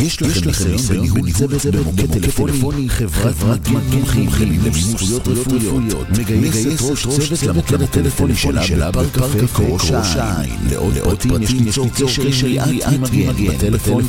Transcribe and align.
יש 0.00 0.22
לכם 0.22 0.46
ניסיון 0.46 0.76
בניהול 0.88 1.32
צוות 1.32 1.66
במוקד 1.66 2.12
טלפוני 2.12 2.88
חברת 2.88 3.68
מומחים 3.68 4.28
למימוש 4.40 4.82
זכויות 4.82 5.28
רפואיות. 5.28 6.10
מגייסת 6.10 6.82
ראש 6.82 7.06
צוות 7.06 7.42
למוקד 7.42 7.82
הטלפוני 7.82 8.36
שלה 8.36 8.90
בפארק 8.90 9.50
קראש 9.52 10.16
העין 10.16 10.56
לעוד 10.70 11.22
פרטים 11.22 11.42
יש 11.42 11.52
ליצור 11.52 11.88
קשר 11.88 12.22
ליאת 12.22 12.86
מגן 13.00 13.32
בטלפון 13.48 14.04
053-967-5550 14.04 14.08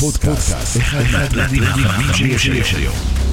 פודקאסט. 0.00 0.76
אחד 0.76 1.36
מהדברים 1.36 2.38
שיש 2.38 2.74
היום 2.74 3.25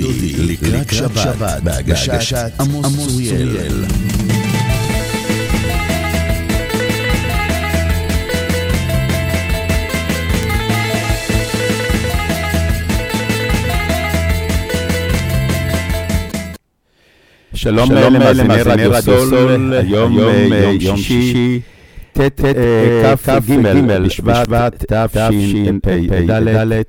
דודי 0.00 0.32
לקראת 0.38 0.92
שבת 0.92 1.62
בהגשת 1.62 2.60
עמוס 2.60 3.06
צוריאל. 3.06 3.84
שלום 17.54 17.92
למאזיני 17.92 18.62
רדיו 18.62 19.02
סול, 19.02 19.74
היום 19.74 20.18
יום 20.80 20.96
שישי, 20.96 21.60
ט' 22.12 22.18
כ"ג 22.40 23.40
בשבט 24.04 24.84
תשפ"ד, 24.92 26.82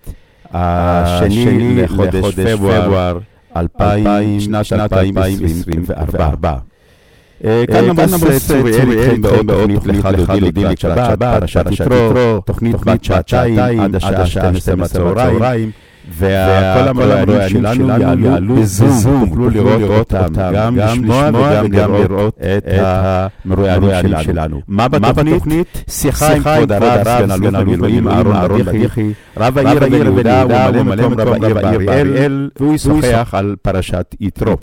השני 0.54 1.82
לחודש 1.84 2.36
פברואר 2.36 3.18
2000, 3.56 4.40
שנת 4.64 4.94
2024. 4.94 6.54
כאן 7.44 7.90
עמוס 7.90 8.48
צוריאל 8.48 8.92
איתכם 8.92 9.22
בעוד 9.22 9.72
תוכנית 9.74 10.04
לך 10.06 10.32
דודי 10.40 10.64
לקראת 10.64 10.80
שבת, 10.80 11.20
פרשת 11.40 11.66
יתרו, 11.72 12.42
תוכנית 12.46 12.76
בת 12.76 13.04
שעתיים 13.04 13.80
עד 13.80 13.96
השעה 13.96 14.26
12 14.26 14.76
בצהריים. 14.76 15.72
וכל 16.18 16.88
המרואיינים 16.88 17.50
שלנו 17.50 18.26
יעלו 18.26 18.56
בזום, 18.56 19.26
תוכלו 19.26 19.50
לראות 19.50 20.14
אותם, 20.14 20.54
גם 20.54 20.78
לשמוע 20.78 21.30
וגם 21.64 21.94
לראות 21.94 22.38
את 22.58 22.64
המרואיינים 23.46 24.14
שלנו. 24.22 24.62
מה 24.68 24.88
בתוכנית? 24.88 25.84
שיחה 25.90 26.34
עם 26.34 26.44
כבוד 26.44 26.72
הרב, 26.72 27.04
סגן 27.04 27.56
אלוף 27.56 27.62
במילואים 27.62 28.08
אהרון 28.08 28.48
ברדיחי, 28.48 29.12
רב 29.38 29.58
העיר 29.58 29.80
בן 29.80 29.94
יהודה 29.94 30.46
וממלא 30.74 31.10
מקום 31.10 31.22
רב 31.22 31.58
העיר 31.58 31.78
באריאל, 31.86 32.50
והוא 32.60 32.74
ישוחח 32.74 33.30
על 33.32 33.56
פרשת 33.62 34.16
יתרו. 34.20 34.56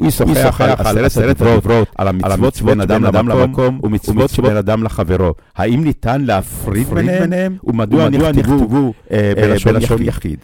הוא 0.00 0.08
ישוחח 0.08 0.60
על 0.84 1.04
עשרת 1.04 1.40
הדברות, 1.40 1.88
על 1.98 2.08
המצוות 2.08 2.54
שבין 2.54 2.80
אדם 2.80 3.28
למקום 3.28 3.80
ומצוות 3.82 4.30
שבין 4.30 4.56
אדם 4.56 4.82
לחברו. 4.82 5.34
האם 5.56 5.84
ניתן 5.84 6.20
להפריד 6.24 6.88
ביניהם? 6.88 7.56
ומדוע 7.64 8.08
נכתבו 8.08 8.92
בלשון 9.36 10.02
יחיד? 10.02 10.38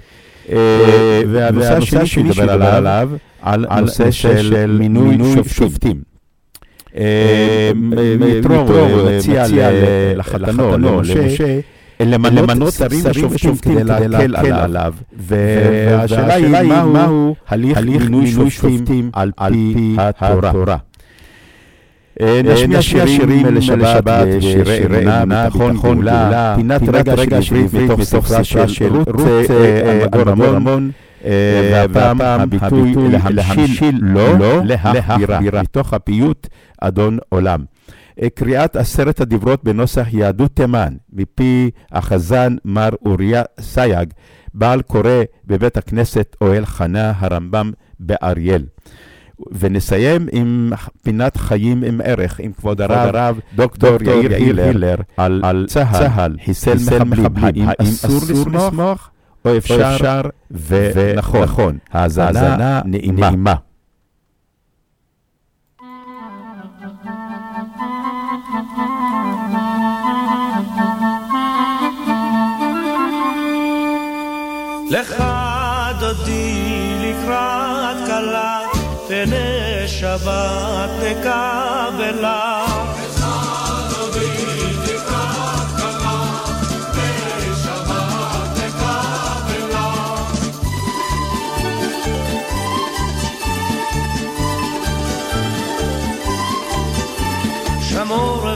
והנושא 1.29 1.77
השני 1.77 2.07
שנדבר 2.07 2.75
עליו, 2.75 3.11
על 3.43 3.67
נושא 3.81 4.11
של 4.11 4.77
מינוי 4.79 5.19
שופטים. 5.49 6.01
יתרו 8.27 8.67
מציע 9.07 9.45
לחתנו, 10.17 10.79
למשה, 10.79 11.61
למנות 12.01 12.73
שרים 12.73 13.05
ושופטים 13.11 13.57
כדי 13.57 14.09
להקל 14.09 14.53
עליו, 14.53 14.95
והשאלה 15.17 16.35
היא 16.35 16.73
מהו 16.73 17.35
הליך 17.49 17.79
מינוי 17.79 18.31
שופטים 18.31 19.11
על 19.13 19.31
פי 19.49 19.97
התורה. 19.99 20.77
נשמיע 22.23 22.83
שירים 22.83 23.47
לשבת, 23.55 24.27
שירי 24.41 24.87
אמונה, 24.87 25.45
ביטחון, 25.45 25.77
גאולה, 25.77 26.55
פינת 26.57 26.83
רגע 26.89 27.13
עברית 27.37 27.73
מתוך 27.75 28.03
ספרה 28.03 28.45
של 28.45 28.93
רות 28.97 29.09
אלמגור 30.15 30.47
רמון, 30.47 30.91
והפעם 31.73 32.21
הביטוי 32.21 32.95
להמשיל 33.31 33.99
לא 34.03 34.61
להחבירה, 34.65 35.63
מתוך 35.63 35.95
הפיוט 35.95 36.47
אדון 36.81 37.19
עולם. 37.29 37.76
קריאת 38.35 38.77
עשרת 38.77 39.21
הדברות 39.21 39.65
בנוסח 39.65 40.07
יהדות 40.11 40.57
תימן, 40.57 40.95
מפי 41.13 41.71
החזן 41.93 42.57
מר 42.65 42.89
אוריה 43.07 43.43
סייג, 43.61 44.13
בעל 44.55 44.83
קורא 44.83 45.23
בבית 45.47 45.77
הכנסת 45.77 46.37
אוהל 46.41 46.67
חנה 46.67 47.13
הרמב"ם 47.17 47.73
באריאל. 48.01 48.63
ונסיים 49.53 50.29
עם 50.33 50.73
פינת 51.03 51.37
חיים 51.37 51.83
עם 51.83 52.01
ערך, 52.05 52.41
עם 52.41 52.53
כבוד 52.53 52.81
הרב 52.81 53.41
דוקטור 53.55 54.03
יאיר 54.03 54.35
הילר, 54.35 54.97
על 55.17 55.67
צה"ל, 55.69 56.37
חיסל 56.45 57.05
מחבלים, 57.05 57.69
האם 57.69 57.89
אסור 57.89 58.21
לשמוח? 58.29 59.11
או 59.45 59.57
אפשר 59.57 60.21
ונכון. 60.51 61.79
האזנה 61.93 62.81
נעימה. 62.85 63.55
לך 74.91 75.25
דודי 76.01 76.95
לקראת 77.01 77.97
כלה, 78.07 78.61
פני 79.09 79.89
שבת 79.89 80.91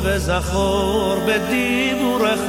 וז 0.03 0.31
וזכור 0.31 1.17
בדיבורך, 1.27 2.41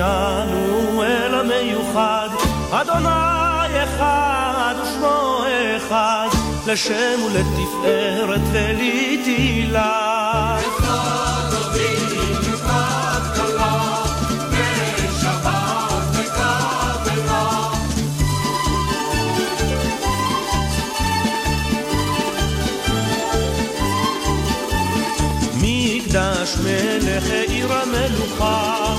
השמיענו 0.00 1.02
אל 1.02 1.34
המיוחד, 1.34 2.28
אדוני 2.70 3.84
אחד 3.84 4.74
ושמו 4.82 5.42
אחד, 5.76 6.28
לשם 6.66 7.20
ולתפארת 7.26 8.40
ולתהילה. 8.52 10.06
מקדש 26.16 26.56
מלך 26.56 27.30
עיר 27.48 27.72
המלוכה, 27.72 28.94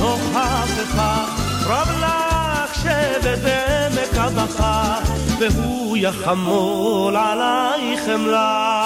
ומצעי 0.00 0.06
מתוך 0.06 0.20
הפכה, 0.34 1.24
רב 1.66 1.88
לך 2.00 2.74
שבט 2.74 3.38
בעמק 3.42 4.14
הבכה, 4.14 4.98
והוא 5.38 5.96
יחמול 5.96 7.16
עלייך 7.16 8.00
חמלה. 8.06 8.84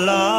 כלה, 0.00 0.29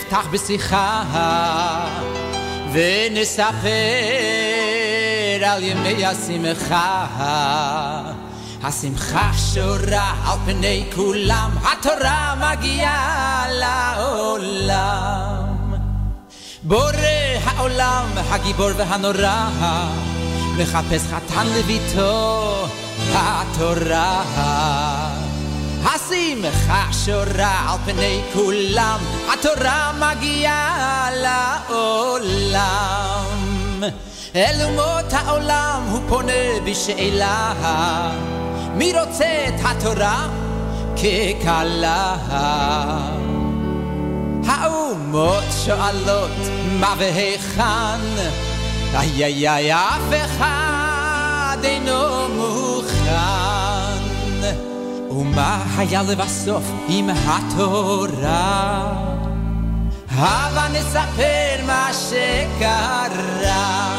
נפתח 0.00 0.26
בשיחה 0.30 1.02
ונספר 2.72 3.68
על 5.44 5.62
ימי 5.62 6.06
השמחה. 6.06 7.06
השמחה 8.62 9.30
שורה 9.54 10.14
על 10.26 10.38
פני 10.44 10.84
כולם, 10.94 11.50
התורה 11.62 12.34
מגיעה 12.34 13.46
לעולם. 13.98 15.44
בורא 16.62 16.90
העולם, 17.44 18.06
הגיבור 18.16 18.70
והנורא, 18.76 19.48
מחפש 20.56 21.02
חתן 21.02 21.46
לביתו, 21.46 22.66
התורה. 23.12 24.22
השמחה 26.10 26.84
שורה 27.04 27.72
על 27.72 27.78
פני 27.84 28.20
כולם, 28.32 28.98
התורה 29.32 29.92
מגיעה 29.92 31.08
לעולם. 31.68 32.64
אל 34.36 34.64
אומות 34.64 35.12
העולם 35.12 35.82
הוא 35.90 36.00
פונה 36.08 36.32
בשאלה, 36.64 37.52
מי 38.74 38.92
רוצה 39.00 39.48
את 39.48 39.60
התורה 39.64 40.26
ככלה? 40.96 42.16
האומות 44.46 45.44
שואלות 45.64 46.36
מה 46.80 46.94
והיכן, 46.98 48.00
איי 48.94 49.24
איי 49.24 49.48
איי 49.48 49.74
אף 49.74 50.12
אחד 50.24 51.56
אינו 51.64 52.28
מוכן. 52.28 53.39
ומה 55.10 55.64
היה 55.76 56.02
לבסוף 56.02 56.62
עם 56.88 57.10
התורה? 57.10 58.92
הבה 60.10 60.68
נספר 60.72 61.66
מה 61.66 61.90
שקרה. 61.92 63.90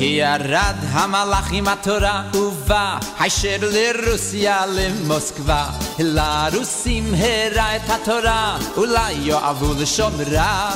ירד 0.00 0.76
המלאך 0.90 1.48
עם 1.52 1.68
התורה 1.68 2.22
ובא 2.34 2.98
הישר 3.20 3.56
לרוסיה 3.60 4.66
למוסקבה 4.66 5.66
לרוסים 5.98 7.14
הראה 7.14 7.76
את 7.76 7.90
התורה 7.90 8.58
אולי 8.76 9.12
יאהבו 9.12 9.74
לשומרה 9.78 10.70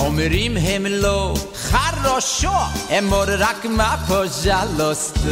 אומרים 0.00 0.56
הם 0.56 0.86
לא 0.86 1.34
חרושו, 1.54 2.50
אמור 2.98 3.24
רק 3.38 3.64
מה 3.64 3.96
פוז'לוסטו. 4.08 5.26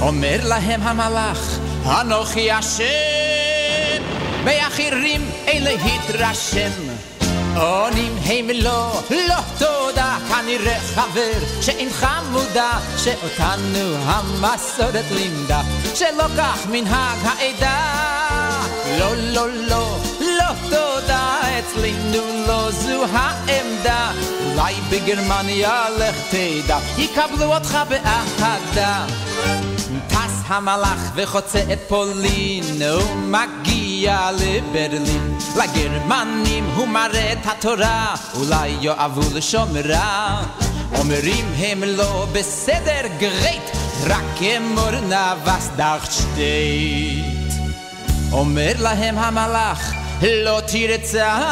אומר 0.00 0.36
להם 0.42 0.82
המלאך, 0.82 1.58
אנוכי 1.86 2.52
השם, 2.52 4.02
באחרים 4.44 5.30
אין 5.46 5.64
להתרשם. 5.64 6.70
עונים 7.56 8.16
הם 8.24 8.50
לא, 8.54 9.00
לא 9.10 9.40
תודה, 9.58 10.16
כנראה 10.28 10.80
חבר 10.80 11.32
שאינך 11.60 12.06
מודע, 12.30 12.70
שאותנו 12.96 13.96
המסורת 14.04 15.04
לימדה, 15.10 15.60
שלא 15.94 16.24
כך 16.38 16.66
מנהג 16.66 17.18
העדה. 17.22 18.04
לא, 18.98 19.16
לא, 19.16 19.48
לא, 19.50 19.98
לא 20.20 20.52
תודה, 20.62 21.40
אצלנו 21.58 22.46
לא 22.46 22.70
זו 22.70 23.04
העמדה. 23.12 24.12
אולי 24.46 24.74
בגרמניה 24.90 25.84
לך 25.98 26.16
תדע, 26.30 26.78
יקבלו 26.98 27.54
אותך 27.54 27.78
באהדה. 27.88 29.06
המלאך 30.46 31.10
וחוצה 31.14 31.58
את 31.72 31.78
פולין, 31.88 32.64
ומגיע 32.82 34.30
לברלין. 34.32 35.38
לגרמנים 35.56 36.64
הוא 36.76 36.88
מראה 36.88 37.32
את 37.32 37.46
התורה, 37.46 38.14
אולי 38.34 38.76
יאהבו 38.80 39.20
לשומרה. 39.34 40.42
אומרים 40.98 41.52
הם 41.56 41.82
לא 41.82 42.26
בסדר, 42.32 43.00
גרייט, 43.18 43.62
רק 44.06 44.42
אמור 44.56 44.90
נאבס 44.90 45.70
דאכט 45.76 46.12
שטייט. 46.12 47.52
אומר 48.32 48.72
להם 48.78 49.18
המלאך, 49.18 49.92
לא 50.22 50.60
תרצח, 50.60 51.44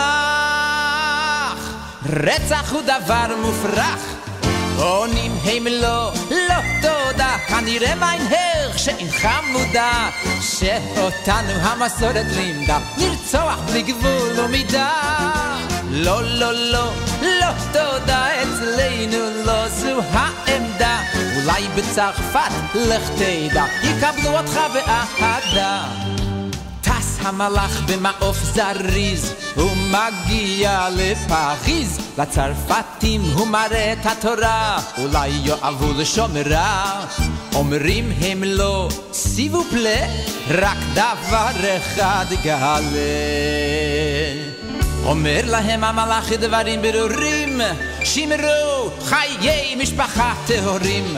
רצח 2.06 2.72
הוא 2.72 2.82
דבר 2.82 3.26
מופרך. 3.42 4.21
עונים 4.82 5.32
הם 5.44 5.66
לא, 5.66 6.12
לא 6.30 6.54
תודה, 6.82 7.36
כנראה 7.48 7.94
מיין 7.94 8.22
הרך 8.30 8.78
שאינך 8.78 9.28
מודע, 9.52 10.08
שאותנו 10.40 11.52
המסורת 11.60 12.26
לימדה, 12.36 12.78
לרצוח 12.98 13.58
בלי 13.66 13.82
גבול 13.82 14.40
ומידה. 14.40 14.90
לא, 15.90 16.22
לא, 16.22 16.52
לא, 16.54 16.92
לא 17.22 17.52
תודה, 17.72 18.26
אצלנו 18.42 19.44
לא 19.44 19.68
זו 19.68 20.00
העמדה, 20.12 21.00
אולי 21.36 21.68
בצרפת, 21.76 22.52
לך 22.74 23.10
תדע, 23.10 23.64
יקבלו 23.82 24.38
אותך 24.38 24.60
באהדה. 24.74 26.11
המלאך 27.24 27.82
במעוף 27.86 28.36
זריז, 28.36 29.32
הוא 29.54 29.70
מגיע 29.76 30.88
לפריז, 30.96 31.98
לצרפתים 32.18 33.20
הוא 33.20 33.46
מראה 33.46 33.92
את 33.92 34.06
התורה, 34.06 34.78
אולי 34.98 35.28
יאהבו 35.28 35.92
לשומרה. 35.92 37.04
אומרים 37.54 38.12
הם 38.20 38.44
לא, 38.44 38.88
סיבו 39.12 39.64
פלא, 39.64 40.00
רק 40.48 40.78
דבר 40.94 41.50
אחד 41.76 42.26
גלה. 42.42 42.98
אומר 45.04 45.40
להם 45.44 45.84
המלאך 45.84 46.32
דברים 46.32 46.82
ברורים, 46.82 47.60
שמרו 48.04 48.90
חיי 49.04 49.76
משפחה 49.76 50.34
טהורים. 50.46 51.16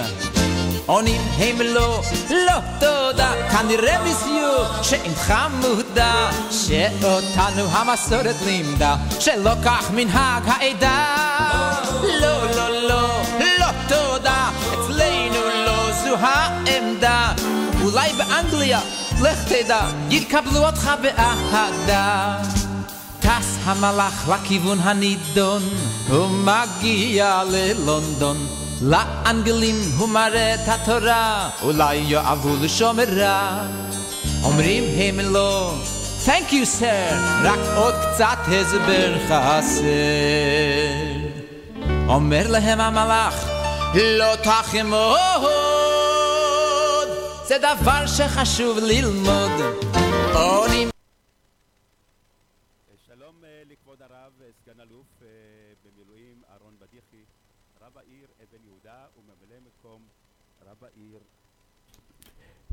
עונים 0.87 1.21
הם 1.39 1.61
לא, 1.61 2.03
לא 2.31 2.61
תודה, 2.81 3.33
כנראה 3.53 4.03
מיסיו 4.03 4.83
שאינך 4.83 5.35
מודע, 5.61 6.31
שאותנו 6.51 7.65
המסורת 7.71 8.37
לימדה, 8.45 8.97
שלא 9.21 9.53
כך 9.65 9.91
מנהג 9.91 10.43
העדה. 10.47 11.15
לא, 12.21 12.57
לא, 12.57 12.89
לא, 12.89 13.09
לא 13.59 13.67
תודה, 13.89 14.51
אצלנו 14.69 15.41
לא 15.67 15.93
זו 15.93 16.17
העמדה, 16.21 17.33
אולי 17.83 18.13
באנגליה, 18.13 18.81
לך 19.23 19.53
תדע, 19.53 19.81
יקבלו 20.11 20.67
אותך 20.67 20.91
באהדה. 21.03 22.37
טס 23.21 23.59
המלאך 23.65 24.29
לכיוון 24.29 24.79
הנידון, 24.81 25.63
הוא 26.09 26.29
מגיע 26.29 27.43
ללונדון. 27.51 28.64
La 28.85 29.03
angelim 29.25 29.79
humare 29.99 30.49
tatora 30.67 31.53
Ulai 31.63 32.01
yo 32.11 32.21
avul 32.21 32.69
shomera 32.69 33.37
Omrim 34.45 34.85
himelo 34.99 35.53
Thank 36.27 36.53
you 36.53 36.65
sir. 36.67 37.09
Rak 37.45 37.65
ot 37.87 37.97
ktsat 38.03 38.41
hezber 38.53 39.13
chaser 39.29 40.93
Omer 42.17 42.47
lehem 42.55 42.81
amalach 42.89 43.39
Lo 44.19 44.31
tachim 44.45 44.91
ohod 44.93 46.45
Ze 47.49 47.57
davar 47.59 48.05
shechashuv 48.17 48.77
lilmod. 48.89 49.57
Oni 50.35 50.94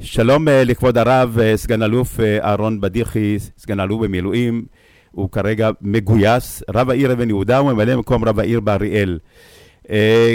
שלום 0.03 0.47
אה, 0.47 0.63
לכבוד 0.63 0.97
הרב, 0.97 1.37
אה, 1.39 1.57
סגן 1.57 1.83
אלוף 1.83 2.19
אה, 2.19 2.37
אהרון 2.43 2.81
בדיחי, 2.81 3.37
סגן 3.57 3.79
אלוף 3.79 4.01
במילואים, 4.01 4.65
הוא 5.11 5.31
כרגע 5.31 5.69
מגויס, 5.81 6.63
רב 6.69 6.89
העיר 6.89 7.13
אבן 7.13 7.29
יהודה 7.29 7.61
וממלא 7.61 7.95
מקום 7.95 8.25
רב 8.25 8.39
העיר 8.39 8.59
באריאל. 8.59 9.19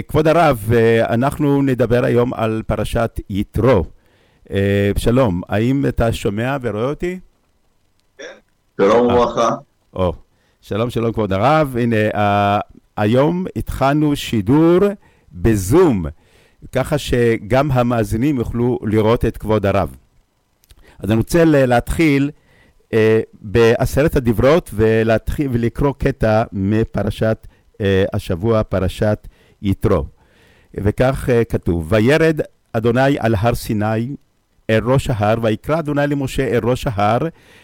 כבוד 0.09 0.29
הרב, 0.29 0.71
אנחנו 1.09 1.63
נדבר 1.63 2.05
היום 2.05 2.35
על 2.35 2.63
פרשת 2.67 3.21
יתרו. 3.31 3.85
שלום, 4.97 5.43
האם 5.49 5.87
אתה 5.89 6.13
שומע 6.13 6.57
ורואה 6.63 6.85
אותי? 6.85 7.19
שלום 8.81 9.07
וברכה. 9.07 9.51
או, 9.95 10.13
שלום, 10.61 10.91
שלום 10.91 11.13
כבוד 11.13 11.33
הרב. 11.33 11.77
הנה, 11.81 11.97
היום 12.97 13.47
התחלנו 13.57 14.17
שידור 14.17 14.79
בזום, 15.33 16.07
ככה 16.73 16.99
שגם 16.99 17.71
המאזינים 17.73 18.39
יוכלו 18.39 18.79
לראות 18.83 19.25
את 19.25 19.37
כבוד 19.37 19.67
הרב. 19.67 19.97
אז 20.99 21.11
אני 21.11 21.19
רוצה 21.19 21.45
להתחיל 21.45 22.31
uh, 22.91 22.95
בעשרת 23.33 24.17
הדברות 24.17 24.71
ולהתחיל 24.75 25.49
ולקרוא 25.53 25.93
קטע 25.99 26.43
מפרשת 26.53 27.47
uh, 27.73 27.79
השבוע, 28.13 28.63
פרשת 28.63 29.29
יתרו. 29.63 30.05
וכך 30.75 31.29
uh, 31.29 31.45
כתוב, 31.45 31.87
וירד 31.89 32.41
אדוני 32.73 33.19
על 33.19 33.35
הר 33.39 33.55
סיני 33.55 34.17
אל 34.71 34.85
ראש 34.85 35.11
ההר, 35.11 35.39
ויקרא 35.43 35.79
אדוני 35.79 36.07
למשה 36.07 36.49
אל 36.49 36.61
ראש 36.65 36.87
ההר, 36.87 37.19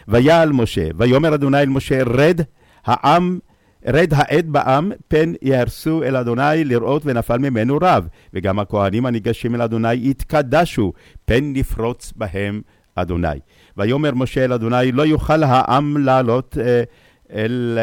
ויעל 0.07 0.51
משה, 0.51 0.87
ויאמר 0.97 1.35
אדוני 1.35 1.61
אל 1.61 1.69
משה, 1.69 2.03
רד 2.03 2.41
העם, 2.85 3.39
רד 3.87 4.13
העד 4.13 4.49
בעם, 4.49 4.91
פן 5.07 5.33
יהרסו 5.41 6.03
אל 6.03 6.15
אדוני 6.15 6.63
לראות 6.65 7.01
ונפל 7.05 7.37
ממנו 7.37 7.77
רב, 7.81 8.07
וגם 8.33 8.59
הכהנים 8.59 9.05
הניגשים 9.05 9.55
אל 9.55 9.61
אדוני 9.61 10.09
יתקדשו, 10.09 10.93
פן 11.25 11.53
נפרוץ 11.53 12.13
בהם 12.15 12.61
אדוני. 12.95 13.39
ויאמר 13.77 14.11
משה 14.13 14.45
אל 14.45 14.53
אדוני, 14.53 14.91
לא 14.91 15.05
יוכל 15.05 15.43
העם 15.43 15.97
לעלות 15.97 16.57
אה, 16.61 16.83
אל... 17.33 17.79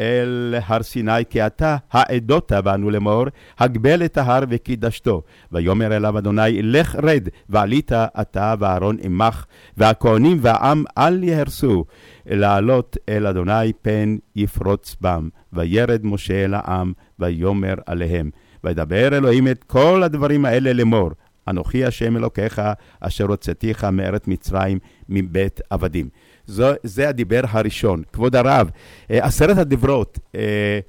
אל 0.00 0.54
הר 0.66 0.82
סיני, 0.82 1.24
כי 1.30 1.46
אתה 1.46 1.76
העדות 1.92 2.52
בנו 2.64 2.90
לאמור, 2.90 3.24
הגבל 3.58 4.04
את 4.04 4.18
ההר 4.18 4.42
וקידשתו. 4.48 5.22
ויאמר 5.52 5.96
אליו 5.96 6.18
אדוני, 6.18 6.62
לך 6.62 6.96
רד, 7.02 7.28
ועלית 7.48 7.92
אתה 7.92 8.54
ואהרון 8.58 8.96
עמך, 9.02 9.44
והכהנים 9.76 10.38
והעם 10.40 10.84
אל 10.98 11.24
יהרסו, 11.24 11.84
לעלות 12.26 12.96
אל 13.08 13.26
אדוני 13.26 13.72
פן 13.82 14.16
יפרוץ 14.36 14.96
בם. 15.00 15.28
וירד 15.52 16.00
משה 16.04 16.44
אל 16.44 16.54
העם, 16.54 16.92
ויאמר 17.18 17.74
עליהם. 17.86 18.30
וידבר 18.64 19.16
אלוהים 19.16 19.48
את 19.48 19.64
כל 19.64 20.02
הדברים 20.02 20.44
האלה 20.44 20.72
לאמור, 20.72 21.10
אנוכי 21.48 21.84
השם 21.84 22.16
אלוקיך, 22.16 22.62
אשר 23.00 23.24
הוצאתיך 23.24 23.84
מארץ 23.84 24.26
מצרים, 24.26 24.78
מבית 25.08 25.60
עבדים. 25.70 26.08
זו, 26.50 26.66
זה 26.82 27.08
הדיבר 27.08 27.40
הראשון. 27.48 28.02
כבוד 28.12 28.36
הרב, 28.36 28.70
אה, 29.10 29.26
עשרת 29.26 29.58
הדברות, 29.58 30.18
אה, 30.34 30.80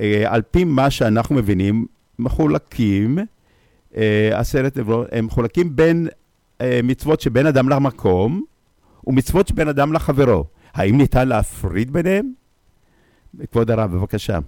אה, 0.00 0.24
על 0.26 0.42
פי 0.42 0.64
מה 0.64 0.90
שאנחנו 0.90 1.34
מבינים, 1.34 1.86
מחולקים, 2.18 3.18
עשרת 4.32 4.76
דברות, 4.76 5.06
הם 5.12 5.26
מחולקים 5.26 5.76
בין 5.76 6.08
מצוות 6.62 7.20
שבין 7.20 7.46
אדם 7.46 7.68
למקום, 7.68 8.44
ומצוות 9.06 9.48
שבין 9.48 9.68
אדם 9.68 9.92
לחברו. 9.92 10.44
האם 10.74 10.96
ניתן 10.96 11.28
להפריד 11.28 11.92
ביניהם? 11.92 12.32
כבוד 13.52 13.70
הרב, 13.70 13.96
בבקשה. 13.96 14.38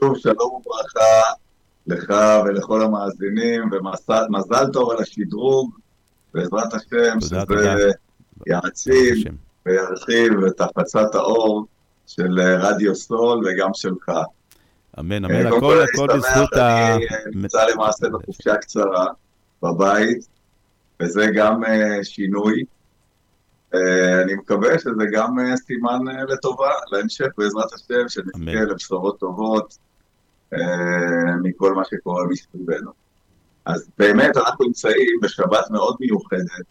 שוב, 0.00 0.18
שלום 0.18 0.52
וברכה 0.52 1.20
לך 1.86 2.14
ולכל 2.44 2.82
המאזינים, 2.82 3.70
ומזל 3.72 4.66
טוב 4.72 4.90
על 4.90 4.96
השדרוג, 4.98 5.74
בעזרת 6.34 6.74
השם, 6.74 7.18
תודה, 7.20 7.20
שזה 7.20 7.40
תודה. 7.48 7.74
יעצים. 8.46 9.44
וירחיב 9.66 10.44
את 10.46 10.60
הפצת 10.60 11.14
האור 11.14 11.66
של 12.06 12.40
אה, 12.40 12.56
רדיו 12.56 12.94
סול 12.94 13.42
וגם 13.46 13.70
שלך. 13.74 14.10
אמן, 14.98 15.24
אה, 15.24 15.30
אמן, 15.30 15.46
הכל, 15.46 15.60
כל, 15.60 15.82
הכל 15.82 16.16
בזכות 16.16 16.52
ה... 16.52 16.94
אני 16.96 17.06
נמצא 17.34 17.66
למעשה 17.66 18.08
בחופשה 18.08 18.56
קצרה 18.56 19.06
בבית, 19.62 20.28
וזה 21.02 21.26
גם 21.34 21.64
אה, 21.64 22.04
שינוי. 22.04 22.64
אני 24.24 24.34
מקווה 24.34 24.78
שזה 24.78 25.04
גם 25.12 25.36
סימן 25.56 25.98
לטובה, 26.28 26.70
להמשך 26.92 27.26
בעזרת 27.38 27.72
השם, 27.72 28.08
שנזכה. 28.08 28.64
לבשורות 28.64 29.18
טובות 29.18 29.78
מכל 31.42 31.74
מה 31.74 31.82
שקורה 31.84 32.24
מסביבנו. 32.26 32.90
אז 33.64 33.88
באמת 33.98 34.36
אנחנו 34.36 34.64
נמצאים 34.64 35.18
בשבת 35.22 35.70
מאוד 35.70 35.96
מיוחדת, 36.00 36.66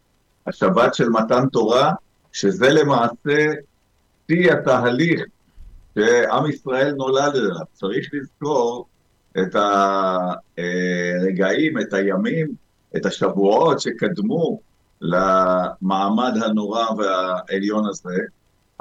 השבת 0.47 0.95
של 0.95 1.09
מתן 1.09 1.47
תורה, 1.51 1.93
שזה 2.31 2.69
למעשה 2.69 3.51
שיא 4.27 4.51
התהליך 4.51 5.21
שעם 5.95 6.49
ישראל 6.49 6.93
נולד 6.93 7.35
אליו. 7.35 7.65
צריך 7.73 8.09
לזכור 8.13 8.85
את 9.37 9.55
הרגעים, 10.57 11.79
את 11.79 11.93
הימים, 11.93 12.47
את 12.95 13.05
השבועות 13.05 13.79
שקדמו 13.79 14.59
למעמד 15.01 16.33
הנורא 16.45 16.85
והעליון 16.97 17.85
הזה. 17.89 18.15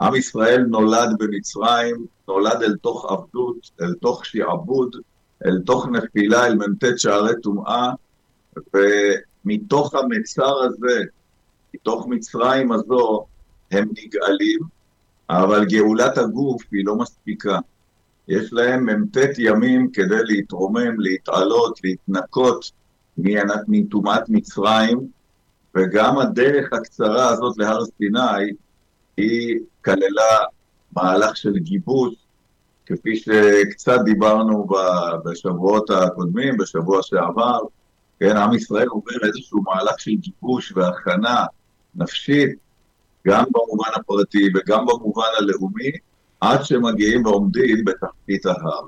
עם 0.01 0.15
ישראל 0.15 0.61
נולד 0.69 1.09
במצרים, 1.19 2.07
נולד 2.29 2.63
אל 2.63 2.77
תוך 2.77 3.13
עבדות, 3.13 3.71
אל 3.83 3.95
תוך 3.95 4.27
שעבוד, 4.27 4.97
אל 5.47 5.59
תוך 5.67 5.87
נפילה, 5.87 6.47
אל 6.47 6.55
מ"ט 6.55 6.85
שערי 6.97 7.33
טומאה, 7.43 7.91
ומתוך 8.75 9.95
המצר 9.95 10.55
הזה, 10.63 11.05
מתוך 11.75 12.07
מצרים 12.09 12.73
הזו, 12.73 13.27
הם 13.71 13.89
נגאלים, 13.89 14.61
אבל 15.31 15.65
גאולת 15.65 16.19
הגוף 16.19 16.63
היא 16.73 16.87
לא 16.87 16.97
מספיקה. 16.97 17.59
יש 18.29 18.53
להם 18.53 18.87
מ"ט 18.87 19.17
ימים 19.39 19.91
כדי 19.91 20.23
להתרומם, 20.25 21.01
להתעלות, 21.01 21.81
להתנקות 21.85 22.71
מטומאת 23.69 24.23
מצרים, 24.29 25.09
וגם 25.75 26.19
הדרך 26.19 26.73
הקצרה 26.73 27.29
הזאת 27.29 27.59
להר 27.59 27.85
סיני, 27.85 28.53
היא 29.17 29.59
כללה 29.85 30.39
מהלך 30.97 31.37
של 31.37 31.59
גיבוש, 31.59 32.15
כפי 32.87 33.17
שקצת 33.17 33.99
דיברנו 34.05 34.67
בשבועות 35.25 35.91
הקודמים, 35.91 36.57
בשבוע 36.57 37.03
שעבר, 37.03 37.59
כן, 38.21 38.37
עם 38.37 38.55
ישראל 38.55 38.89
עובר 38.89 39.27
איזשהו 39.27 39.63
מהלך 39.63 40.01
של 40.01 40.11
גיבוש 40.11 40.73
והכנה 40.77 41.45
נפשית, 41.95 42.59
גם 43.27 43.45
במובן 43.45 43.91
הפרטי 43.97 44.49
וגם 44.55 44.87
במובן 44.87 45.29
הלאומי, 45.39 45.91
עד 46.41 46.65
שמגיעים 46.65 47.27
ועומדים 47.27 47.85
בתחתית 47.85 48.47
ההר. 48.47 48.87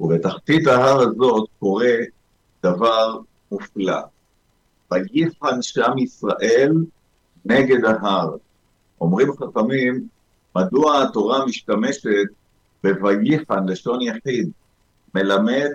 ובתחתית 0.00 0.66
ההר 0.66 1.00
הזאת 1.00 1.48
קורה 1.58 1.94
דבר 2.62 3.18
מופלא. 3.52 4.00
ויבחן 4.90 5.62
שם 5.62 5.98
ישראל 5.98 6.72
נגד 7.44 7.84
ההר. 7.84 8.36
אומרים 9.00 9.28
חכמים, 9.32 10.08
מדוע 10.56 11.02
התורה 11.02 11.46
משתמשת 11.46 12.28
בויחן, 12.84 13.68
לשון 13.68 14.02
יחיד, 14.02 14.50
מלמד 15.14 15.70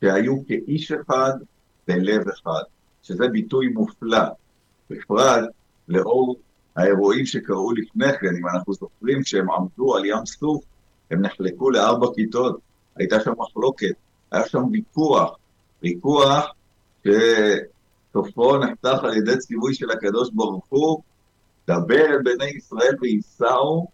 שהיו 0.00 0.46
כאיש 0.46 0.92
אחד 0.92 1.32
בלב 1.88 2.28
אחד, 2.28 2.62
שזה 3.02 3.28
ביטוי 3.28 3.68
מופלא, 3.68 4.24
בפרט 4.90 5.44
לאור 5.92 6.36
האירועים 6.76 7.26
שקרו 7.26 7.72
לפני 7.72 8.12
כן, 8.20 8.36
אם 8.40 8.48
אנחנו 8.48 8.72
זוכרים, 8.72 9.22
כשהם 9.22 9.50
עמדו 9.50 9.96
על 9.96 10.04
ים 10.04 10.26
סוף, 10.26 10.64
הם 11.10 11.20
נחלקו 11.20 11.70
לארבע 11.70 12.06
כיתות, 12.14 12.58
הייתה 12.96 13.20
שם 13.20 13.32
מחלוקת, 13.38 13.94
היה 14.32 14.48
שם 14.48 14.62
ויכוח, 14.72 15.36
ויכוח 15.82 16.54
שסופו 17.04 18.58
נחתך 18.58 19.04
על 19.04 19.16
ידי 19.16 19.36
ציווי 19.36 19.74
של 19.74 19.90
הקדוש 19.90 20.30
ברוך 20.32 20.66
הוא, 20.68 21.02
דבר 21.68 22.06
אל 22.06 22.18
בני 22.24 22.50
ישראל 22.56 22.94
וייסעו, 23.00 23.88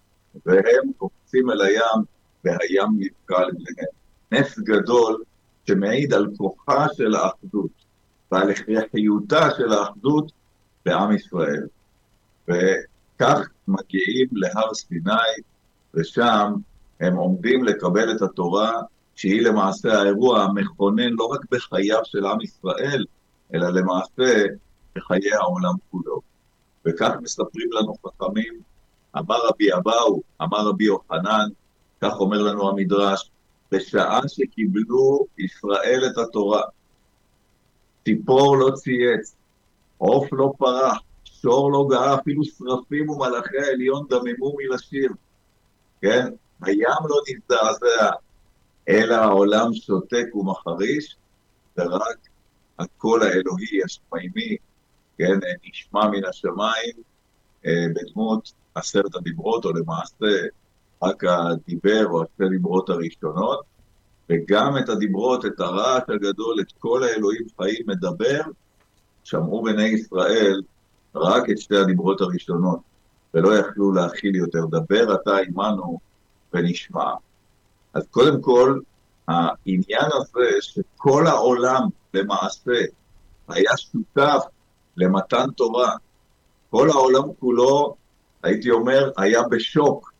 והם 0.46 0.92
קופצים 0.96 1.51
אל 1.51 1.61
הים, 1.61 2.05
והים 2.44 2.88
נבקע 2.99 3.42
לבניהם. 3.42 3.99
נס 4.33 4.59
גדול 4.59 5.23
שמעיד 5.66 6.14
על 6.14 6.27
כוחה 6.37 6.87
של 6.96 7.14
האחדות 7.14 7.70
ועל 8.33 8.51
הכרחיותה 8.51 9.51
של 9.57 9.73
האחדות 9.73 10.33
בעם 10.87 11.12
ישראל. 11.12 11.66
וכך 12.49 13.49
מגיעים 13.69 14.29
להר 14.33 14.75
סיני, 14.75 15.13
ושם 15.95 16.53
הם 17.01 17.17
עומדים 17.17 17.65
לקבל 17.65 18.17
את 18.17 18.23
התורה, 18.23 18.73
שהיא 19.15 19.43
למעשה 19.43 19.99
האירוע 20.01 20.43
המכונן 20.43 21.11
לא 21.11 21.25
רק 21.25 21.41
בחייו 21.51 22.01
של 22.05 22.27
עם 22.27 22.41
ישראל, 22.41 23.05
אלא 23.55 23.69
למעשה 23.69 24.45
בחיי 24.97 25.35
העולם 25.35 25.75
כולו. 25.91 26.21
וכך 26.87 27.11
מספרים 27.23 27.73
לנו 27.73 27.95
חכמים, 28.07 28.61
אמר 29.19 29.47
רבי 29.49 29.75
אבאו, 29.75 30.23
אמר 30.43 30.69
רבי 30.69 30.85
יוחנן, 30.85 31.49
כך 32.01 32.21
אומר 32.21 32.43
לנו 32.43 32.69
המדרש, 32.69 33.31
בשעה 33.73 34.21
שקיבלו 34.29 35.27
ישראל 35.39 36.03
את 36.13 36.19
התורה, 36.19 36.63
ציפור 38.05 38.57
לא 38.57 38.71
צייץ, 38.75 39.37
עוף 39.99 40.29
לא 40.33 40.53
פרח, 40.59 40.99
שור 41.42 41.72
לא 41.72 41.87
גאה, 41.90 42.14
אפילו 42.14 42.44
שרפים 42.44 43.11
ומלאכי 43.11 43.59
העליון 43.59 44.07
דממו 44.11 44.55
מלשיר. 44.57 45.11
כן? 46.01 46.27
הים 46.62 47.03
לא 47.09 47.16
נזדעזע, 47.29 48.11
אלא 48.88 49.14
העולם 49.14 49.74
שותק 49.74 50.27
ומחריש, 50.35 51.16
ורק 51.79 52.18
הקול 52.79 53.22
האלוהי 53.22 53.83
השמיימי, 53.85 54.57
כן, 55.18 55.38
נשמע 55.68 56.09
מן 56.09 56.24
השמיים 56.24 56.94
אה, 57.66 57.87
בדמות 57.94 58.53
עשרת 58.74 59.14
הדיברות, 59.14 59.64
או 59.64 59.72
למעשה 59.72 60.46
רק 61.03 61.24
הדיבר 61.24 62.07
או 62.07 62.22
השתי 62.22 62.48
דיברות 62.51 62.90
הראשונות, 62.90 63.64
וגם 64.31 64.79
את 64.79 64.88
הדיברות, 64.88 65.46
את 65.46 65.61
הרעש 65.61 66.03
הגדול, 66.09 66.61
את 66.61 66.72
כל 66.79 67.03
האלוהים 67.03 67.46
חיים 67.57 67.83
מדבר, 67.87 68.40
שמעו 69.24 69.62
בני 69.62 69.88
ישראל 69.88 70.62
רק 71.14 71.51
את 71.51 71.59
שתי 71.59 71.77
הדיברות 71.77 72.21
הראשונות, 72.21 72.79
ולא 73.35 73.57
יכלו 73.59 73.92
להכיל 73.92 74.37
יותר. 74.37 74.66
דבר 74.66 75.14
אתה 75.14 75.37
עמנו 75.37 75.99
ונשמע. 76.55 77.14
אז 77.94 78.07
קודם 78.11 78.40
כל, 78.40 78.81
העניין 79.29 80.09
הזה 80.12 80.49
שכל 80.61 81.27
העולם 81.27 81.83
למעשה 82.14 82.81
היה 83.49 83.77
שותף 83.77 84.44
למתן 84.97 85.51
תורה, 85.57 85.92
כל 86.71 86.90
העולם 86.90 87.33
כולו, 87.40 87.94
הייתי 88.42 88.71
אומר, 88.71 89.11
היה 89.16 89.42
בשוק, 89.51 90.12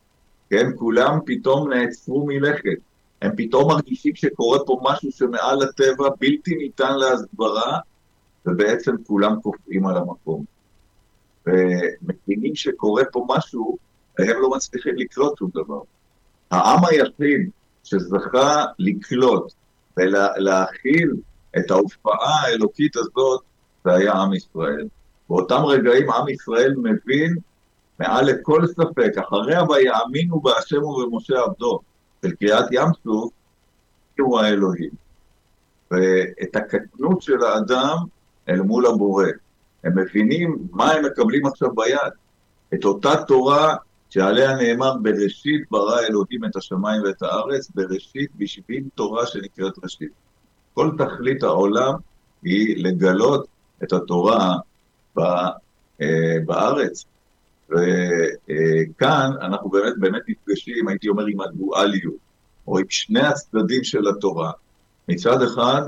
כן? 0.49 0.71
כולם 0.75 1.19
פתאום 1.25 1.73
נעצרו 1.73 2.25
מלכת. 2.25 2.77
הם 3.21 3.31
פתאום 3.37 3.71
מרגישים 3.71 4.15
שקורה 4.15 4.59
פה 4.65 4.79
משהו 4.83 5.11
שמעל 5.11 5.63
הטבע, 5.63 6.09
בלתי 6.19 6.55
ניתן 6.55 6.97
להסברה, 6.97 7.79
ובעצם 8.45 8.95
כולם 9.07 9.41
קופאים 9.41 9.87
על 9.87 9.97
המקום. 9.97 10.45
ומבינים 11.45 12.55
שקורה 12.55 13.03
פה 13.11 13.25
משהו, 13.29 13.77
והם 14.19 14.41
לא 14.41 14.49
מצליחים 14.49 14.95
לקלוט 14.95 15.37
שום 15.37 15.49
דבר. 15.53 15.81
העם 16.51 16.85
היחיד 16.85 17.49
שזכה 17.83 18.65
לקלוט 18.79 19.53
ולהכיל 19.97 21.13
את 21.57 21.71
ההופעה 21.71 22.41
האלוקית 22.41 22.95
הזאת, 22.95 23.41
זה 23.85 23.93
היה 23.93 24.13
עם 24.13 24.33
ישראל. 24.33 24.87
באותם 25.29 25.61
רגעים 25.65 26.11
עם 26.11 26.29
ישראל 26.29 26.75
מבין 26.77 27.35
מעל 27.99 28.25
לכל 28.25 28.67
ספק, 28.67 29.11
אחריה 29.17 29.63
ויאמינו 29.63 30.41
בהשם 30.41 30.83
ובמשה 30.83 31.39
עבדו, 31.39 31.79
של 32.21 32.31
קריאת 32.31 32.65
ים 32.71 32.87
סוף, 33.03 33.33
הוא 34.19 34.39
האלוהים. 34.39 34.89
ואת 35.91 36.55
הקטנות 36.55 37.21
של 37.21 37.43
האדם 37.43 37.97
אל 38.49 38.61
מול 38.61 38.85
הבורא. 38.85 39.25
הם 39.83 39.99
מבינים 39.99 40.57
מה 40.71 40.91
הם 40.91 41.05
מקבלים 41.05 41.45
עכשיו 41.45 41.69
ביד. 41.75 42.11
את 42.73 42.85
אותה 42.85 43.13
תורה 43.27 43.75
שעליה 44.09 44.55
נאמר 44.55 44.93
בראשית 45.01 45.61
ברא 45.71 45.99
אלוהים 45.99 46.45
את 46.45 46.55
השמיים 46.55 47.01
ואת 47.03 47.21
הארץ, 47.21 47.71
בראשית 47.75 48.29
בשביל 48.35 48.83
תורה 48.95 49.25
שנקראת 49.25 49.73
ראשית. 49.83 50.11
כל 50.73 50.91
תכלית 50.97 51.43
העולם 51.43 51.93
היא 52.43 52.83
לגלות 52.83 53.47
את 53.83 53.93
התורה 53.93 54.55
בארץ. 56.45 57.05
וכאן 57.69 59.31
אנחנו 59.41 59.69
באמת 59.69 59.93
באמת 59.97 60.21
נפגשים, 60.27 60.87
הייתי 60.87 61.09
אומר, 61.09 61.25
עם 61.25 61.41
הדואליות, 61.41 62.13
או 62.67 62.79
עם 62.79 62.85
שני 62.89 63.21
הצדדים 63.21 63.83
של 63.83 64.07
התורה. 64.07 64.51
מצד 65.09 65.41
אחד, 65.41 65.81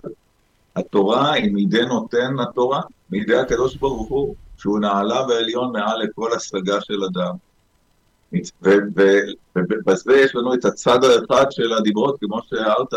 התורה 0.75 1.33
היא 1.33 1.53
מידי 1.53 1.85
נותן 1.85 2.35
התורה, 2.39 2.81
מידי 3.11 3.35
הקדוש 3.35 3.75
ברוך 3.75 4.09
הוא, 4.09 4.35
שהוא 4.57 4.79
נעלה 4.79 5.21
ועליון 5.27 5.71
מעל 5.71 6.03
לכל 6.03 6.33
השגה 6.35 6.81
של 6.81 7.03
אדם. 7.03 7.35
ובזה 9.55 10.13
יש 10.13 10.35
לנו 10.35 10.53
את 10.53 10.65
הצד 10.65 10.99
האחד 11.03 11.51
של 11.51 11.73
הדיברות, 11.73 12.19
כמו 12.19 12.39
שהערת, 12.49 12.93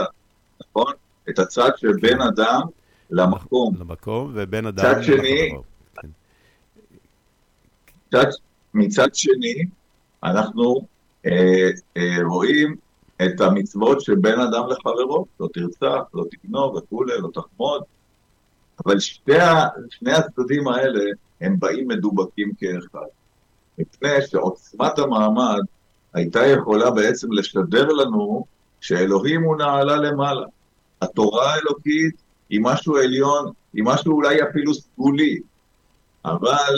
נכון? 0.60 0.92
את 1.28 1.38
הצד 1.38 1.70
שבין 1.76 2.20
אדם 2.20 2.60
למקום. 3.10 3.74
למקום, 3.78 4.32
ובין 4.34 4.66
אדם 4.66 4.82
צד 4.82 5.02
שני. 5.02 5.52
כן. 5.94 6.08
מצד, 8.12 8.30
מצד 8.74 9.14
שני, 9.14 9.64
אנחנו 10.24 10.80
אה, 11.26 11.70
אה, 11.96 12.16
רואים 12.24 12.76
את 13.22 13.40
המצוות 13.40 14.00
שבין 14.00 14.40
אדם 14.40 14.62
לחברו, 14.68 15.26
לא 15.40 15.48
תרצח, 15.54 16.02
לא 16.14 16.24
תגנוב 16.30 16.74
וכולי, 16.74 17.12
לא 17.18 17.28
תחמוד, 17.34 17.82
אבל 18.86 18.98
שתי, 19.00 19.38
ה- 19.40 19.68
שני 19.90 20.12
הצדדים 20.12 20.68
האלה 20.68 21.04
הם 21.40 21.58
באים 21.58 21.88
מדובקים 21.88 22.52
כאחד. 22.58 23.06
מפני 23.78 24.08
שעוצמת 24.26 24.98
המעמד 24.98 25.60
הייתה 26.14 26.46
יכולה 26.46 26.90
בעצם 26.90 27.32
לשדר 27.32 27.88
לנו 27.88 28.44
שאלוהים 28.80 29.42
הוא 29.42 29.56
נעלה 29.56 29.96
למעלה. 29.96 30.46
התורה 31.02 31.54
האלוקית 31.54 32.14
היא 32.50 32.60
משהו 32.62 32.96
עליון, 32.96 33.52
היא 33.72 33.84
משהו 33.84 34.12
אולי 34.12 34.42
אפילו 34.42 34.74
סגולי, 34.74 35.40
אבל 36.24 36.74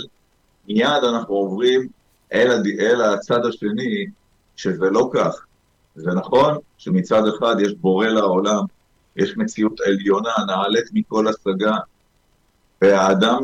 מיד 0.69 1.05
אנחנו 1.05 1.35
עוברים 1.35 1.89
אל, 2.33 2.51
הד... 2.51 2.67
אל 2.81 3.03
הצד 3.03 3.47
השני, 3.47 4.07
שזה 4.57 4.91
לא 4.91 5.11
כך. 5.15 5.45
זה 5.95 6.11
נכון 6.11 6.59
שמצד 6.79 7.23
אחד 7.39 7.57
יש 7.61 7.75
בורא 7.75 8.07
לעולם, 8.07 8.65
יש 9.17 9.37
מציאות 9.37 9.81
עליונה, 9.81 10.31
נעלית 10.47 10.85
מכל 10.93 11.27
השגה, 11.29 11.77
והאדם 12.83 13.43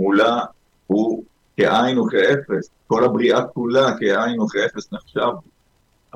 מולה 0.00 0.44
הוא 0.86 1.24
כאין 1.56 1.98
וכאפס, 1.98 2.70
כל 2.86 3.04
הבריאה 3.04 3.46
כולה 3.46 3.98
כאין 3.98 4.40
וכאפס 4.40 4.92
נחשב. 4.92 5.30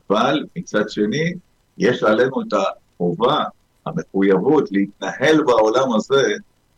אבל 0.09 0.45
מצד 0.57 0.91
שני, 0.91 1.33
יש 1.79 2.03
עלינו 2.03 2.41
את 2.41 2.53
החובה, 2.53 3.45
המחויבות 3.87 4.73
להתנהל 4.73 5.43
בעולם 5.43 5.93
הזה 5.93 6.33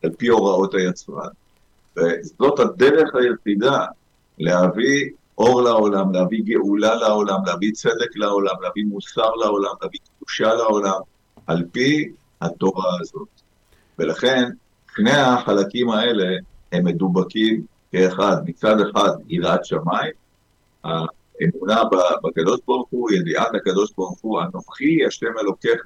על 0.05 0.11
פי 0.18 0.29
הוראות 0.29 0.74
היצרן. 0.74 1.29
וזאת 1.96 2.59
הדרך 2.59 3.14
היחידה 3.14 3.85
להביא 4.38 5.11
אור 5.38 5.62
לעולם, 5.62 6.12
להביא 6.12 6.42
גאולה 6.44 6.94
לעולם, 6.94 7.44
להביא 7.46 7.72
צדק 7.72 8.16
לעולם, 8.16 8.55
להביא 8.62 8.85
מוסר 8.85 9.35
לעולם, 9.35 9.72
להביא 9.83 9.98
קדושה 10.18 10.55
לעולם, 10.55 11.00
על 11.46 11.64
פי 11.72 12.12
התורה 12.40 12.90
הזאת. 13.00 13.28
ולכן, 13.98 14.50
שני 14.96 15.11
החלקים 15.11 15.90
האלה 15.90 16.37
הם 16.72 16.85
מדובקים 16.85 17.66
כאחד. 17.92 18.37
מצד 18.44 18.76
אחד, 18.80 19.11
יראת 19.28 19.64
שמיים, 19.64 20.12
האמונה 20.85 21.83
בקדוש 22.24 22.61
ברוך 22.66 22.88
הוא, 22.90 23.11
ידיעת 23.12 23.54
הקדוש 23.54 23.92
ברוך 23.96 24.18
הוא, 24.20 24.40
אנוכי 24.42 25.07
השם 25.07 25.33
אלוקיך, 25.40 25.83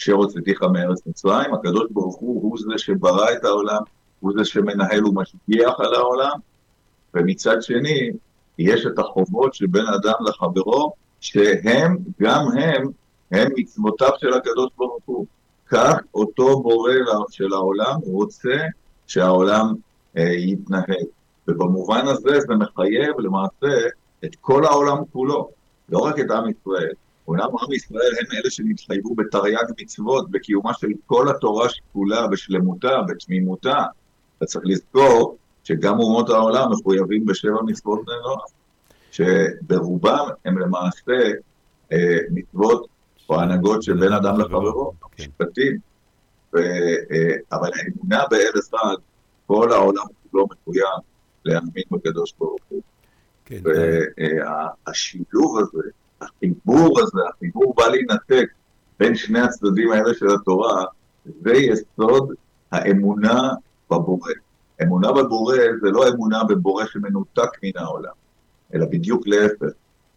אשר 0.00 0.12
הוצאתיך 0.12 0.62
מארץ 0.62 1.06
מצרים, 1.06 1.54
הקדוש 1.54 1.86
ברוך 1.90 2.16
הוא 2.16 2.42
הוא 2.42 2.58
זה 2.58 2.78
שברא 2.78 3.32
את 3.32 3.44
העולם, 3.44 3.82
הוא 4.20 4.32
זה 4.36 4.44
שמנהל 4.44 5.06
ומשגיח 5.06 5.80
על 5.80 5.94
העולם, 5.94 6.38
ומצד 7.14 7.62
שני, 7.62 8.10
יש 8.58 8.86
את 8.86 8.98
החובות 8.98 9.54
שבין 9.54 9.86
אדם 9.86 10.14
לחברו, 10.28 10.92
שהם, 11.20 11.96
גם 12.20 12.44
הם, 12.58 12.90
הם 13.30 13.52
מצוותיו 13.56 14.10
של 14.18 14.32
הקדוש 14.32 14.70
ברוך 14.76 15.02
הוא. 15.04 15.26
כך 15.66 15.98
אותו 16.14 16.60
בורא 16.60 16.92
של 17.30 17.52
העולם 17.52 17.98
רוצה 18.06 18.56
שהעולם 19.06 19.74
אה, 20.16 20.32
יתנהל. 20.32 21.04
ובמובן 21.48 22.06
הזה 22.06 22.40
זה 22.40 22.54
מחייב 22.54 23.20
למעשה 23.20 23.88
את 24.24 24.36
כל 24.40 24.64
העולם 24.64 24.96
כולו, 25.12 25.50
לא 25.88 25.98
רק 25.98 26.20
את 26.20 26.30
עם 26.30 26.50
ישראל. 26.50 26.92
אומנם 27.28 27.42
עם 27.42 27.72
ישראל 27.72 28.12
הם 28.20 28.38
אלה 28.38 28.50
שנתחייבו 28.50 29.14
בתרי"ג 29.14 29.64
מצוות, 29.80 30.30
בקיומה 30.30 30.74
של 30.74 30.88
כל 31.06 31.28
התורה 31.28 31.68
שכולה, 31.68 32.26
בשלמותה, 32.26 33.02
בתמימותה. 33.08 33.84
אתה 34.38 34.46
צריך 34.46 34.64
לזכור 34.68 35.36
שגם 35.64 35.98
אומות 35.98 36.30
העולם 36.30 36.70
מחויבים 36.72 37.26
בשבע 37.26 37.62
מצוות 37.66 38.04
בני 38.04 38.14
נוח, 38.22 38.44
שברובם 39.10 40.28
הם 40.44 40.58
למעשה 40.58 41.32
אה, 41.92 42.18
מצוות 42.30 42.86
או 43.30 43.40
הנהגות 43.40 43.82
של 43.82 44.00
בין 44.00 44.12
אדם 44.12 44.40
לחברו, 44.40 44.92
כן. 45.16 45.22
משפטים. 45.22 45.78
ו, 46.54 46.58
אה, 47.10 47.34
אבל 47.52 47.70
האמונה 47.74 48.24
באל 48.30 48.52
אחד, 48.60 48.94
כל 49.46 49.72
העולם 49.72 50.04
כולו 50.30 50.46
מחויב 50.50 50.84
להאמין 51.44 51.84
בקדוש 51.90 52.34
ברוך 52.38 52.60
הוא. 52.68 52.82
כן, 53.44 53.60
והשילוב 54.86 55.58
הזה, 55.58 55.88
החיבור 56.20 57.00
הזה, 57.00 57.20
החיבור 57.28 57.74
בא 57.76 57.86
להינתק 57.86 58.46
בין 58.98 59.14
שני 59.14 59.40
הצדדים 59.40 59.92
האלה 59.92 60.14
של 60.14 60.26
התורה, 60.40 60.84
זה 61.24 61.52
יסוד 61.52 62.34
האמונה 62.72 63.50
בבורא. 63.90 64.32
אמונה 64.82 65.12
בבורא 65.12 65.56
זה 65.82 65.90
לא 65.90 66.08
אמונה 66.08 66.44
בבורא 66.44 66.84
שמנותק 66.86 67.50
מן 67.62 67.70
העולם, 67.76 68.12
אלא 68.74 68.86
בדיוק 68.86 69.26
להפך. 69.26 69.72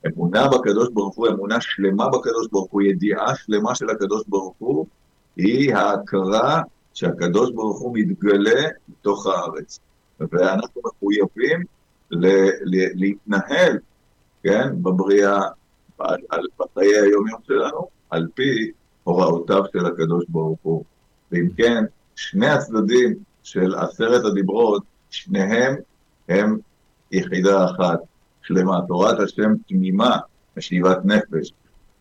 אמונה 0.07 0.47
בקדוש 0.47 0.89
ברוך 0.93 1.15
הוא, 1.15 1.27
אמונה 1.27 1.61
שלמה 1.61 2.09
בקדוש 2.09 2.47
ברוך 2.51 2.71
הוא, 2.71 2.81
ידיעה 2.81 3.35
שלמה 3.35 3.75
של 3.75 3.89
הקדוש 3.89 4.23
ברוך 4.27 4.55
הוא, 4.57 4.85
היא 5.35 5.75
ההכרה 5.75 6.61
שהקדוש 6.93 7.51
ברוך 7.51 7.79
הוא 7.79 7.91
מתגלה 7.97 8.69
בתוך 8.89 9.27
הארץ. 9.27 9.79
ואנחנו 10.19 10.81
מחויבים 10.85 11.63
להתנהל, 12.95 13.79
כן, 14.43 14.83
בבריאה, 14.83 15.41
בחיי 16.59 16.97
היומיום 16.99 17.39
שלנו, 17.47 17.87
על 18.09 18.27
פי 18.33 18.71
הוראותיו 19.03 19.63
של 19.73 19.85
הקדוש 19.85 20.25
ברוך 20.29 20.59
הוא. 20.61 20.83
ואם 21.31 21.49
כן, 21.57 21.83
שני 22.15 22.49
הצדדים 22.49 23.15
של 23.43 23.75
עשרת 23.75 24.25
הדיברות, 24.25 24.83
שניהם 25.09 25.75
הם 26.29 26.57
יחידה 27.11 27.65
אחת, 27.65 27.99
שלמה. 28.43 28.79
תורת 28.87 29.19
השם 29.19 29.51
תמימה, 29.67 30.17
משיבת 30.57 30.97
נפש. 31.03 31.51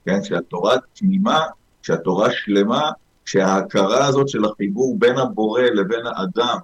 כן, 0.04 0.22
שהתורה 0.24 0.76
תמימה, 0.92 1.40
שהתורה 1.82 2.28
שלמה, 2.32 2.90
שההכרה 3.24 4.06
הזאת 4.06 4.28
של 4.28 4.44
החיבור 4.44 4.96
בין 4.98 5.18
הבורא 5.18 5.62
לבין 5.62 6.06
האדם 6.06 6.58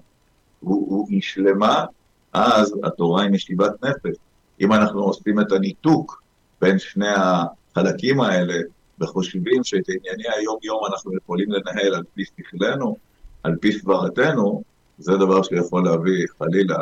הוא, 0.59 0.85
הוא, 0.89 1.07
היא 1.09 1.21
שלמה, 1.21 1.85
אז 2.33 2.75
התורה 2.83 3.23
היא 3.23 3.31
משיבת 3.31 3.83
נפש. 3.83 4.15
אם 4.61 4.73
אנחנו 4.73 5.01
עושים 5.03 5.39
את 5.39 5.51
הניתוק 5.51 6.23
בין 6.61 6.79
שני 6.79 7.07
החלקים 7.15 8.21
האלה, 8.21 8.55
וחושבים 9.01 9.63
שאת 9.63 9.89
ענייני 9.89 10.35
היום-יום 10.37 10.81
אנחנו 10.93 11.17
יכולים 11.17 11.51
לנהל 11.51 11.95
על 11.95 12.03
פי 12.13 12.23
שכלנו, 12.25 12.95
על 13.43 13.55
פי 13.55 13.71
סברתנו, 13.71 14.63
זה 14.97 15.17
דבר 15.17 15.43
שיכול 15.43 15.83
להביא 15.83 16.25
חלילה 16.39 16.77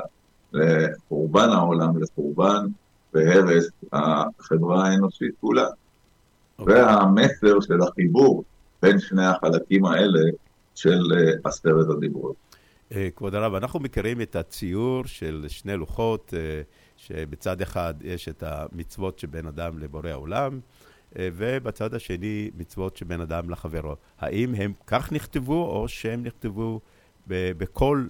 לחורבן 0.54 1.50
העולם, 1.50 2.02
לחורבן 2.02 2.66
והרס 3.14 3.70
החברה 3.94 4.88
האנושית 4.88 5.32
כולה. 5.42 5.68
אוקיי. 6.60 6.84
והמסר 6.84 7.60
של 7.62 7.82
החיבור 7.82 8.44
בין 8.82 9.00
שני 9.00 9.26
החלקים 9.26 9.86
האלה 9.86 10.20
של 10.76 11.02
אה, 11.16 11.32
עשרת 11.44 11.90
הדיברות. 11.90 12.36
אה, 12.92 13.10
כבוד 13.16 13.36
הרב, 13.36 13.54
אנחנו 13.54 13.80
מכירים 13.80 14.22
את 14.22 14.36
הציור 14.36 15.06
של 15.06 15.46
שני 15.48 15.76
לוחות, 15.76 16.34
אה, 16.38 16.62
שבצד 16.98 17.62
אחד 17.62 17.94
יש 18.02 18.30
את 18.30 18.44
המצוות 18.46 19.20
שבין 19.20 19.48
אדם 19.48 19.80
לבורא 19.80 20.10
העולם, 20.10 20.60
ובצד 21.20 21.94
השני 21.94 22.52
מצוות 22.58 22.98
שבין 22.98 23.22
אדם 23.22 23.50
לחברו. 23.50 23.96
האם 24.20 24.56
הם 24.56 24.74
כך 24.88 25.12
נכתבו, 25.12 25.66
או 25.66 25.88
שהם 25.88 26.24
נכתבו 26.24 26.80
בכל 27.28 28.06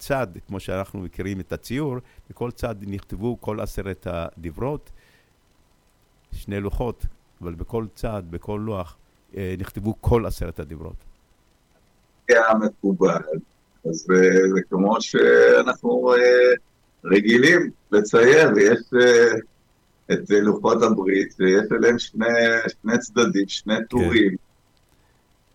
צד, 0.00 0.26
כמו 0.46 0.60
שאנחנו 0.60 1.00
מכירים 1.00 1.40
את 1.40 1.52
הציור, 1.52 1.96
בכל 2.30 2.50
צד 2.50 2.74
נכתבו 2.80 3.40
כל 3.40 3.60
עשרת 3.60 4.06
הדיברות, 4.10 4.90
שני 6.32 6.60
לוחות, 6.60 7.06
אבל 7.42 7.54
בכל 7.54 7.86
צד, 7.94 8.22
בכל 8.30 8.60
לוח, 8.64 8.96
אה, 9.36 9.54
נכתבו 9.58 9.94
כל 10.00 10.26
עשרת 10.26 10.60
הדיברות. 10.60 11.04
היה 12.28 12.54
מקובל. 12.60 13.22
אז 13.84 14.06
אה, 14.10 14.50
זה 14.54 14.60
כמו 14.70 15.02
שאנחנו 15.02 16.12
אה, 16.14 16.52
רגילים 17.04 17.70
לצייר, 17.92 18.48
אה, 18.48 19.32
את 20.12 20.30
לוחות 20.30 20.82
הברית, 20.82 21.34
ויש 21.38 21.72
אליהם 21.72 21.98
שני, 21.98 22.26
שני 22.68 22.98
צדדים, 22.98 23.48
שני 23.48 23.74
טורים. 23.88 24.36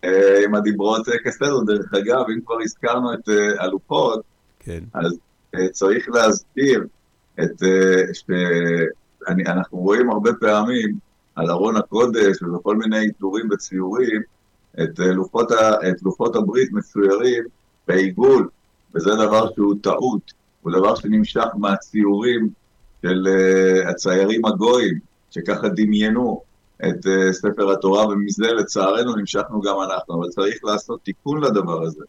אה, 0.03 0.43
עם 0.45 0.55
הדיברות 0.55 1.05
כסדר, 1.23 1.59
דרך 1.67 1.93
אגב, 1.93 2.25
אם 2.35 2.39
כבר 2.45 2.57
הזכרנו 2.63 3.13
את 3.13 3.29
הלוחות, 3.59 4.21
כן, 4.65 4.83
אז 4.93 5.17
אה, 5.55 5.69
צריך 5.69 6.09
להזכיר 6.09 6.87
את, 7.43 7.63
אה, 7.63 8.01
שאנחנו 8.13 9.77
רואים 9.77 10.09
הרבה 10.09 10.33
פעמים 10.33 10.97
על 11.35 11.51
ארון 11.51 11.75
הקודש 11.75 12.41
ובכל 12.41 12.75
מיני 12.75 12.99
עיטורים 12.99 13.49
וציורים, 13.51 14.21
את 14.83 14.99
אה, 14.99 15.11
לוחות, 15.11 15.51
ה, 15.51 15.89
את 15.89 16.03
לוחות 16.03 16.35
הברית 16.35 16.71
מצוירים 16.71 17.43
בעיגול, 17.87 18.49
וזה 18.95 19.09
דבר 19.15 19.53
שהוא 19.53 19.75
טעות, 19.81 20.33
הוא 20.61 20.71
דבר 20.71 20.95
שנמשך 20.95 21.45
מהציורים 21.57 22.49
של 23.01 23.27
uh, 23.27 23.89
הציירים 23.89 24.45
הגויים, 24.45 24.99
שככה 25.31 25.67
דמיינו 25.69 26.41
את 26.89 27.07
אה, 27.07 27.33
ספר 27.33 27.71
התורה, 27.71 28.07
ומזה 28.07 28.53
לצערנו 28.53 29.15
נמשכנו 29.15 29.61
גם 29.61 29.75
אנחנו, 29.89 30.15
אבל 30.19 30.29
צריך 30.29 30.63
לעשות 30.63 31.01
תיקון 31.03 31.43
לדבר 31.43 31.83
הזה, 31.83 32.03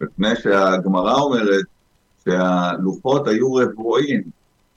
מפני 0.00 0.36
שהגמרא 0.36 1.14
אומרת 1.14 1.64
שהלוחות 2.24 3.28
היו 3.28 3.54
רבועים, 3.54 4.22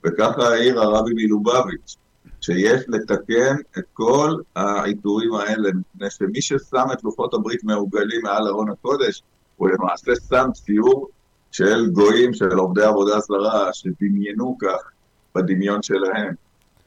וככה 0.04 0.48
העיר 0.48 0.80
הרבי 0.80 1.12
מלובביץ', 1.14 1.96
שיש 2.40 2.84
לתקן 2.88 3.56
את 3.78 3.84
כל 3.92 4.34
העיטורים 4.56 5.34
האלה, 5.34 5.70
מפני 5.74 6.10
שמי 6.10 6.42
ששם 6.42 6.86
את 6.92 7.04
לוחות 7.04 7.34
הברית 7.34 7.64
מעוגלים 7.64 8.20
מעל 8.22 8.48
ארון 8.48 8.70
הקודש, 8.70 9.22
הוא 9.56 9.68
למעשה 9.68 10.12
שם 10.28 10.46
ציור 10.52 11.08
של 11.52 11.90
גויים, 11.90 12.34
של 12.34 12.52
עובדי 12.52 12.82
עבודה 12.82 13.20
זרה, 13.20 13.72
שדמיינו 13.72 14.56
כך 14.60 14.90
בדמיון 15.34 15.82
שלהם. 15.82 16.34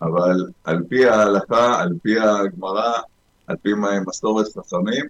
אבל 0.01 0.45
על 0.63 0.83
פי 0.89 1.05
ההלכה, 1.05 1.81
על 1.81 1.93
פי 2.01 2.19
הגמרא, 2.19 2.93
על 3.47 3.55
פי 3.61 3.69
מסורת 4.07 4.45
חכמים, 4.57 5.05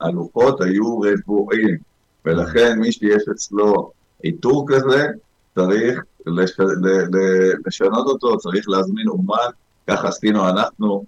הלוחות 0.00 0.60
היו 0.60 1.00
רבועים, 1.00 1.76
ולכן 2.24 2.78
מי 2.78 2.92
שיש 2.92 3.22
אצלו 3.32 3.92
עיטור 4.22 4.66
כזה, 4.68 5.06
צריך 5.54 6.02
לש... 6.26 6.60
ל... 6.60 6.88
ל... 7.16 7.18
לשנות 7.66 8.06
אותו, 8.06 8.38
צריך 8.38 8.68
להזמין 8.68 9.08
אומן, 9.08 9.50
ככה 9.90 10.08
עשינו 10.08 10.48
אנחנו, 10.48 11.04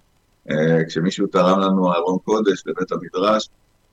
אה, 0.49 0.85
כשמישהו 0.87 1.27
תרם 1.27 1.59
לנו 1.59 1.93
ארון 1.93 2.17
קודש 2.25 2.63
לבית 2.65 2.91
המדרש, 2.91 3.49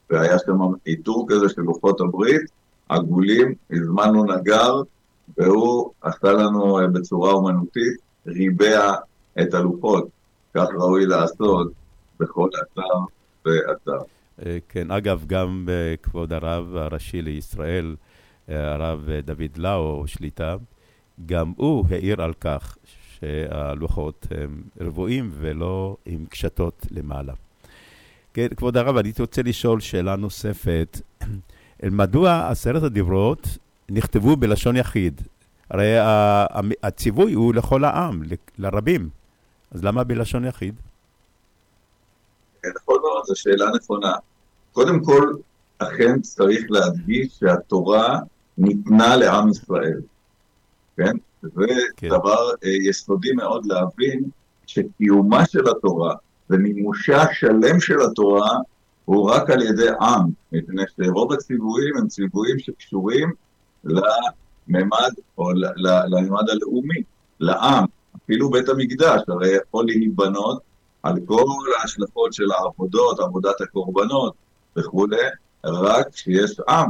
והיה 0.09 0.37
שם 0.45 0.59
עיטור 0.85 1.25
כזה 1.29 1.49
של 1.49 1.61
לוחות 1.61 2.01
הברית, 2.01 2.41
עגולים, 2.89 3.53
הזמנו 3.71 4.23
נגר, 4.23 4.81
והוא 5.37 5.91
עשה 6.01 6.31
לנו 6.31 6.79
אה, 6.79 6.87
בצורה 6.87 7.31
אומנותית, 7.31 7.97
ריבע 8.27 8.93
את 9.41 9.53
הלוחות. 9.53 10.07
כך 10.53 10.67
ראוי 10.79 11.05
לעשות 11.05 11.71
בכל 12.19 12.49
אתר 12.61 12.81
ואתר. 13.45 14.03
אה, 14.45 14.57
כן, 14.69 14.91
אגב, 14.91 15.23
גם 15.27 15.65
אה, 15.69 15.95
כבוד 16.03 16.33
הרב 16.33 16.75
הראשי 16.75 17.21
לישראל, 17.21 17.95
הרב 18.47 19.09
דוד 19.25 19.57
לאו, 19.57 20.03
שליטה, 20.07 20.55
גם 21.25 21.53
הוא 21.57 21.85
העיר 21.89 22.21
על 22.21 22.33
כך 22.33 22.77
שהלוחות 23.19 24.27
הם 24.31 24.63
רבועים 24.81 25.31
ולא 25.33 25.97
עם 26.05 26.25
קשתות 26.29 26.85
למעלה. 26.91 27.33
כן, 28.33 28.47
כבוד 28.57 28.77
הרב, 28.77 28.97
אני 28.97 29.11
רוצה 29.19 29.41
לשאול 29.41 29.79
שאלה 29.79 30.15
נוספת. 30.15 31.01
מדוע 31.91 32.49
עשרת 32.49 32.83
הדיברות 32.83 33.47
נכתבו 33.89 34.35
בלשון 34.35 34.75
יחיד? 34.75 35.21
הרי 35.69 35.95
הציווי 36.83 37.33
הוא 37.33 37.53
לכל 37.53 37.83
העם, 37.83 38.21
לרבים. 38.57 39.09
אז 39.71 39.83
למה 39.83 40.03
בלשון 40.03 40.45
יחיד? 40.45 40.75
נכון 42.75 42.97
מאוד, 43.01 43.23
זו 43.25 43.35
שאלה 43.35 43.65
נכונה. 43.75 44.13
קודם 44.71 45.03
כל, 45.03 45.33
אכן 45.77 46.21
צריך 46.21 46.63
להדגיש 46.69 47.39
שהתורה 47.39 48.19
ניתנה 48.57 49.15
לעם 49.15 49.49
ישראל, 49.49 50.01
כן? 50.97 51.13
זה 51.41 51.65
כן. 51.97 52.09
דבר 52.09 52.49
אה, 52.63 52.69
יסודי 52.69 53.31
מאוד 53.31 53.65
להבין 53.65 54.23
שקיומה 54.67 55.45
של 55.45 55.69
התורה 55.69 56.15
ומימושה 56.49 57.21
השלם 57.21 57.79
של 57.79 58.01
התורה 58.01 58.57
הוא 59.05 59.31
רק 59.31 59.49
על 59.49 59.61
ידי 59.61 59.89
עם, 60.01 60.29
מפני 60.51 60.83
שרוב 60.95 61.33
הציוויים 61.33 61.97
הם 61.97 62.07
ציוויים 62.07 62.59
שקשורים 62.59 63.31
לממד 63.83 65.11
או 65.37 65.51
לממד 66.07 66.49
הלאומי, 66.49 67.03
לעם. 67.39 67.85
אפילו 68.17 68.49
בית 68.49 68.69
המקדש, 68.69 69.21
הרי 69.27 69.49
יכול 69.55 69.85
להיבנות 69.85 70.61
על 71.03 71.13
כל 71.25 71.43
ההשלכות 71.79 72.33
של 72.33 72.51
העבודות, 72.51 73.19
עבודת 73.19 73.61
הקורבנות 73.61 74.33
וכולי, 74.77 75.17
רק 75.63 76.09
כשיש 76.13 76.59
עם, 76.69 76.89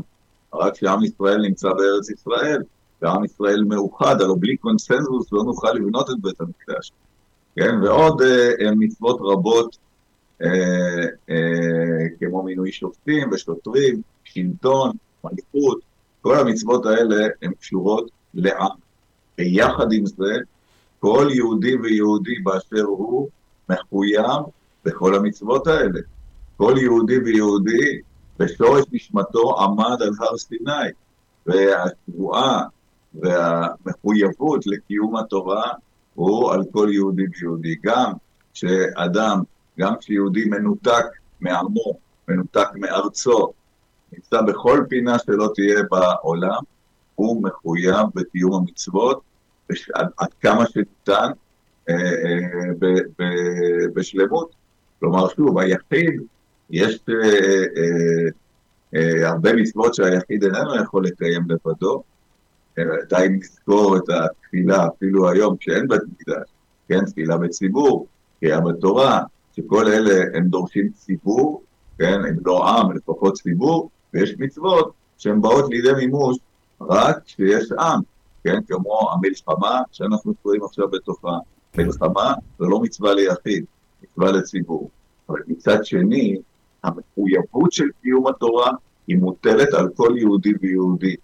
רק 0.53 0.73
כשעם 0.73 1.03
ישראל 1.03 1.41
נמצא 1.41 1.69
בארץ 1.69 2.09
ישראל, 2.09 2.61
ועם 3.01 3.25
ישראל 3.25 3.63
מאוחד, 3.63 4.21
הלוא 4.21 4.37
בלי 4.39 4.57
קונסנזוס 4.57 5.31
לא 5.31 5.43
נוכל 5.43 5.71
לבנות 5.71 6.09
את 6.09 6.15
בית 6.21 6.41
המקדש. 6.41 6.91
כן, 7.55 7.75
ועוד 7.83 8.21
אה, 8.21 8.71
מצוות 8.75 9.17
רבות, 9.21 9.77
אה, 10.41 10.47
אה, 11.29 12.07
כמו 12.19 12.43
מינוי 12.43 12.71
שופטים 12.71 13.29
ושוטרים, 13.31 14.01
שלטון, 14.23 14.91
מלכות, 15.23 15.79
כל 16.21 16.39
המצוות 16.39 16.85
האלה 16.85 17.27
הן 17.41 17.53
קשורות 17.53 18.11
לעם. 18.33 18.77
ויחד 19.37 19.91
עם 19.91 20.05
זה, 20.05 20.33
כל 20.99 21.27
יהודי 21.31 21.75
ויהודי 21.75 22.39
באשר 22.43 22.83
הוא 22.83 23.29
מחויב 23.69 24.41
בכל 24.85 25.15
המצוות 25.15 25.67
האלה. 25.67 25.99
כל 26.57 26.73
יהודי 26.77 27.17
ויהודי 27.17 28.01
בשורש 28.43 28.83
נשמתו 28.91 29.59
עמד 29.59 30.01
על 30.01 30.09
הר 30.19 30.37
סיני, 30.37 30.89
והשבועה 31.45 32.63
והמחויבות 33.13 34.67
לקיום 34.67 35.15
התורה 35.15 35.71
הוא 36.13 36.51
על 36.51 36.63
כל 36.71 36.89
יהודי 36.91 37.23
ויהודי. 37.39 37.75
גם 37.83 38.13
כשאדם, 38.53 39.41
גם 39.79 39.93
כשיהודי 39.99 40.45
מנותק 40.45 41.05
מעמו, 41.41 41.93
מנותק 42.27 42.67
מארצו, 42.75 43.53
נמצא 44.13 44.41
בכל 44.41 44.85
פינה 44.89 45.19
שלא 45.19 45.49
תהיה 45.55 45.79
בעולם, 45.91 46.61
הוא 47.15 47.43
מחויב 47.43 48.07
בקיום 48.15 48.53
המצוות, 48.53 49.21
עד, 49.93 50.33
כמה 50.41 50.65
שניתן 50.67 51.31
אה, 51.89 51.95
אה, 53.21 53.87
בשלמות. 53.93 54.55
כלומר, 54.99 55.27
שוב, 55.29 55.59
היחיד, 55.59 56.21
יש 56.69 56.99
אה, 57.09 57.15
אה, 57.77 58.29
אה, 58.95 59.29
הרבה 59.29 59.53
מצוות 59.53 59.93
שהיחיד 59.93 60.43
איננו 60.43 60.75
יכול 60.75 61.05
לקיים 61.05 61.43
לבדו. 61.49 62.03
די 63.09 63.27
נזכור 63.29 63.97
את 63.97 64.03
התפילה, 64.09 64.87
אפילו 64.87 65.29
היום 65.29 65.57
כשאין 65.57 65.87
בית 65.87 66.01
מקדש, 66.11 66.49
כן, 66.87 67.05
תפילה 67.05 67.37
בציבור, 67.37 68.07
קריאה 68.39 68.61
בתורה, 68.61 69.21
שכל 69.55 69.87
אלה 69.87 70.23
הם 70.33 70.47
דורשים 70.47 70.89
ציבור, 70.89 71.63
כן, 71.97 72.25
הם 72.27 72.37
לא 72.45 72.69
עם, 72.69 72.91
לפחות 72.91 73.33
ציבור, 73.33 73.89
ויש 74.13 74.35
מצוות 74.39 74.93
שהן 75.17 75.41
באות 75.41 75.69
לידי 75.69 75.93
מימוש 75.93 76.37
רק 76.81 77.23
כשיש 77.25 77.71
עם. 77.71 77.99
כן? 78.43 78.59
כמו 78.67 79.11
המלחמה 79.11 79.81
שאנחנו 79.91 80.33
קוראים 80.35 80.63
עכשיו 80.63 80.87
בתוכה. 80.87 81.37
מלחמה 81.77 82.33
זה 82.59 82.65
לא 82.65 82.79
מצווה 82.79 83.13
ליחיד, 83.13 83.65
מצווה 84.03 84.31
לציבור. 84.31 84.89
אבל 85.29 85.39
מצד 85.47 85.85
שני, 85.85 86.37
המחויבות 86.83 87.71
של 87.71 87.85
קיום 88.01 88.27
התורה 88.27 88.71
היא 89.07 89.17
מוטלת 89.17 89.73
על 89.73 89.89
כל 89.95 90.15
יהודי 90.17 90.53
ויהודי. 90.61 91.15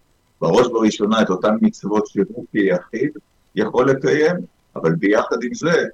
בראש 0.41 0.67
ובראשונה 0.67 1.21
את 1.21 1.29
אותן 1.29 1.55
מצוות 1.61 2.07
שהוא 2.07 2.45
כיחיד 2.51 3.11
יכול 3.55 3.89
לקיים, 3.89 4.35
אבל 4.75 4.95
ביחד 4.95 5.37
עם 5.43 5.53
זה, 5.53 5.85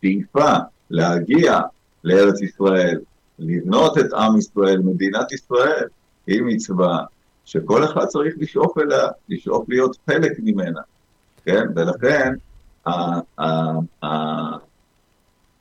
שאיפה 0.00 0.52
להגיע 0.90 1.60
לארץ 2.04 2.42
ישראל, 2.42 3.00
לבנות 3.38 3.98
את 3.98 4.12
עם 4.12 4.38
ישראל, 4.38 4.78
מדינת 4.78 5.32
ישראל, 5.32 5.84
היא 6.26 6.42
מצווה 6.42 7.04
שכל 7.44 7.84
אחד 7.84 8.06
צריך 8.06 8.34
לשאוף 8.38 8.78
אליה, 8.78 9.08
לשאוף 9.28 9.68
להיות 9.68 9.96
חלק 10.06 10.32
ממנה, 10.38 10.80
כן? 11.44 11.66
ולכן, 11.76 12.34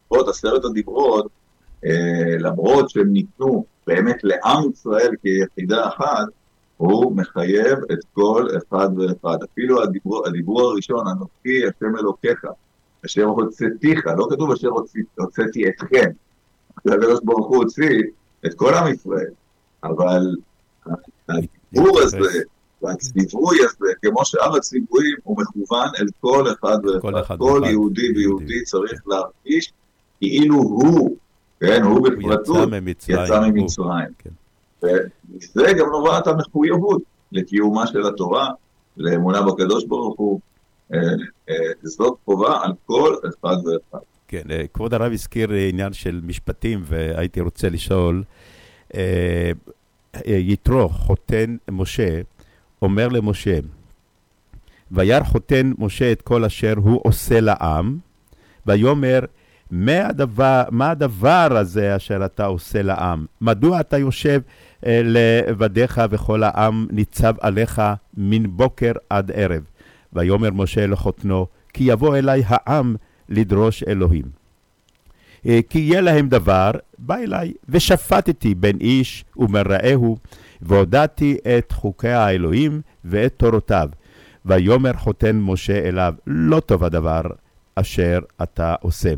עוד 0.07 0.29
עשרת 0.29 0.65
הדיברות, 0.65 1.27
למרות 2.39 2.89
שהם 2.89 3.13
ניתנו 3.13 3.65
באמת 3.87 4.17
לעם 4.23 4.71
ישראל 4.71 5.11
כיחידה 5.21 5.87
אחת, 5.87 6.27
הוא 6.77 7.15
מחייב 7.15 7.77
את 7.91 7.99
כל 8.13 8.47
אחד 8.57 8.89
ואחד. 8.97 9.37
אפילו 9.51 9.83
הדיבור, 9.83 10.27
הדיבור 10.27 10.61
הראשון, 10.61 11.07
אנוכי 11.07 11.67
השם 11.67 11.97
אלוקיך, 11.99 12.45
אשר 13.05 13.23
הוצאתיך, 13.23 14.07
לא 14.17 14.27
כתוב 14.29 14.51
אשר 14.51 14.69
הוצאתי 15.17 15.69
אתכם. 15.69 16.09
הקדוש 16.77 17.19
ברוך 17.23 17.47
הוא 17.47 17.57
הוציא 17.57 18.01
את 18.45 18.53
כל 18.53 18.73
עם 18.73 18.93
ישראל, 18.93 19.31
אבל 19.83 20.35
הדיבור 21.29 21.99
הזה 21.99 22.39
והציווי 22.81 23.57
הזה, 23.59 23.87
כמו 24.01 24.25
שאר 24.25 24.55
הציוויים, 24.55 25.15
הוא 25.23 25.37
מכוון 25.41 25.87
אל 25.99 26.05
כל 26.21 26.45
אחד 26.51 26.77
ואחד. 27.03 27.37
כל 27.37 27.61
יהודי 27.65 28.11
ויהודי 28.15 28.63
צריך 28.63 29.01
להרגיש 29.07 29.73
כאילו 30.19 30.55
הוא, 30.55 31.17
כן, 31.59 31.83
הוא 31.83 32.09
בפרטות, 32.09 32.69
יצא 33.07 33.39
ממצרים. 33.39 34.07
כן. 34.17 34.29
ומזה 34.83 35.73
גם 35.79 35.89
נובעת 35.91 36.27
המחויבות 36.27 37.01
לקיומה 37.31 37.87
של 37.87 38.07
התורה, 38.07 38.49
לאמונה 38.97 39.41
בקדוש 39.41 39.85
ברוך 39.85 40.19
הוא. 40.19 40.39
אה, 40.93 40.99
אה, 41.49 41.55
זאת 41.83 42.17
חובה 42.25 42.59
על 42.63 42.71
כל 42.85 43.15
אחד 43.29 43.55
ואחד. 43.65 44.03
כן, 44.27 44.43
אה, 44.51 44.65
כבוד 44.73 44.93
הרב 44.93 45.11
הזכיר 45.11 45.51
עניין 45.51 45.93
של 45.93 46.21
משפטים, 46.23 46.83
והייתי 46.85 47.41
רוצה 47.41 47.69
לשאול, 47.69 48.23
יתרו, 50.25 50.89
חותן 50.89 51.57
משה, 51.71 52.21
אומר 52.81 53.07
למשה, 53.07 53.59
וירא 54.91 55.23
חותן 55.23 55.71
משה 55.77 56.11
את 56.11 56.21
כל 56.21 56.45
אשר 56.45 56.73
הוא 56.77 57.01
עושה 57.03 57.39
לעם, 57.39 57.97
ויאמר, 58.65 59.19
מה 59.71 60.07
הדבר, 60.07 60.63
מה 60.71 60.91
הדבר 60.91 61.47
הזה 61.51 61.95
אשר 61.95 62.25
אתה 62.25 62.45
עושה 62.45 62.81
לעם? 62.81 63.25
מדוע 63.41 63.79
אתה 63.79 63.97
יושב 63.97 64.41
אה, 64.85 65.01
לבדיך 65.03 66.01
וכל 66.09 66.43
העם 66.43 66.87
ניצב 66.91 67.33
עליך 67.39 67.81
מן 68.17 68.43
בוקר 68.57 68.91
עד 69.09 69.31
ערב? 69.33 69.61
ויאמר 70.13 70.51
משה 70.51 70.87
לחותנו, 70.87 71.47
כי 71.73 71.83
יבוא 71.83 72.17
אלי 72.17 72.41
העם 72.45 72.95
לדרוש 73.29 73.83
אלוהים. 73.83 74.25
אה, 75.45 75.59
כי 75.69 75.79
יהיה 75.79 76.01
להם 76.01 76.29
דבר, 76.29 76.71
בא 76.97 77.15
אליי, 77.15 77.53
ושפטתי 77.69 78.55
בין 78.55 78.77
איש 78.81 79.25
ומרעהו, 79.37 80.17
והודעתי 80.61 81.37
את 81.57 81.71
חוקי 81.71 82.09
האלוהים 82.09 82.81
ואת 83.05 83.33
תורותיו. 83.37 83.89
ויאמר 84.45 84.93
חותן 84.93 85.35
משה 85.35 85.87
אליו, 85.87 86.13
לא 86.27 86.59
טוב 86.59 86.83
הדבר 86.83 87.21
אשר 87.75 88.19
אתה 88.43 88.75
עושה. 88.81 89.13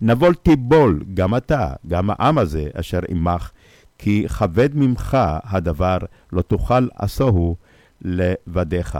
נבול 0.00 0.34
תיבול, 0.34 1.04
גם 1.14 1.36
אתה, 1.36 1.72
גם 1.86 2.10
העם 2.10 2.38
הזה 2.38 2.68
אשר 2.74 3.00
עמך, 3.08 3.50
כי 3.98 4.26
כבד 4.28 4.68
ממך 4.74 5.18
הדבר, 5.44 5.98
לא 6.32 6.42
תוכל 6.42 6.88
עשוהו 6.94 7.56
לבדיך. 8.02 8.98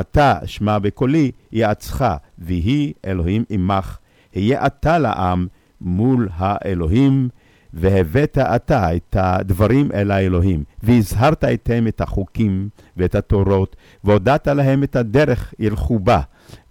אתה 0.00 0.38
שמע 0.44 0.78
בקולי, 0.78 1.30
יעצך, 1.52 2.04
ויהי 2.38 2.92
אלוהים 3.04 3.44
עמך. 3.48 3.98
היה 4.34 4.66
אתה 4.66 4.98
לעם 4.98 5.46
מול 5.80 6.28
האלוהים, 6.32 7.28
והבאת 7.72 8.38
אתה 8.38 8.96
את 8.96 9.16
הדברים 9.18 9.92
אל 9.92 10.10
האלוהים, 10.10 10.64
והזהרת 10.82 11.44
אתם 11.44 11.86
את 11.88 12.00
החוקים 12.00 12.68
ואת 12.96 13.14
התורות, 13.14 13.76
והודעת 14.04 14.48
להם 14.48 14.82
את 14.82 14.96
הדרך 14.96 15.54
ילכו 15.58 15.98
בה, 15.98 16.20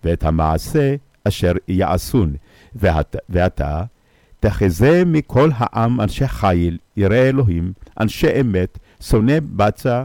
ואת 0.04 0.24
המעשה 0.24 0.96
אשר 1.24 1.52
יעשון. 1.68 2.34
ואת, 2.76 3.16
ואתה 3.30 3.84
תחזה 4.40 5.04
מכל 5.06 5.50
העם 5.56 6.02
אנשי 6.02 6.28
חיל, 6.28 6.78
יראי 6.98 7.30
אלוהים, 7.30 7.74
אנשי 8.00 8.42
אמת, 8.42 8.80
שונא 9.02 9.40
בצע, 9.44 10.04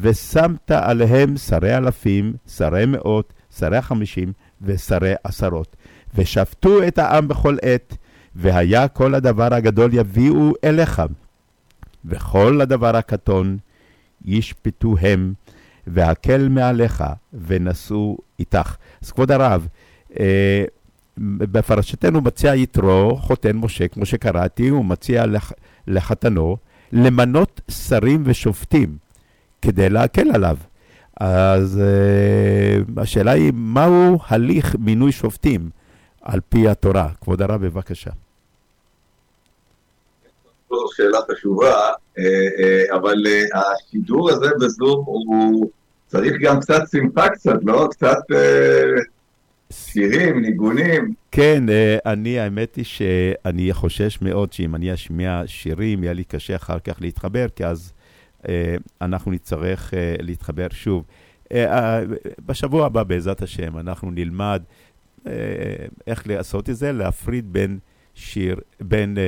ושמת 0.00 0.70
עליהם 0.70 1.36
שרי 1.36 1.76
אלפים, 1.76 2.32
שרי 2.46 2.86
מאות, 2.86 3.32
שרי 3.58 3.82
חמישים 3.82 4.32
ושרי 4.62 5.12
עשרות. 5.24 5.76
ושפטו 6.14 6.86
את 6.88 6.98
העם 6.98 7.28
בכל 7.28 7.56
עת, 7.62 7.96
והיה 8.34 8.88
כל 8.88 9.14
הדבר 9.14 9.54
הגדול 9.54 9.90
יביאו 9.94 10.52
אליך, 10.64 11.02
וכל 12.04 12.60
הדבר 12.60 12.96
הקטון 12.96 13.58
ישפטו 14.24 14.94
הם, 15.00 15.32
והקל 15.86 16.48
מעליך, 16.48 17.04
ונשאו 17.46 18.18
איתך. 18.38 18.76
אז 19.02 19.12
כבוד 19.12 19.30
הרב, 19.30 19.66
אה, 20.20 20.64
בפרשתנו 21.20 22.20
מציע 22.20 22.54
יתרו, 22.54 23.16
חותן 23.16 23.56
משה, 23.56 23.88
כמו 23.88 24.06
שקראתי, 24.06 24.68
הוא 24.68 24.84
מציע 24.84 25.26
לח, 25.26 25.52
לחתנו, 25.86 26.56
למנות 26.92 27.60
שרים 27.70 28.22
ושופטים 28.26 28.96
כדי 29.62 29.90
להקל 29.90 30.30
עליו. 30.34 30.56
אז 31.20 31.80
uh, 31.80 33.00
השאלה 33.00 33.30
היא, 33.30 33.52
מהו 33.54 34.18
הליך 34.28 34.76
מינוי 34.78 35.12
שופטים 35.12 35.70
על 36.22 36.40
פי 36.48 36.68
התורה? 36.68 37.08
כבוד 37.20 37.42
הרב, 37.42 37.66
בבקשה. 37.66 38.10
זו 40.70 40.76
שאלה 40.96 41.18
חשובה, 41.30 41.74
אה, 42.18 42.24
אה, 42.58 42.96
אבל 42.96 43.16
השידור 43.54 44.30
הזה 44.30 44.50
בזום 44.60 45.04
הוא 45.06 45.70
צריך 46.06 46.32
גם 46.40 46.60
קצת 46.60 46.80
שמחה 46.92 47.28
קצת, 47.28 47.58
לא? 47.62 47.88
קצת 47.90 48.18
שירים, 49.72 50.42
ניגונים. 50.42 51.14
כן, 51.32 51.64
אני, 52.06 52.38
האמת 52.38 52.76
היא 52.76 52.84
שאני 52.84 53.72
חושש 53.72 54.18
מאוד 54.22 54.52
שאם 54.52 54.74
אני 54.74 54.94
אשמיע 54.94 55.42
שירים, 55.46 56.02
יהיה 56.04 56.12
לי 56.12 56.24
קשה 56.24 56.56
אחר 56.56 56.78
כך 56.78 56.96
להתחבר, 57.00 57.46
כי 57.56 57.66
אז 57.66 57.92
אנחנו 59.00 59.30
נצטרך 59.30 59.94
להתחבר 60.20 60.66
שוב. 60.70 61.04
בשבוע 62.46 62.86
הבא, 62.86 63.02
בעזרת 63.02 63.42
השם, 63.42 63.78
אנחנו 63.78 64.10
נלמד 64.10 64.62
איך 66.06 66.26
לעשות 66.26 66.70
את 66.70 66.76
זה, 66.76 66.92
להפריד 66.92 67.52
בין 67.52 67.78
שיר, 68.14 68.56
בין... 68.80 69.18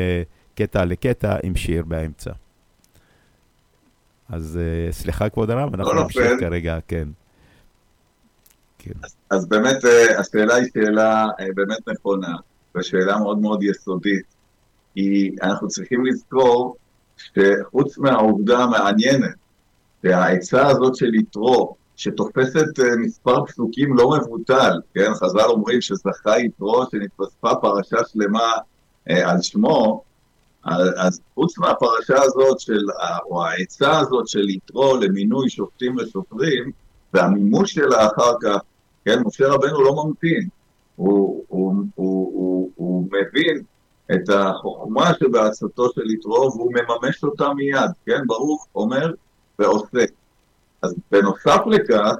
קטע 0.54 0.84
לקטע 0.84 1.36
עם 1.42 1.56
שיר 1.56 1.84
באמצע. 1.84 2.30
אז 4.28 4.60
סליחה, 4.90 5.28
כבוד 5.28 5.50
הרב, 5.50 5.74
אנחנו 5.74 5.94
לא 5.94 6.02
נמשיך 6.02 6.30
כרגע, 6.40 6.78
כן. 6.88 7.08
כן. 8.82 8.92
אז, 9.02 9.16
אז 9.30 9.46
באמת 9.46 9.84
uh, 9.84 10.20
השאלה 10.20 10.54
היא 10.54 10.66
שאלה 10.74 11.24
uh, 11.24 11.54
באמת 11.54 11.88
נכונה, 11.88 12.36
ושאלה 12.76 13.18
מאוד 13.18 13.38
מאוד 13.38 13.62
יסודית. 13.62 14.24
כי 14.94 15.30
אנחנו 15.42 15.68
צריכים 15.68 16.06
לזכור 16.06 16.76
שחוץ 17.16 17.98
מהעובדה 17.98 18.58
המעניינת, 18.58 19.34
שהעצה 20.02 20.66
הזאת 20.66 20.96
של 20.96 21.14
יתרו, 21.14 21.76
שתופסת 21.96 22.78
uh, 22.78 22.96
מספר 22.98 23.44
פסוקים 23.46 23.96
לא 23.96 24.10
מבוטל, 24.10 24.80
כן? 24.94 25.14
חז"ל 25.14 25.48
אומרים 25.48 25.80
שזכה 25.80 26.38
יתרו 26.38 26.84
שנתפספה 26.90 27.54
פרשה 27.54 27.98
שלמה 28.12 28.52
uh, 29.08 29.12
על 29.12 29.42
שמו, 29.42 30.02
אז 30.96 31.20
חוץ 31.34 31.58
מהפרשה 31.58 32.22
הזאת, 32.22 32.60
של, 32.60 32.80
או 33.30 33.44
העצה 33.44 33.98
הזאת 33.98 34.28
של 34.28 34.48
יתרו 34.48 34.96
למינוי 34.96 35.50
שופטים 35.50 35.96
ושוטרים, 35.96 36.70
והמימוש 37.14 37.72
שלה 37.72 38.06
אחר 38.06 38.32
כך, 38.42 38.60
כן, 39.04 39.22
משה 39.26 39.48
רבנו 39.48 39.82
לא 39.82 40.04
ממתין, 40.04 40.48
הוא, 40.96 41.44
הוא, 41.48 41.74
הוא, 41.94 42.32
הוא, 42.34 42.70
הוא 42.76 43.06
מבין 43.06 43.62
את 44.14 44.28
החוכמה 44.28 45.10
שבעצתו 45.20 45.88
של 45.94 46.10
יתרו 46.10 46.52
והוא 46.54 46.72
מממש 46.72 47.24
אותה 47.24 47.54
מיד, 47.54 47.90
כן, 48.06 48.26
ברוך 48.26 48.66
אומר 48.74 49.12
ועושה. 49.58 50.04
אז 50.82 50.94
בנוסף 51.10 51.60
לכך, 51.66 52.14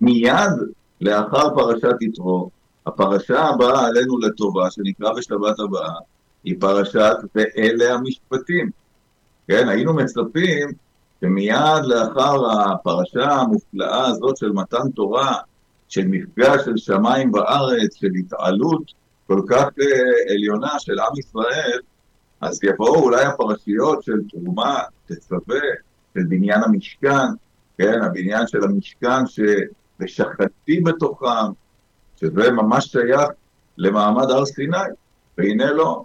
מיד 0.00 0.52
לאחר 1.00 1.54
פרשת 1.54 2.02
יתרו, 2.02 2.50
הפרשה 2.86 3.44
הבאה 3.44 3.86
עלינו 3.86 4.18
לטובה, 4.18 4.70
שנקרא 4.70 5.12
בשבת 5.12 5.60
הבאה, 5.60 5.92
היא 6.44 6.56
פרשת 6.60 7.16
ואלה 7.34 7.94
המשפטים. 7.94 8.70
כן, 9.48 9.68
היינו 9.68 9.94
מצפים 9.94 10.68
שמיד 11.20 11.84
לאחר 11.84 12.50
הפרשה 12.50 13.30
המופלאה 13.30 14.06
הזאת 14.06 14.36
של 14.36 14.52
מתן 14.52 14.90
תורה, 14.94 15.34
של 15.88 16.06
מפגש 16.06 16.64
של 16.64 16.76
שמיים 16.76 17.34
וארץ, 17.34 17.94
של 17.94 18.10
התעלות 18.18 18.92
כל 19.26 19.40
כך 19.48 19.64
uh, 19.64 20.32
עליונה 20.32 20.78
של 20.78 20.98
עם 20.98 21.18
ישראל, 21.18 21.80
אז 22.40 22.60
יבואו 22.64 23.02
אולי 23.02 23.24
הפרשיות 23.24 24.02
של 24.02 24.20
תרומה, 24.30 24.78
תצווה, 25.06 25.60
של 26.14 26.20
בניין 26.28 26.62
המשכן, 26.62 27.26
כן, 27.78 28.02
הבניין 28.02 28.46
של 28.46 28.64
המשכן 28.64 29.26
ש"ושחטתי 29.26 30.80
בתוכם", 30.80 31.52
שזה 32.20 32.50
ממש 32.50 32.84
שייך 32.86 33.28
למעמד 33.78 34.30
הר 34.30 34.46
סיני, 34.46 34.76
והנה 35.38 35.72
לא, 35.72 36.04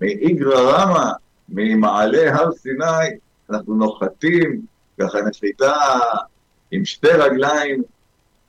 מאיגרא 0.00 0.60
רמא, 0.60 1.10
ממעלה 1.48 2.34
הר 2.34 2.52
סיני, 2.52 3.18
אנחנו 3.50 3.74
נוחתים, 3.74 4.62
ככה 5.00 5.18
נחיתה 5.20 5.74
עם 6.70 6.84
שתי 6.84 7.08
רגליים 7.08 7.82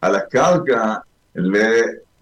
על 0.02 0.16
הקרקע, 0.16 0.94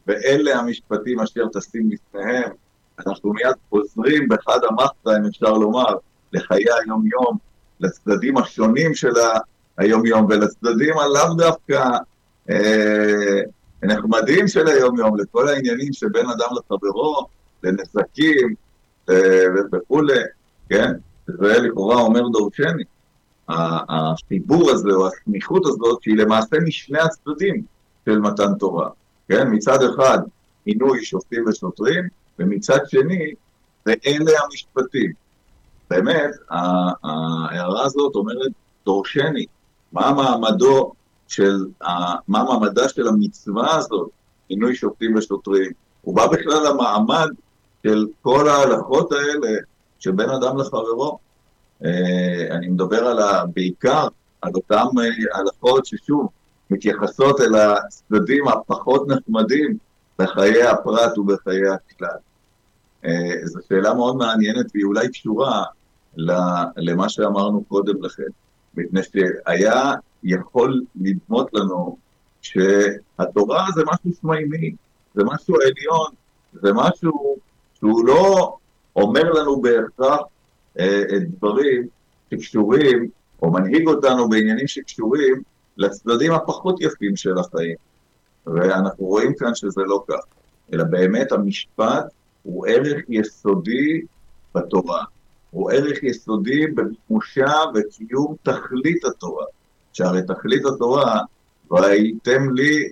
ואלה 0.07 0.59
המשפטים 0.59 1.19
אשר 1.19 1.47
טסים 1.53 1.89
לפניהם. 1.91 2.51
אנחנו 2.99 3.33
מיד 3.33 3.55
חוזרים 3.69 4.27
בחד 4.29 4.59
המחתא, 4.69 5.09
אם 5.19 5.25
אפשר 5.25 5.53
לומר, 5.53 5.95
לחיי 6.33 6.65
היום-יום, 6.83 7.37
לצדדים 7.79 8.37
השונים 8.37 8.95
של 8.95 9.13
היום-יום, 9.77 10.25
ולצדדים 10.29 10.97
הלאו 10.97 11.33
דווקא 11.37 11.89
אה, 12.49 13.41
נחמדים 13.83 14.47
של 14.47 14.67
היום-יום, 14.67 15.19
לכל 15.19 15.47
העניינים 15.47 15.93
שבין 15.93 16.25
אדם 16.29 16.47
לחברו, 16.57 17.27
לנזקים, 17.63 18.55
וכולי, 19.73 20.19
כן? 20.69 20.91
זה 21.27 21.59
לכאורה 21.59 22.01
אומר 22.01 22.27
דורשני. 22.27 22.83
החיבור 23.49 24.71
הזה 24.71 24.89
או 24.89 25.07
הסמיכות 25.07 25.65
הזאת 25.65 26.03
שהיא 26.03 26.17
למעשה 26.17 26.55
משני 26.65 26.99
הצדדים 26.99 27.63
של 28.05 28.19
מתן 28.19 28.55
תורה, 28.59 28.89
כן? 29.27 29.47
מצד 29.51 29.83
אחד 29.83 30.19
מינוי 30.67 31.05
שופטים 31.05 31.45
ושוטרים, 31.47 32.07
ומצד 32.39 32.79
שני 32.87 33.33
ואלה 33.85 34.31
המשפטים. 34.43 35.11
באמת, 35.89 36.31
ההערה 36.49 37.85
הזאת 37.85 38.15
אומרת 38.15 38.51
דורשני, 38.85 39.45
מה 39.91 40.13
מעמדו 40.13 40.91
של, 41.27 41.65
מה 42.27 42.43
מעמדה 42.43 42.89
של 42.89 43.07
המצווה 43.07 43.75
הזאת, 43.75 44.09
מינוי 44.49 44.75
שופטים 44.75 45.15
ושוטרים, 45.15 45.71
ומה 46.07 46.27
בכלל 46.27 46.67
המעמד 46.67 47.29
של 47.83 48.07
כל 48.21 48.49
ההלכות 48.49 49.11
האלה 49.11 49.57
שבין 49.99 50.29
אדם 50.29 50.57
לחברו. 50.57 51.17
אה, 51.85 52.47
אני 52.51 52.67
מדבר 52.67 53.05
על 53.05 53.19
ה, 53.19 53.45
בעיקר 53.45 54.07
על 54.41 54.51
אותן 54.55 54.75
אה, 54.75 55.39
הלכות 55.39 55.85
ששוב, 55.85 56.29
מתייחסות 56.69 57.41
אל 57.41 57.55
הצדדים 57.55 58.47
הפחות 58.47 59.07
נחמדים 59.07 59.77
בחיי 60.19 60.63
הפרט 60.63 61.17
ובחיי 61.17 61.61
הכלל. 61.67 62.17
אה, 63.05 63.35
זו 63.43 63.59
שאלה 63.69 63.93
מאוד 63.93 64.15
מעניינת 64.15 64.65
והיא 64.73 64.85
אולי 64.85 65.09
קשורה 65.09 65.63
למה 66.77 67.09
שאמרנו 67.09 67.63
קודם 67.63 68.03
לכן. 68.03 68.23
מפני 68.77 69.01
שהיה 69.03 69.93
יכול 70.23 70.81
לדמות 70.95 71.53
לנו 71.53 71.97
שהתורה 72.41 73.65
זה 73.75 73.83
משהו 73.85 74.19
שמיימי, 74.21 74.75
זה 75.15 75.23
משהו 75.23 75.55
עליון, 75.55 76.11
זה 76.53 76.73
משהו 76.73 77.35
שהוא 77.73 78.05
לא 78.07 78.55
אומר 78.95 79.31
לנו 79.31 79.61
בהכרח 79.61 80.21
אה, 80.79 81.03
דברים 81.19 81.87
שקשורים, 82.31 83.09
או 83.41 83.51
מנהיג 83.51 83.87
אותנו 83.87 84.29
בעניינים 84.29 84.67
שקשורים 84.67 85.41
לצדדים 85.77 86.31
הפחות 86.31 86.81
יפים 86.81 87.15
של 87.15 87.37
החיים. 87.37 87.75
ואנחנו 88.47 89.05
רואים 89.05 89.33
כאן 89.35 89.55
שזה 89.55 89.81
לא 89.81 90.03
כך, 90.07 90.23
אלא 90.73 90.83
באמת 90.83 91.31
המשפט 91.31 92.05
הוא 92.43 92.67
ערך 92.67 93.01
יסודי 93.09 94.01
בתורה. 94.55 95.03
הוא 95.51 95.71
ערך 95.71 96.03
יסודי 96.03 96.67
במימושה 96.67 97.53
וקיום 97.75 98.35
תכלית 98.43 99.05
התורה. 99.05 99.45
שהרי 99.93 100.21
תכלית 100.23 100.65
התורה, 100.65 101.21
והייתם 101.71 102.53
לי 102.53 102.89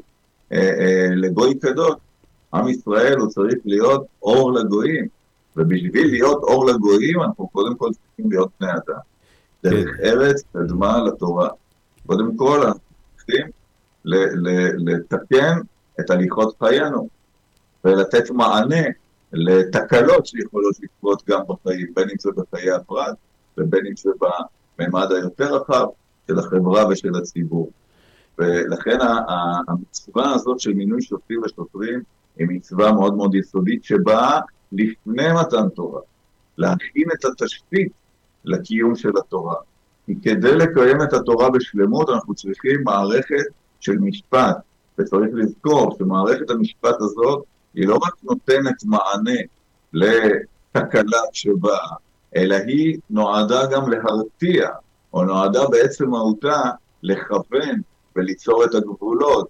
אה, 0.51 0.57
אה, 0.79 1.07
לגוי 1.15 1.59
קדוש. 1.59 1.95
עם 2.53 2.67
ישראל 2.67 3.17
הוא 3.17 3.29
צריך 3.29 3.55
להיות 3.65 4.05
אור 4.21 4.53
לגויים, 4.53 5.07
ובשביל 5.57 6.07
להיות 6.11 6.43
אור 6.43 6.65
לגויים 6.65 7.21
אנחנו 7.21 7.47
קודם 7.47 7.75
כל 7.75 7.89
צריכים 7.91 8.31
להיות 8.31 8.49
בני 8.59 8.71
אדם. 8.71 8.99
דרך 9.63 9.89
ארץ 10.03 10.43
קדמה 10.53 11.03
לתורה. 11.03 11.49
קודם 12.07 12.37
כל 12.37 12.61
אנחנו 12.65 12.79
צריכים 13.17 13.47
לתקן 14.85 15.57
את 15.99 16.09
הליכות 16.09 16.55
חיינו, 16.59 17.07
ולתת 17.83 18.29
מענה 18.29 18.85
לתקלות 19.33 20.25
שיכולות 20.25 20.75
לקרות 20.81 21.23
גם 21.29 21.41
בחיים, 21.47 21.93
בין 21.95 22.09
אם 22.09 22.15
זה 22.19 22.29
בחיי 22.31 22.71
הפרט 22.71 23.15
ובין 23.57 23.85
אם 23.85 23.93
זה 23.97 24.09
בממד 24.79 25.11
היותר 25.11 25.55
רחב 25.55 25.85
של 26.27 26.39
החברה 26.39 26.87
ושל 26.87 27.15
הציבור. 27.15 27.71
ולכן 28.37 28.97
המצווה 29.67 30.33
הזאת 30.33 30.59
של 30.59 30.73
מינוי 30.73 31.01
שופטים 31.01 31.41
ושוטרים 31.45 32.03
היא 32.37 32.47
מצווה 32.49 32.91
מאוד 32.91 33.15
מאוד 33.15 33.35
יסודית 33.35 33.83
שבאה 33.83 34.39
לפני 34.71 35.27
מתן 35.41 35.69
תורה, 35.69 36.01
להכין 36.57 37.07
את 37.13 37.25
התשתית 37.25 37.91
לקיום 38.45 38.95
של 38.95 39.11
התורה. 39.17 39.55
כי 40.05 40.15
כדי 40.23 40.55
לקיים 40.55 41.01
את 41.01 41.13
התורה 41.13 41.49
בשלמות 41.49 42.09
אנחנו 42.09 42.35
צריכים 42.35 42.83
מערכת 42.83 43.45
של 43.79 43.97
משפט, 43.97 44.57
וצריך 44.99 45.29
לזכור 45.33 45.95
שמערכת 45.99 46.49
המשפט 46.49 46.95
הזאת 46.99 47.43
היא 47.73 47.87
לא 47.87 47.95
רק 47.95 48.13
נותנת 48.23 48.83
מענה 48.85 49.39
לתקלה 49.93 51.19
שבאה, 51.33 51.95
אלא 52.35 52.55
היא 52.55 52.99
נועדה 53.09 53.65
גם 53.71 53.89
להרתיע, 53.89 54.69
או 55.13 55.23
נועדה 55.23 55.67
בעצם 55.67 56.09
מהותה 56.09 56.61
לכוון 57.03 57.81
וליצור 58.15 58.65
את 58.65 58.75
הגבולות, 58.75 59.47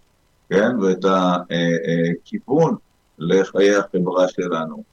כן, 0.49 0.80
ואת 0.82 1.06
הכיוון 1.06 2.76
לחיי 3.20 3.76
החברה 3.76 4.28
שלנו. 4.28 4.84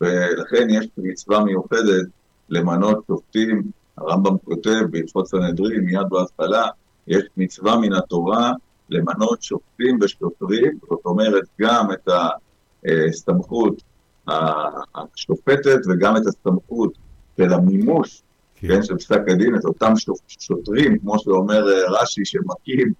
ולכן 0.00 0.70
יש 0.70 0.86
מצווה 0.98 1.44
מיוחדת 1.44 2.06
למנות 2.48 3.04
שופטים, 3.06 3.62
הרמב"ם 4.00 4.38
כותב 4.44 4.82
בהלכות 4.90 5.26
סנהדרין, 5.26 5.80
מיד 5.80 6.06
בהתחלה, 6.10 6.66
יש 7.06 7.24
מצווה 7.36 7.76
מן 7.76 7.92
התורה 7.92 8.52
למנות 8.88 9.42
שופטים 9.42 9.98
ושוטרים, 10.02 10.78
זאת 10.90 11.00
אומרת 11.04 11.44
גם 11.60 11.92
את 11.92 12.08
הסמכות 12.86 13.82
השופטת 14.26 15.78
וגם 15.88 16.16
את 16.16 16.22
הסמכות 16.26 16.92
של 17.36 17.52
המימוש, 17.52 18.22
כן. 18.54 18.68
כן, 18.68 18.82
של 18.82 18.96
פסק 18.96 19.20
הדין, 19.28 19.56
את 19.56 19.64
אותם 19.64 19.92
שוטרים, 20.28 20.98
כמו 20.98 21.18
שאומר 21.18 21.68
אה, 21.68 22.02
רש"י, 22.02 22.24
שמכים, 22.24 22.92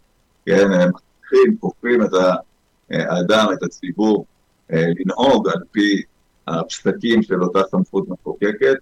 כן, 0.47 0.73
הם 0.73 0.91
מכריחים, 0.91 1.57
כופים 1.61 2.03
את 2.03 2.11
האדם, 2.91 3.47
את 3.53 3.63
הציבור, 3.63 4.27
אה, 4.73 4.87
לנהוג 4.99 5.49
על 5.49 5.63
פי 5.71 6.03
הפסקים 6.47 7.23
של 7.23 7.43
אותה 7.43 7.61
סמכות 7.71 8.09
מחוקקת. 8.09 8.77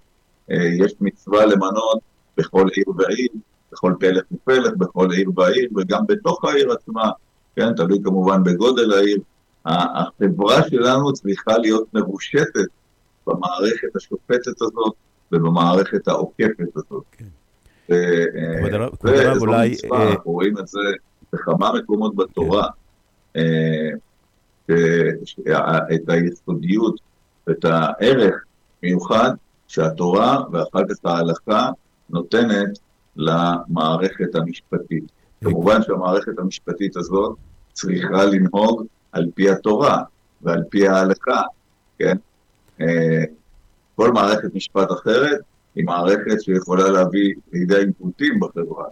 אה, 0.51 0.57
יש 0.64 0.94
מצווה 1.01 1.47
למנות 1.47 1.99
בכל 2.36 2.66
עיר 2.72 2.84
ועיר, 2.99 3.28
בכל 3.72 3.92
פלך 4.01 4.24
ופלך, 4.32 4.72
בכל 4.78 5.09
עיר 5.12 5.30
ועיר, 5.36 5.68
וגם 5.76 6.03
בתוך 6.09 6.44
העיר 6.44 6.72
עצמה, 6.72 7.11
כן, 7.57 7.74
תלוי 7.74 7.99
כמובן 8.05 8.44
בגודל 8.44 8.92
העיר. 8.92 9.18
החברה 9.64 10.68
שלנו 10.68 11.12
צריכה 11.12 11.59
להיות 11.59 11.94
מרושתת 11.94 12.68
במערכת 13.26 13.97
השופטת 13.97 14.61
הזאת 14.61 14.92
ובמערכת 15.32 16.09
העוקפת 16.09 16.76
הזאת. 16.76 17.03
כן. 17.12 17.24
אה, 17.90 18.24
כבוד 18.61 18.72
הרב- 18.72 18.92
וזו 19.05 19.40
אולי, 19.47 19.70
מצווה, 19.70 19.99
אה, 20.01 20.11
אנחנו 20.12 20.30
רואים 20.32 20.59
את 20.59 20.68
זה 20.68 20.80
בכמה 21.32 21.72
מקומות 21.72 22.16
בתורה, 22.16 22.66
שה- 25.24 25.78
את 25.94 26.09
היסודיות, 26.09 27.01
את 27.51 27.64
הערך 27.64 28.34
מיוחד 28.82 29.30
שהתורה 29.69 30.41
ואחר 30.53 30.81
כך 30.89 30.97
ההלכה 31.05 31.71
נותנת 32.11 32.79
למערכת 33.17 34.35
המשפטית. 34.35 35.05
כמובן 35.45 35.83
שהמערכת 35.83 36.39
המשפטית 36.39 36.97
הזאת 36.97 37.37
צריכה 37.73 38.25
לנהוג 38.25 38.87
על 39.12 39.27
פי 39.35 39.51
התורה 39.51 40.03
ועל 40.43 40.62
פי 40.71 40.89
ההלכה, 40.89 41.43
כן? 41.99 42.17
אה, 42.81 43.25
כל 43.97 44.12
מערכת 44.12 44.55
משפט 44.55 44.93
אחרת 44.93 45.41
היא 45.75 45.85
מערכת 45.85 46.41
שיכולה 46.43 46.89
להביא 46.89 47.35
לידי 47.53 47.77
עיוותים 47.77 48.41
בחברה. 48.41 48.85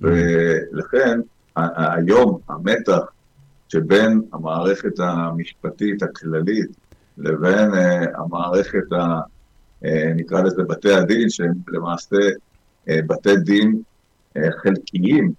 ולכן 0.00 1.20
ה- 1.56 1.60
ה- 1.82 1.94
היום 1.94 2.38
המתח 2.48 3.02
שבין 3.68 4.22
המערכת 4.32 4.98
המשפטית 4.98 6.02
הכללית 6.02 6.70
לבין 7.18 7.74
אה, 7.74 8.04
המערכת, 8.14 8.92
ה, 8.92 9.20
נקרא 10.16 10.42
לזה 10.42 10.62
בתי 10.62 10.92
הדין, 10.92 11.30
שהם 11.30 11.52
למעשה 11.68 12.16
אה, 12.88 12.98
בתי 13.06 13.36
דין 13.36 13.82
אה, 14.36 14.42
חלקיים, 14.62 15.32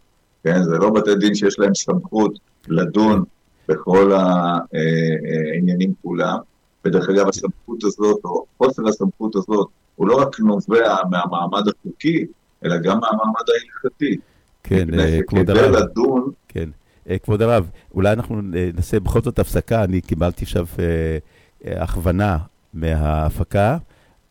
כן? 0.44 0.64
זה 0.64 0.78
לא 0.78 0.90
בתי 0.90 1.16
דין 1.16 1.36
שיש 1.36 1.60
להם 1.60 1.76
סמכות 1.76 2.40
לדון 2.68 3.24
בכל 3.68 4.12
העניינים 4.14 5.94
כולם. 6.02 6.38
ודרך 6.86 7.10
אגב, 7.10 7.28
הסמכות 7.28 7.84
הזאת, 7.84 8.20
או 8.26 8.46
חוסר 8.58 8.88
הסמכות 8.88 9.36
הזאת, 9.36 9.68
הוא 9.96 10.08
לא 10.08 10.22
רק 10.22 10.40
נובע 10.40 10.96
מהמעמד 11.10 11.64
החוקי, 11.68 12.26
אלא 12.66 12.78
גם 12.78 13.00
מהמעמד 13.00 13.46
ההלכתי. 13.50 14.18
כן, 14.64 15.00
אה, 15.00 15.20
כבוד 15.28 15.50
הרב, 15.50 15.76
לדון, 15.76 16.32
כן. 16.48 16.70
אה, 17.10 17.18
כבוד 17.18 17.42
הרב, 17.42 17.70
אולי 17.94 18.14
אנחנו 18.14 18.42
אה, 18.56 18.70
נעשה 18.76 19.00
בכל 19.00 19.22
זאת 19.22 19.40
הפסקה, 19.40 19.84
אני 19.84 20.02
קיבלתי 20.02 20.44
עכשיו 20.44 20.66
אה, 20.80 21.18
אה, 21.66 21.84
הכוונה 21.84 22.38
מההפקה. 22.74 23.78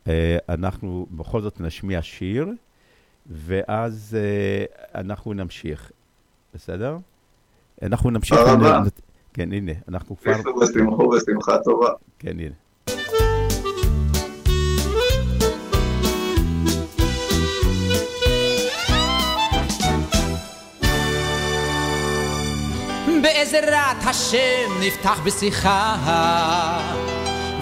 אה, 0.08 0.38
אנחנו 0.48 1.06
בכל 1.10 1.42
זאת 1.42 1.60
נשמיע 1.60 2.02
שיר, 2.02 2.48
ואז 3.26 4.16
אה, 4.20 5.00
אנחנו 5.00 5.32
נמשיך. 5.32 5.92
בסדר? 6.54 6.96
אנחנו 7.82 8.10
נמשיך. 8.10 8.38
תודה 8.38 8.52
רבה. 8.52 8.80
כן, 9.34 9.52
הנה, 9.52 9.72
אנחנו 9.88 10.16
כבר... 10.16 10.32
יפו 10.32 10.48
ושמחו 10.48 11.02
ושמחה 11.02 11.58
טובה. 11.58 11.90
כן, 12.18 12.36
הנה. 12.40 12.54
בעזרת 23.22 23.96
השם 24.06 24.70
נפתח 24.80 25.20
בשיחה 25.26 25.96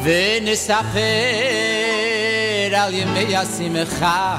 ונספר 0.05 1.88
על 2.75 2.95
ימי 2.95 3.37
השמחה. 3.37 4.37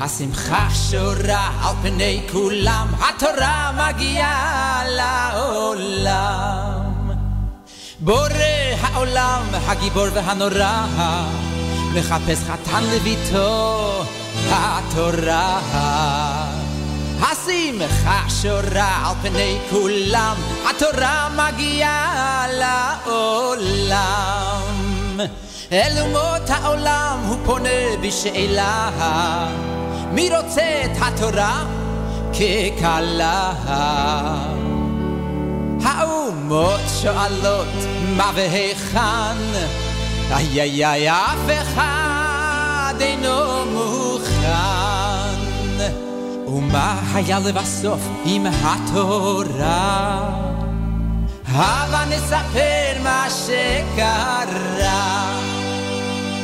השמחה 0.00 0.68
שורה 0.90 1.50
על 1.62 1.74
פני 1.82 2.26
כולם 2.32 2.86
התורה 3.00 3.72
מגיעה 3.72 4.82
לעולם. 4.88 6.74
בורא 8.00 8.74
העולם 8.80 9.42
הגיבור 9.66 10.06
והנורא 10.14 10.86
מחפש 11.94 12.38
חתן 12.38 12.84
לביתו 12.84 14.04
התורה. 14.50 15.60
השמחה 17.20 18.22
שורה 18.42 19.08
על 19.08 19.14
פני 19.22 19.58
כולם, 19.70 20.36
התורה 20.70 21.28
מגיעה 21.28 22.46
לעולם. 23.06 24.64
אל 25.72 25.98
אומות 26.00 26.50
העולם 26.50 27.18
הוא 27.28 27.36
פונה 27.44 27.96
בשאלה, 28.00 28.90
מי 30.12 30.30
רוצה 30.36 30.82
את 30.84 30.90
התורה 31.00 31.64
ככלה? 32.32 33.52
האומות 35.84 36.80
שואלות 37.02 37.66
מה 38.16 38.30
והיכן, 38.34 39.36
איי 40.30 40.60
איי 40.60 40.86
איי, 40.86 41.10
אף 41.10 41.50
אחד 41.62 42.94
אינו 43.00 43.64
מוכן. 43.72 44.94
ומה 46.46 47.00
היה 47.14 47.38
לבסוף 47.38 48.00
עם 48.24 48.46
התורה? 48.62 50.30
הבה 51.48 52.04
נספר 52.10 53.02
מה 53.02 53.26
שקרה. 53.30 55.53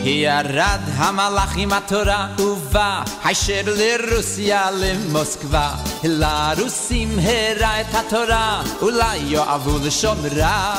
ירד 0.04 0.80
המלאך 0.96 1.56
עם 1.56 1.72
התורה 1.72 2.28
ובא 2.38 3.02
הישר 3.24 3.60
לרוסיה 3.66 4.70
למוסקבה 4.70 5.70
לרוסים 6.04 7.18
הראה 7.18 7.80
את 7.80 7.94
התורה 7.94 8.62
אולי 8.82 9.18
יאהבו 9.18 9.78
לשון 9.84 10.18
רע 10.36 10.74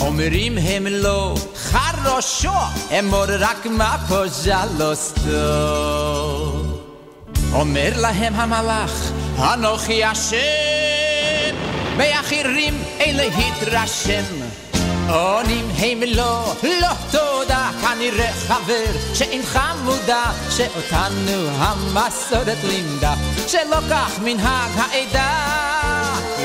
אומרים 0.00 0.58
הם 0.58 0.86
לא 0.86 1.34
חרושו 1.56 2.48
אמור 2.98 3.24
רק 3.38 3.66
מה 3.66 3.96
פוז'לוסטו 4.08 5.32
אומר 7.52 7.92
להם 7.96 8.34
המלאך 8.34 9.10
אנוכי 9.38 10.04
השם 10.04 10.36
באחרים 11.96 12.82
אלה 13.00 13.22
התרשם 13.22 14.43
עונים 15.10 15.68
הם 15.78 16.00
לא, 16.16 16.54
לא 16.62 16.88
תודה, 17.10 17.70
כנראה 17.82 18.32
חבר 18.32 19.14
שאינך 19.14 19.58
מודע 19.84 20.24
שאותנו 20.50 21.48
המסורת 21.48 22.64
לימדה 22.64 23.14
שלא 23.46 23.78
כך 23.90 24.18
מנהג 24.24 24.70
העדה. 24.76 25.64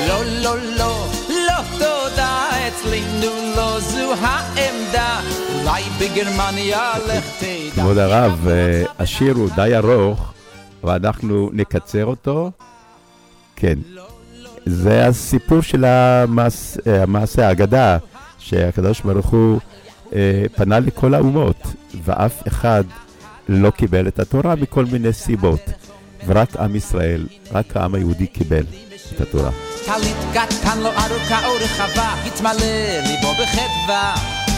לא, 0.08 0.24
לא, 0.24 0.58
לא, 0.58 1.06
לא 1.28 1.78
תודה, 1.78 2.48
אצלנו 2.68 3.54
לא 3.56 3.80
זו 3.80 4.12
העמדה. 4.20 5.20
אולי 5.60 5.82
בגרמניה 6.00 6.92
לך 7.06 7.24
תדע. 7.38 7.82
כבוד 7.82 7.98
הרב, 7.98 8.48
אה, 8.48 8.82
השיר 8.98 9.34
הוא 9.34 9.48
די 9.56 9.76
ארוך, 9.76 10.32
ואנחנו 10.84 11.50
נקצר 11.52 12.06
אותו. 12.06 12.50
כן. 13.56 13.78
זה 14.66 15.06
הסיפור 15.06 15.60
של 15.60 15.84
אה, 15.84 16.24
המעשה, 16.86 17.48
האגדה, 17.48 17.98
שהקדוש 18.50 19.00
ברוך 19.00 19.26
הוא 19.26 19.60
אה, 20.12 20.44
פנה 20.56 20.80
לכל 20.80 21.14
האומות, 21.14 21.62
ואף 22.04 22.48
אחד 22.48 22.84
לא 23.48 23.70
קיבל 23.70 24.08
את 24.08 24.18
התורה 24.18 24.54
מכל 24.54 24.84
מיני 24.84 25.12
סיבות. 25.12 25.60
ורק 26.26 26.56
עם 26.56 26.76
ישראל, 26.76 27.26
רק 27.52 27.76
העם 27.76 27.94
היהודי 27.94 28.26
קיבל 28.26 28.64
את 29.14 29.20
התורה. 29.20 29.50
טלית 29.84 30.16
קטן 30.32 30.78
לו 30.78 30.88
ארוכה 30.88 31.46
או 31.46 31.52
רחבה, 31.60 32.14
התמלא 32.26 33.00
ליבו 33.06 33.32
בחדווה. 33.32 34.14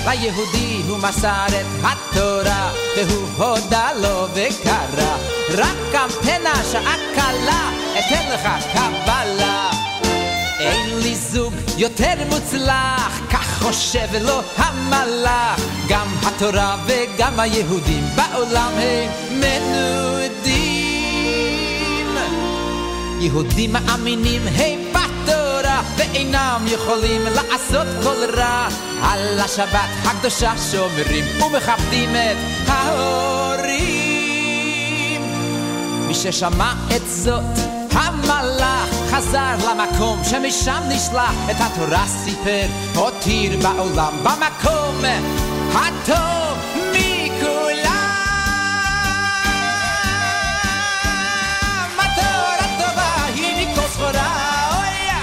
ליהודי 0.06 0.82
הוא 0.88 0.98
מסר 0.98 1.46
את 1.48 1.84
התורה, 1.84 2.72
והוא 2.96 3.28
הודה 3.36 3.88
לו 4.02 4.26
וקרא. 4.34 5.16
רק 5.54 5.76
קמפנה 5.92 6.64
שעה 6.72 6.94
קלה, 7.14 7.70
אתן 7.98 8.34
לך 8.34 8.48
קבלה. 8.72 9.71
אין 10.62 10.98
לי 10.98 11.14
זוג 11.14 11.54
יותר 11.78 12.14
מוצלח, 12.28 13.20
כך 13.30 13.62
חושב 13.62 14.08
לו 14.22 14.40
המלאך. 14.56 15.60
גם 15.88 16.06
התורה 16.22 16.76
וגם 16.86 17.40
היהודים 17.40 18.04
בעולם 18.16 18.72
הם 18.76 19.10
מנודים. 19.30 20.72
יהודים 23.20 23.72
מאמינים 23.72 24.42
הם 24.46 24.80
בתורה 24.92 25.82
ואינם 25.96 26.64
יכולים 26.66 27.22
לעשות 27.22 27.86
כל 28.02 28.36
רע 28.36 28.68
על 29.02 29.40
השבת 29.40 29.88
הקדושה 30.04 30.52
שומרים 30.72 31.24
ומכבדים 31.42 32.10
את 32.16 32.36
ההורים 32.68 34.12
מי 36.06 36.14
ששמע 36.14 36.72
את 36.96 37.02
זאת 37.08 37.58
המלאך 37.92 38.71
חזר 39.12 39.56
למקום 39.70 40.24
שמשם 40.24 40.80
נשלח 40.88 41.50
את 41.50 41.56
התורה 41.58 42.06
סיפר. 42.06 42.66
הותיר 42.94 43.58
בעולם 43.62 44.12
במקום 44.22 45.04
הטוב 45.72 46.58
מכולם. 46.90 48.12
התורה 51.98 52.66
טובה 52.78 53.24
היא 53.34 53.66
מכל 53.66 53.80
סחורה 53.80 54.68
אויה 54.76 55.22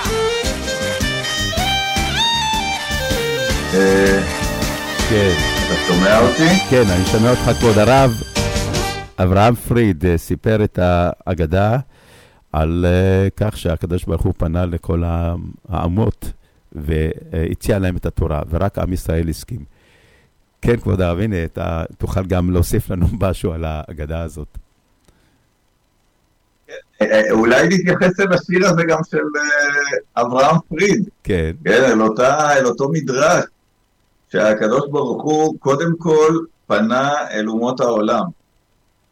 אה, 3.73 4.21
כן, 5.09 5.33
אתה 5.65 5.75
שומע 5.87 6.19
אותי? 6.19 6.59
כן, 6.69 6.83
אני 6.89 7.05
שומע 7.05 7.29
אותך, 7.29 7.59
כבוד 7.59 7.77
הרב. 7.77 8.11
אברהם 9.19 9.55
פריד 9.55 10.05
אה, 10.05 10.17
סיפר 10.17 10.63
את 10.63 10.79
האגדה 10.81 11.77
על 12.51 12.85
אה, 12.87 13.27
כך 13.37 13.57
שהקדוש 13.57 14.05
ברוך 14.05 14.21
הוא 14.21 14.33
פנה 14.37 14.65
לכל 14.65 15.03
האומות 15.69 16.31
והציע 16.71 17.79
להם 17.79 17.97
את 17.97 18.05
התורה, 18.05 18.41
ורק 18.49 18.77
עם 18.77 18.93
ישראל 18.93 19.29
הסכים. 19.29 19.65
כן, 20.61 20.77
כבוד 20.77 21.01
הרב, 21.01 21.19
הנה, 21.19 21.43
אתה 21.43 21.83
תוכל 21.97 22.25
גם 22.25 22.51
להוסיף 22.51 22.89
לנו 22.89 23.05
משהו 23.21 23.51
על 23.53 23.65
האגדה 23.65 24.21
הזאת. 24.21 24.57
אה, 27.01 27.05
אה, 27.11 27.31
אולי 27.31 27.67
נתייחס 27.67 28.19
אל 28.19 28.33
השיר 28.33 28.67
הזה 28.67 28.83
גם 28.83 28.99
של 29.09 29.23
אברהם 30.17 30.55
פריד, 30.69 31.09
כן, 31.23 31.51
כן, 31.65 31.83
אל, 31.83 32.01
אותה, 32.01 32.57
אל 32.57 32.65
אותו 32.65 32.89
מדרש, 32.91 33.43
שהקדוש 34.31 34.89
ברוך 34.91 35.23
הוא 35.23 35.59
קודם 35.59 35.93
כל 35.97 36.37
פנה 36.67 37.13
אל 37.31 37.49
אומות 37.49 37.79
העולם, 37.79 38.23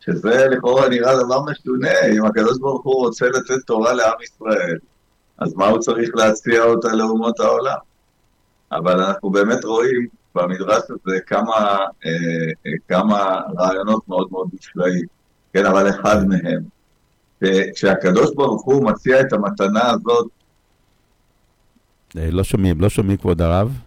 שזה 0.07 0.47
לכאורה 0.47 0.89
נראה 0.89 1.23
דבר 1.23 1.41
משונה, 1.41 1.89
אם 2.17 2.25
הקדוש 2.25 2.59
ברוך 2.59 2.85
הוא 2.85 3.05
רוצה 3.05 3.25
לתת 3.25 3.65
תורה 3.65 3.93
לעם 3.93 4.21
ישראל, 4.23 4.77
אז 5.37 5.53
מה 5.53 5.67
הוא 5.67 5.79
צריך 5.79 6.09
להציע 6.15 6.63
אותה 6.63 6.93
לאומות 6.93 7.39
העולם? 7.39 7.77
אבל 8.71 9.01
אנחנו 9.01 9.29
באמת 9.29 9.63
רואים 9.63 10.07
במדרש 10.35 10.83
הזה 10.89 11.19
כמה, 11.27 11.77
אה, 12.05 12.11
אה, 12.65 12.71
כמה 12.87 13.41
רעיונות 13.57 14.07
מאוד 14.07 14.27
מאוד 14.31 14.47
מושלעים, 14.53 15.05
כן, 15.53 15.65
אבל 15.65 15.89
אחד 15.89 16.17
מהם, 16.27 16.61
כשהקדוש 17.75 18.35
ברוך 18.35 18.65
הוא 18.65 18.85
מציע 18.85 19.21
את 19.21 19.33
המתנה 19.33 19.89
הזאת 19.89 20.27
אה, 22.17 22.31
לא 22.31 22.43
שומעים, 22.43 22.81
לא 22.81 22.89
שומעים, 22.89 23.17
כבוד 23.17 23.41
הרב. 23.41 23.79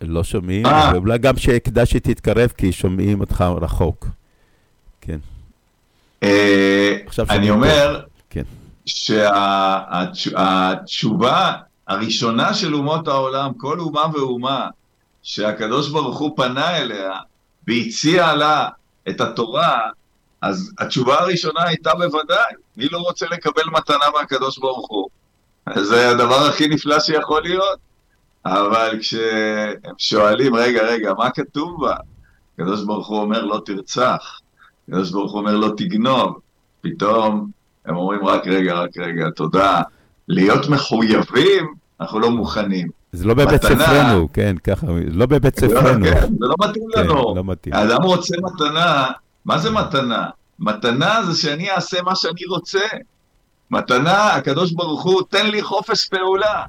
לא 0.00 0.24
שומעים, 0.24 0.66
אה. 0.66 0.90
ואולי 0.94 1.18
גם 1.18 1.36
שכדאי 1.36 1.86
שתתקרב, 1.86 2.52
כי 2.56 2.72
שומעים 2.72 3.20
אותך 3.20 3.44
רחוק. 3.60 4.06
כן, 5.10 5.18
אה, 6.22 6.96
אני 7.30 7.50
אומר 7.50 8.00
כן. 8.30 8.42
שהתשובה 10.06 11.52
הראשונה 11.88 12.54
של 12.54 12.74
אומות 12.74 13.08
העולם, 13.08 13.52
כל 13.56 13.80
אומה 13.80 14.02
ואומה, 14.14 14.68
שהקדוש 15.22 15.88
ברוך 15.88 16.18
הוא 16.18 16.36
פנה 16.36 16.76
אליה 16.76 17.12
והציע 17.68 18.34
לה 18.34 18.68
את 19.08 19.20
התורה, 19.20 19.80
אז 20.42 20.72
התשובה 20.78 21.18
הראשונה 21.20 21.62
הייתה 21.62 21.94
בוודאי, 21.94 22.54
מי 22.76 22.88
לא 22.88 22.98
רוצה 22.98 23.26
לקבל 23.30 23.62
מתנה 23.72 24.04
מהקדוש 24.14 24.58
ברוך 24.58 24.86
הוא? 24.90 25.08
זה 25.76 26.10
הדבר 26.10 26.46
הכי 26.46 26.68
נפלא 26.68 27.00
שיכול 27.00 27.42
להיות. 27.42 27.78
אבל 28.46 28.98
כשהם 29.00 29.94
שואלים, 29.98 30.54
רגע, 30.54 30.82
רגע, 30.82 31.14
מה 31.14 31.30
כתוב 31.30 31.80
בה? 31.80 31.96
הקדוש 32.54 32.84
ברוך 32.84 33.08
הוא 33.08 33.20
אומר, 33.20 33.44
לא 33.44 33.62
תרצח. 33.66 34.40
הקדוש 34.90 35.10
ברוך 35.10 35.32
הוא 35.32 35.40
אומר, 35.40 35.56
לא 35.56 35.68
תגנוב. 35.76 36.38
פתאום 36.80 37.50
הם 37.86 37.96
אומרים, 37.96 38.26
רק 38.26 38.46
רגע, 38.46 38.74
רק 38.74 38.98
רגע, 38.98 39.30
תודה. 39.36 39.82
להיות 40.28 40.68
מחויבים, 40.68 41.74
אנחנו 42.00 42.18
לא 42.20 42.30
מוכנים. 42.30 42.88
זה 43.12 43.26
לא 43.26 43.34
בבית 43.34 43.64
מתנה. 43.64 43.84
ספרנו, 43.84 44.28
כן, 44.32 44.56
ככה, 44.64 44.86
לא 45.10 45.26
בבית 45.26 45.62
לא, 45.62 45.68
ספרנו. 45.68 46.04
כן, 46.04 46.20
זה 46.20 46.46
לא 46.46 46.54
מתאים 46.60 46.84
כן, 46.94 47.00
לנו. 47.00 47.34
לא 47.36 47.44
מתאים. 47.44 47.74
האדם 47.74 48.02
רוצה 48.02 48.36
מתנה, 48.42 49.06
מה 49.44 49.58
זה 49.58 49.70
מתנה? 49.70 50.26
מתנה 50.58 51.22
זה 51.22 51.40
שאני 51.40 51.70
אעשה 51.70 52.02
מה 52.02 52.16
שאני 52.16 52.44
רוצה. 52.48 52.86
מתנה, 53.70 54.34
הקדוש 54.34 54.72
ברוך 54.72 55.02
הוא, 55.02 55.22
תן 55.28 55.46
לי 55.46 55.62
חופש 55.62 56.08
פעולה. 56.08 56.62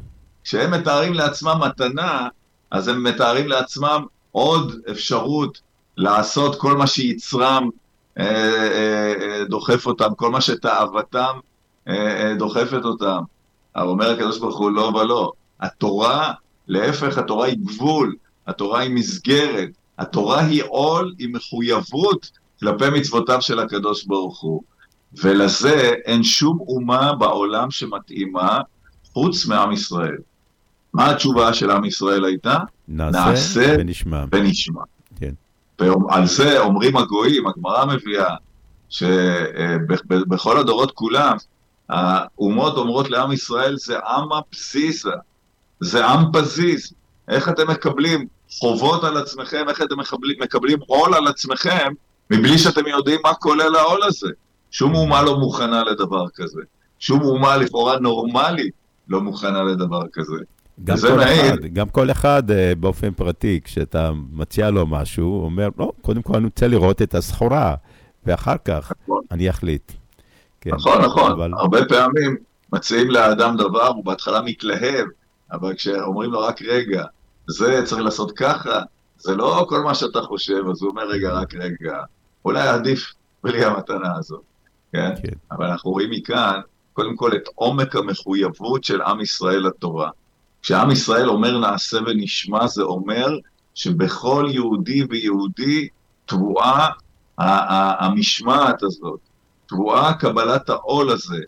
כשהם 0.43 0.71
מתארים 0.71 1.13
לעצמם 1.13 1.59
מתנה, 1.67 2.27
אז 2.71 2.87
הם 2.87 3.03
מתארים 3.03 3.47
לעצמם 3.47 4.05
עוד 4.31 4.75
אפשרות 4.91 5.61
לעשות 5.97 6.59
כל 6.59 6.77
מה 6.77 6.87
שיצרם 6.87 7.69
דוחף 9.49 9.85
אותם, 9.85 10.09
כל 10.15 10.31
מה 10.31 10.41
שתאוותם 10.41 11.33
אה, 11.87 12.29
אה, 12.29 12.35
דוחפת 12.35 12.85
אותם. 12.85 13.21
אבל 13.75 13.87
אומר 13.87 14.11
הקדוש 14.11 14.39
ברוך 14.39 14.57
הוא, 14.57 14.71
לא 14.71 14.81
ולא. 14.81 15.31
התורה, 15.61 16.33
להפך, 16.67 17.17
התורה 17.17 17.45
היא 17.45 17.57
גבול, 17.57 18.15
התורה 18.47 18.79
היא 18.79 18.91
מסגרת, 18.91 19.69
התורה 19.97 20.45
היא 20.45 20.63
עול, 20.67 21.13
היא 21.17 21.29
מחויבות 21.33 22.31
כלפי 22.59 22.89
מצוותיו 22.89 23.41
של 23.41 23.59
הקדוש 23.59 24.05
ברוך 24.05 24.41
הוא. 24.41 24.61
ולזה 25.13 25.91
אין 26.05 26.23
שום 26.23 26.59
אומה 26.59 27.13
בעולם 27.13 27.71
שמתאימה 27.71 28.59
חוץ 29.13 29.45
מעם 29.45 29.71
ישראל. 29.71 30.17
מה 30.93 31.11
התשובה 31.11 31.53
של 31.53 31.71
עם 31.71 31.85
ישראל 31.85 32.25
הייתה? 32.25 32.57
נעשה 32.87 33.19
נעשה 33.19 33.75
ונשמע. 33.79 34.25
ונשמע. 34.31 34.81
ועל 35.81 36.25
זה 36.25 36.59
אומרים 36.59 36.97
הגויים, 36.97 37.47
הגמרא 37.47 37.85
מביאה, 37.85 38.35
שבכל 38.89 40.57
הדורות 40.57 40.91
כולם, 40.91 41.37
האומות 41.89 42.77
אומרות 42.77 43.09
לעם 43.09 43.31
ישראל, 43.31 43.77
זה 43.77 43.99
עם 43.99 44.31
הפזיזה, 44.31 45.11
זה 45.79 46.05
עם 46.05 46.31
פזיז. 46.33 46.93
איך 47.27 47.49
אתם 47.49 47.71
מקבלים 47.71 48.27
חובות 48.59 49.03
על 49.03 49.17
עצמכם, 49.17 49.65
איך 49.69 49.81
אתם 49.81 49.99
מקבלים, 49.99 50.35
מקבלים 50.41 50.79
עול 50.87 51.13
על 51.13 51.27
עצמכם, 51.27 51.93
מבלי 52.31 52.57
שאתם 52.57 52.87
יודעים 52.87 53.19
מה 53.23 53.33
כולל 53.33 53.75
העול 53.75 54.03
הזה. 54.03 54.29
שום 54.71 54.95
אומה 54.95 55.21
לא 55.21 55.37
מוכנה 55.37 55.83
לדבר 55.83 56.25
כזה. 56.35 56.61
שום 56.99 57.21
אומה 57.21 57.57
לכאורה 57.57 57.99
נורמלית 57.99 58.73
לא 59.07 59.21
מוכנה 59.21 59.63
לדבר 59.63 60.01
כזה. 60.13 60.35
גם 60.83 60.97
כל, 61.01 61.15
מעיד- 61.15 61.39
אחד, 61.53 61.65
גם 61.73 61.89
כל 61.89 62.11
אחד 62.11 62.51
אה, 62.51 62.73
באופן 62.75 63.11
פרטי, 63.11 63.59
כשאתה 63.63 64.11
מציע 64.31 64.69
לו 64.69 64.85
משהו, 64.87 65.25
הוא 65.25 65.45
אומר, 65.45 65.69
לא, 65.79 65.91
קודם 66.01 66.21
כל 66.21 66.35
אני 66.35 66.45
רוצה 66.45 66.67
לראות 66.67 67.01
את 67.01 67.15
הסחורה, 67.15 67.75
ואחר 68.25 68.55
כך 68.65 68.91
נכון. 69.03 69.21
אני 69.31 69.49
אחליט. 69.49 69.91
כן, 70.61 70.69
נכון, 70.73 71.01
נכון. 71.01 71.31
אבל- 71.31 71.51
הרבה 71.57 71.85
פעמים 71.85 72.35
מציעים 72.73 73.11
לאדם 73.11 73.57
דבר, 73.57 73.87
הוא 73.87 74.05
בהתחלה 74.05 74.41
מתלהב, 74.41 75.05
אבל 75.51 75.73
כשאומרים 75.75 76.31
לו 76.31 76.39
רק 76.39 76.61
רגע, 76.61 77.03
זה 77.47 77.81
צריך 77.85 78.01
לעשות 78.01 78.31
ככה, 78.31 78.79
זה 79.17 79.35
לא 79.35 79.65
כל 79.69 79.79
מה 79.83 79.95
שאתה 79.95 80.21
חושב, 80.21 80.63
אז 80.71 80.81
הוא 80.81 80.89
אומר, 80.89 81.07
רגע, 81.09 81.31
רק 81.31 81.53
רגע, 81.55 81.97
אולי 82.45 82.67
עדיף 82.67 83.13
בלי 83.43 83.65
המתנה 83.65 84.15
הזאת, 84.17 84.41
כן? 84.93 85.09
כן. 85.23 85.33
אבל 85.51 85.65
אנחנו 85.65 85.91
רואים 85.91 86.09
מכאן, 86.11 86.59
קודם 86.93 87.15
כל, 87.15 87.35
את 87.35 87.43
עומק 87.55 87.95
המחויבות 87.95 88.83
של 88.83 89.01
עם 89.01 89.21
ישראל 89.21 89.67
לתורה. 89.67 90.09
כשעם 90.61 90.91
ישראל 90.91 91.29
אומר 91.29 91.57
נעשה 91.57 91.97
ונשמע, 92.07 92.67
זה 92.67 92.83
אומר 92.83 93.27
שבכל 93.75 94.47
יהודי 94.49 95.03
ויהודי 95.09 95.87
טבועה 96.25 96.89
ה- 97.37 97.43
ה- 97.43 98.05
המשמעת 98.05 98.83
הזאת, 98.83 99.19
טבועה 99.65 100.13
קבלת 100.13 100.69
העול 100.69 101.09
הזה, 101.09 101.39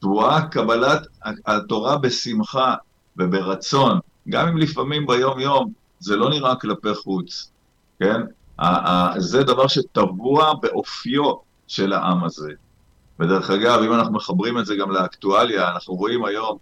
טבועה 0.00 0.48
קבלת 0.48 1.06
התורה 1.46 1.98
בשמחה 1.98 2.74
וברצון, 3.16 3.98
גם 4.28 4.48
אם 4.48 4.56
לפעמים 4.56 5.06
ביום-יום 5.06 5.72
זה 5.98 6.16
לא 6.16 6.30
נראה 6.30 6.56
כלפי 6.56 6.94
חוץ, 6.94 7.50
כן? 8.00 8.20
זה 9.16 9.42
דבר 9.42 9.66
שטבוע 9.66 10.54
באופיו 10.62 11.32
של 11.66 11.92
העם 11.92 12.24
הזה. 12.24 12.50
ודרך 13.20 13.50
אגב, 13.50 13.82
אם 13.82 13.92
אנחנו 13.92 14.12
מחברים 14.12 14.58
את 14.58 14.66
זה 14.66 14.76
גם 14.76 14.90
לאקטואליה, 14.90 15.70
אנחנו 15.70 15.94
רואים 15.94 16.24
היום 16.24 16.58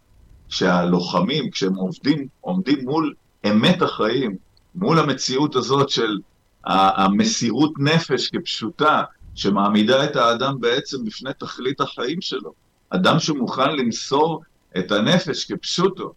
שהלוחמים, 0.52 1.50
כשהם 1.50 1.74
עובדים, 1.74 2.26
עומדים 2.40 2.84
מול 2.84 3.14
אמת 3.50 3.82
החיים, 3.82 4.36
מול 4.74 4.98
המציאות 4.98 5.56
הזאת 5.56 5.90
של 5.90 6.18
המסירות 6.64 7.72
נפש 7.78 8.30
כפשוטה, 8.30 9.02
שמעמידה 9.34 10.04
את 10.04 10.16
האדם 10.16 10.60
בעצם 10.60 11.04
בפני 11.04 11.30
תכלית 11.38 11.80
החיים 11.80 12.20
שלו. 12.20 12.52
אדם 12.90 13.18
שמוכן 13.18 13.76
למסור 13.76 14.42
את 14.78 14.92
הנפש 14.92 15.52
כפשוטו, 15.52 16.12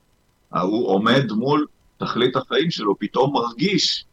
הוא 0.49 0.88
עומד 0.88 1.31
מול 1.31 1.65
תכלית 1.97 2.36
החיים 2.36 2.71
שלו, 2.71 2.99
פתאום 2.99 3.33
מרגיש 3.33 4.05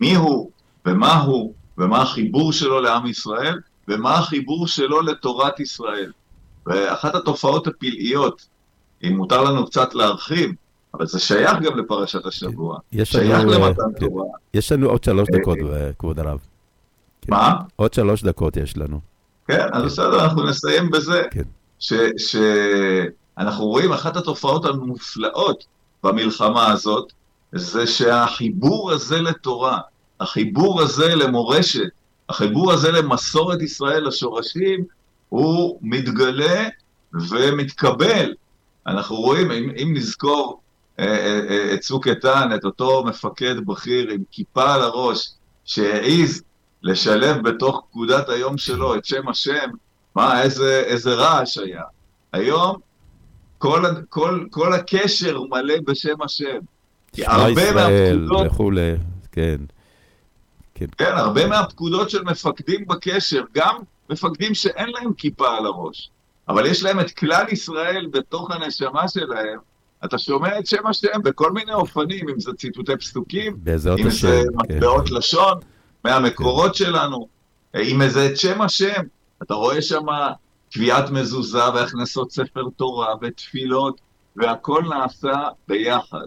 מי 0.00 0.14
הוא 0.14 0.50
ומה 0.86 1.20
הוא 1.20 1.54
ומה 1.78 2.02
החיבור 2.02 2.52
שלו 2.52 2.80
לעם 2.80 3.06
ישראל 3.06 3.58
ומה 3.88 4.18
החיבור 4.18 4.66
שלו 4.66 5.02
לתורת 5.02 5.60
ישראל. 5.60 6.12
ואחת 6.66 7.14
התופעות 7.14 7.66
הפלאיות, 7.66 8.46
אם 9.04 9.16
מותר 9.16 9.42
לנו 9.42 9.66
קצת 9.66 9.94
להרחיב, 9.94 10.50
אבל 10.94 11.06
זה 11.06 11.18
שייך 11.18 11.58
גם 11.62 11.78
לפרשת 11.78 12.26
השבוע, 12.26 12.78
יש 12.92 13.10
שייך 13.10 13.40
לנו, 13.40 13.52
אה, 13.52 13.58
למתן 13.58 13.82
כן. 13.98 14.06
תורה. 14.06 14.24
יש 14.54 14.72
לנו 14.72 14.88
עוד 14.88 15.04
שלוש 15.04 15.28
אה, 15.34 15.38
דקות, 15.38 15.58
אה, 15.72 15.90
כבוד 15.98 16.18
הרב. 16.18 16.38
כן. 17.22 17.32
מה? 17.32 17.56
עוד 17.76 17.94
שלוש 17.94 18.22
דקות 18.22 18.56
יש 18.56 18.76
לנו. 18.76 19.00
כן, 19.48 19.66
אז 19.72 19.82
בסדר, 19.82 20.24
אנחנו 20.24 20.46
נסיים 20.46 20.90
בזה. 20.90 21.22
כן. 21.30 21.42
שאנחנו 22.18 23.66
רואים 23.66 23.92
אחת 23.92 24.16
התופעות 24.16 24.64
המופלאות 24.64 25.64
במלחמה 26.04 26.72
הזאת, 26.72 27.12
זה 27.52 27.86
שהחיבור 27.86 28.92
הזה 28.92 29.20
לתורה, 29.20 29.78
החיבור 30.20 30.80
הזה 30.80 31.14
למורשת, 31.14 31.88
החיבור 32.28 32.72
הזה 32.72 32.92
למסורת 32.92 33.62
ישראל, 33.62 34.06
לשורשים, 34.06 34.84
הוא 35.28 35.78
מתגלה 35.82 36.68
ומתקבל. 37.12 38.34
אנחנו 38.88 39.16
רואים, 39.16 39.50
אם, 39.50 39.70
אם 39.82 39.94
נזכור 39.96 40.60
אה, 40.98 41.04
אה, 41.04 41.40
אה, 41.48 41.74
את 41.74 41.80
צוק 41.80 42.08
איתן, 42.08 42.48
את 42.54 42.64
אותו 42.64 43.04
מפקד 43.04 43.66
בכיר 43.66 44.10
עם 44.10 44.22
כיפה 44.30 44.74
על 44.74 44.80
הראש, 44.82 45.32
שהעז 45.64 46.42
לשלב 46.82 47.48
בתוך 47.48 47.82
פקודת 47.90 48.28
היום 48.28 48.58
שלו 48.58 48.94
את 48.94 49.04
שם 49.04 49.28
השם, 49.28 49.70
מה, 50.14 50.42
איזה, 50.42 50.82
איזה 50.86 51.14
רעש 51.14 51.58
היה. 51.58 51.82
היום 52.32 52.76
כל, 53.58 53.84
כל, 54.08 54.44
כל 54.50 54.72
הקשר 54.72 55.40
מלא 55.50 55.74
בשם 55.86 56.22
השם. 56.22 56.58
כי 57.12 57.22
שמע 57.22 57.32
הרבה 57.32 57.62
ישראל 57.62 58.32
וכולי, 58.46 58.94
כן. 59.32 59.56
כן, 60.74 60.86
כן, 60.98 61.12
הרבה 61.16 61.46
מהפקודות 61.46 62.10
של 62.10 62.22
מפקדים 62.22 62.86
בקשר, 62.86 63.42
גם 63.54 63.76
מפקדים 64.10 64.54
שאין 64.54 64.88
להם 64.88 65.12
כיפה 65.12 65.56
על 65.56 65.66
הראש, 65.66 66.10
אבל 66.48 66.66
יש 66.66 66.82
להם 66.82 67.00
את 67.00 67.10
כלל 67.10 67.44
ישראל 67.50 68.06
בתוך 68.12 68.50
הנשמה 68.50 69.08
שלהם, 69.08 69.58
אתה 70.04 70.18
שומע 70.18 70.58
את 70.58 70.66
שם 70.66 70.86
השם 70.86 71.22
בכל 71.24 71.52
מיני 71.52 71.72
אופנים, 71.72 72.28
אם 72.28 72.40
זה 72.40 72.52
ציטוטי 72.52 72.96
פסוקים, 72.96 73.56
אם 73.98 74.06
השם. 74.06 74.28
זה 74.28 74.42
כן. 74.68 74.74
מטבעות 74.76 75.10
לשון 75.10 75.58
מהמקורות 76.04 76.74
שלנו, 76.74 77.28
אם 77.76 78.08
זה 78.08 78.26
את 78.26 78.36
שם 78.36 78.62
השם, 78.62 79.02
אתה 79.42 79.54
רואה 79.54 79.82
שם 79.82 80.06
קביעת 80.72 81.10
מזוזה 81.10 81.68
והכנסות 81.74 82.32
ספר 82.32 82.64
תורה 82.76 83.14
ותפילות, 83.22 84.00
והכל 84.36 84.82
נעשה 84.88 85.48
ביחד. 85.68 86.26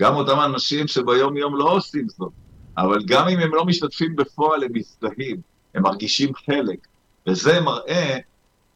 גם 0.00 0.14
אותם 0.14 0.40
אנשים 0.40 0.88
שביום 0.88 1.36
יום 1.36 1.56
לא 1.56 1.72
עושים 1.72 2.08
זאת, 2.08 2.32
אבל 2.78 3.02
גם 3.06 3.28
אם 3.28 3.38
הם 3.38 3.54
לא 3.54 3.64
משתתפים 3.64 4.16
בפועל, 4.16 4.64
הם 4.64 4.70
מזדהים, 4.72 5.40
הם 5.74 5.82
מרגישים 5.82 6.34
חלק, 6.34 6.86
וזה 7.26 7.60
מראה 7.60 8.18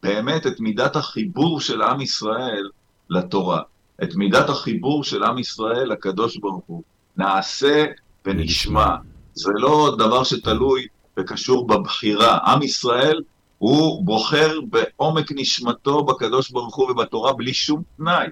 באמת 0.05 0.47
את 0.47 0.59
מידת 0.59 0.95
החיבור 0.95 1.61
של 1.61 1.81
עם 1.81 2.01
ישראל 2.01 2.69
לתורה, 3.09 3.61
את 4.03 4.15
מידת 4.15 4.49
החיבור 4.49 5.03
של 5.03 5.23
עם 5.23 5.37
ישראל 5.37 5.91
לקדוש 5.91 6.37
ברוך 6.37 6.63
הוא. 6.67 6.83
נעשה 7.17 7.85
ונשמע. 8.25 8.95
זה 9.33 9.51
לא 9.55 9.95
דבר 9.97 10.23
שתלוי 10.23 10.87
וקשור 11.19 11.67
בבחירה. 11.67 12.37
עם 12.37 12.61
ישראל 12.61 13.21
הוא 13.57 14.05
בוחר 14.05 14.59
בעומק 14.69 15.31
נשמתו 15.31 16.03
בקדוש 16.03 16.51
ברוך 16.51 16.75
הוא 16.75 16.91
ובתורה 16.91 17.33
בלי 17.33 17.53
שום 17.53 17.81
תנאי, 17.97 18.27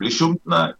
בלי 0.00 0.10
שום 0.10 0.34
תנאי. 0.44 0.70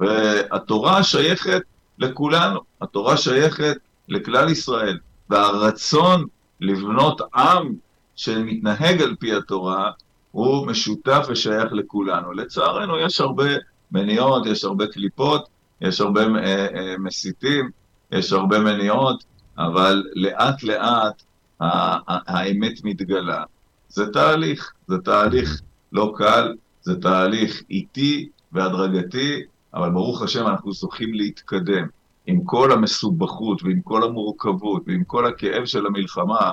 והתורה 0.00 1.02
שייכת 1.02 1.62
לכולנו, 1.98 2.60
התורה 2.80 3.16
שייכת 3.16 3.76
לכלל 4.08 4.50
ישראל, 4.50 4.98
והרצון 5.30 6.26
לבנות 6.60 7.20
עם 7.34 7.74
שמתנהג 8.20 9.02
על 9.02 9.16
פי 9.18 9.34
התורה 9.34 9.90
הוא 10.30 10.66
משותף 10.66 11.26
ושייך 11.28 11.72
לכולנו. 11.72 12.32
לצערנו 12.32 12.98
יש 12.98 13.20
הרבה 13.20 13.48
מניעות, 13.92 14.46
יש 14.46 14.64
הרבה 14.64 14.86
קליפות, 14.86 15.48
יש 15.80 16.00
הרבה 16.00 16.20
אה, 16.20 16.66
אה, 16.66 16.94
מסיתים, 16.98 17.70
יש 18.12 18.32
הרבה 18.32 18.58
מניעות, 18.58 19.24
אבל 19.58 20.04
לאט 20.14 20.62
לאט 20.62 21.22
האמת 21.60 22.84
מתגלה. 22.84 23.44
זה 23.88 24.12
תהליך, 24.12 24.72
זה 24.86 24.98
תהליך 24.98 25.60
לא 25.92 26.12
קל, 26.16 26.54
זה 26.82 27.00
תהליך 27.00 27.62
איטי 27.70 28.28
והדרגתי, 28.52 29.42
אבל 29.74 29.90
ברוך 29.90 30.22
השם 30.22 30.46
אנחנו 30.46 30.72
זוכים 30.72 31.14
להתקדם. 31.14 31.86
עם 32.26 32.44
כל 32.44 32.72
המסובכות 32.72 33.62
ועם 33.62 33.80
כל 33.80 34.02
המורכבות 34.02 34.82
ועם 34.86 35.04
כל 35.04 35.26
הכאב 35.26 35.64
של 35.64 35.86
המלחמה, 35.86 36.50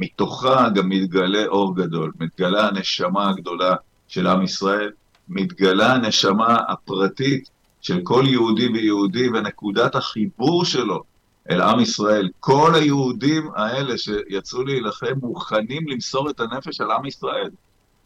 מתוכה 0.00 0.68
גם 0.74 0.88
מתגלה 0.88 1.46
אור 1.46 1.76
גדול, 1.76 2.12
מתגלה 2.20 2.68
הנשמה 2.68 3.30
הגדולה 3.30 3.74
של 4.08 4.26
עם 4.26 4.42
ישראל, 4.42 4.90
מתגלה 5.28 5.92
הנשמה 5.94 6.56
הפרטית 6.68 7.50
של 7.80 8.00
כל 8.02 8.24
יהודי 8.26 8.68
ויהודי 8.68 9.28
ונקודת 9.28 9.94
החיבור 9.94 10.64
שלו 10.64 11.02
אל 11.50 11.60
עם 11.60 11.80
ישראל. 11.80 12.28
כל 12.40 12.72
היהודים 12.74 13.50
האלה 13.56 13.98
שיצאו 13.98 14.62
להילחם 14.62 15.14
מוכנים 15.22 15.88
למסור 15.88 16.30
את 16.30 16.40
הנפש 16.40 16.80
על 16.80 16.90
עם 16.90 17.06
ישראל. 17.06 17.50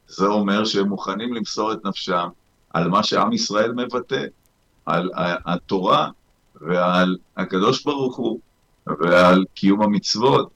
זה 0.06 0.26
אומר 0.26 0.64
שהם 0.64 0.88
מוכנים 0.88 1.34
למסור 1.34 1.72
את 1.72 1.84
נפשם 1.84 2.28
על 2.72 2.88
מה 2.88 3.02
שעם 3.02 3.32
ישראל 3.32 3.72
מבטא, 3.72 4.24
על 4.86 5.10
התורה 5.46 6.10
ועל 6.60 7.16
הקדוש 7.36 7.84
ברוך 7.84 8.16
הוא 8.16 8.38
ועל 8.86 9.44
קיום 9.54 9.82
המצוות 9.82 10.50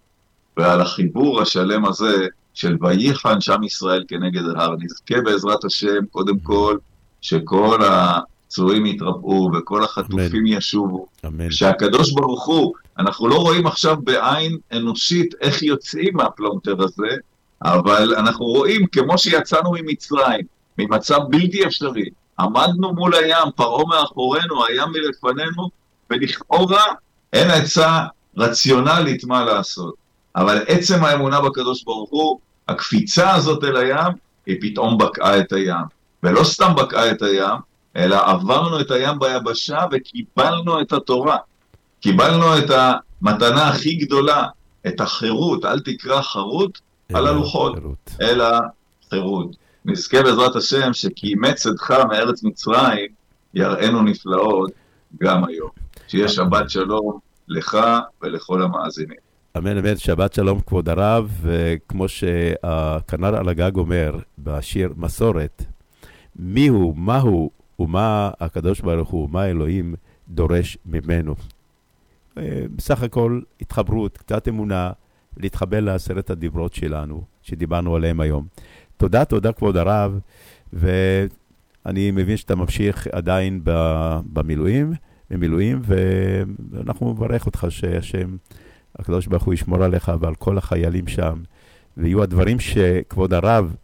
ועל 0.58 0.80
החיבור 0.80 1.42
השלם 1.42 1.84
הזה 1.84 2.26
של 2.54 2.76
וייחן 2.80 3.40
שם 3.40 3.62
ישראל 3.62 4.04
כנגד 4.08 4.42
ההר. 4.56 4.74
נזכה 4.78 5.20
בעזרת 5.20 5.64
השם, 5.64 6.06
קודם 6.10 6.38
כל, 6.38 6.78
שכל 7.20 7.80
הפצועים 7.84 8.86
יתרפאו 8.86 9.50
וכל 9.54 9.84
החטופים 9.84 10.46
ישובו. 10.46 11.06
אמן. 11.26 11.50
שהקדוש 11.50 12.12
ברוך 12.12 12.46
הוא, 12.46 12.74
אנחנו 12.98 13.28
לא 13.28 13.34
רואים 13.34 13.66
עכשיו 13.66 13.96
בעין 13.96 14.56
אנושית 14.72 15.34
איך 15.40 15.62
יוצאים 15.62 16.16
מהפלונטר 16.16 16.76
הזה, 16.82 17.16
אבל 17.62 18.14
אנחנו 18.14 18.44
רואים 18.44 18.86
כמו 18.86 19.18
שיצאנו 19.18 19.72
ממצרים, 19.72 20.46
ממצב 20.78 21.18
בלתי 21.30 21.66
אפשרי, 21.66 22.08
עמדנו 22.40 22.92
מול 22.92 23.14
הים, 23.14 23.48
פרעה 23.56 23.84
מאחורינו, 23.84 24.66
הים 24.66 24.88
מלפנינו, 24.92 25.70
ולכאורה 26.10 26.84
אין 27.32 27.50
עצה 27.50 28.04
רציונלית 28.36 29.24
מה 29.24 29.44
לעשות. 29.44 30.07
אבל 30.38 30.62
עצם 30.66 31.04
האמונה 31.04 31.40
בקדוש 31.40 31.84
ברוך 31.84 32.10
הוא, 32.10 32.38
הקפיצה 32.68 33.34
הזאת 33.34 33.64
אל 33.64 33.76
הים, 33.76 34.12
היא 34.46 34.56
פתאום 34.60 34.98
בקעה 34.98 35.38
את 35.38 35.52
הים. 35.52 35.84
ולא 36.22 36.44
סתם 36.44 36.72
בקעה 36.76 37.10
את 37.10 37.22
הים, 37.22 37.56
אלא 37.96 38.16
עברנו 38.26 38.80
את 38.80 38.90
הים 38.90 39.18
ביבשה 39.18 39.78
וקיבלנו 39.92 40.80
את 40.80 40.92
התורה. 40.92 41.36
קיבלנו 42.00 42.58
את 42.58 42.70
המתנה 42.70 43.68
הכי 43.68 43.94
גדולה, 43.94 44.46
את 44.86 45.00
החירות, 45.00 45.64
אל 45.64 45.80
תקרא 45.80 46.22
חרות 46.22 46.80
על 47.14 47.26
הלוחות, 47.26 47.74
חירות. 47.74 48.10
אלא 48.20 48.46
חירות. 49.10 49.56
נזכה 49.84 50.22
בעזרת 50.22 50.56
השם 50.56 50.92
שכי 50.92 51.26
אימץ 51.26 51.62
צדך 51.62 51.90
מארץ 51.90 52.42
מצרים, 52.42 53.08
יראינו 53.54 54.02
נפלאות 54.02 54.70
גם 55.22 55.44
היום. 55.44 55.70
שיהיה 56.08 56.28
שבת 56.28 56.70
שלום 56.70 57.18
לך 57.48 57.78
ולכל 58.22 58.62
המאזינים. 58.62 59.27
אמן 59.56 59.78
אמן, 59.78 59.96
שבת 59.96 60.32
שלום 60.32 60.60
כבוד 60.60 60.88
הרב, 60.88 61.40
וכמו 61.42 62.08
שהכנר 62.08 63.36
על 63.36 63.48
הגג 63.48 63.76
אומר 63.76 64.18
בשיר 64.38 64.92
מסורת, 64.96 65.64
מיהו, 66.36 66.94
מהו 66.96 67.50
ומה 67.78 68.30
הקדוש 68.40 68.80
ברוך 68.80 69.08
הוא, 69.08 69.30
מה 69.30 69.46
אלוהים 69.46 69.94
דורש 70.28 70.78
ממנו. 70.86 71.34
אה, 72.38 72.62
בסך 72.76 73.02
הכל 73.02 73.40
התחברות, 73.60 74.18
קצת 74.18 74.48
אמונה, 74.48 74.90
להתחבר 75.36 75.80
לעשרת 75.80 76.30
הדיברות 76.30 76.74
שלנו, 76.74 77.22
שדיברנו 77.42 77.96
עליהם 77.96 78.20
היום. 78.20 78.46
תודה, 78.96 79.24
תודה 79.24 79.52
כבוד 79.52 79.76
הרב, 79.76 80.18
ואני 80.72 82.10
מבין 82.10 82.36
שאתה 82.36 82.54
ממשיך 82.54 83.06
עדיין 83.12 83.60
במילואים, 84.32 84.92
במילואים, 85.30 85.80
ואנחנו 85.84 87.12
נברך 87.12 87.46
אותך 87.46 87.66
שהשם, 87.70 88.36
הקדוש 88.98 89.26
ברוך 89.26 89.44
הוא 89.44 89.54
ישמור 89.54 89.84
עליך 89.84 90.12
ועל 90.20 90.34
כל 90.34 90.58
החיילים 90.58 91.06
שם, 91.06 91.42
ויהיו 91.96 92.22
הדברים 92.22 92.60
שכבוד 92.60 93.34
הרב 93.34 93.74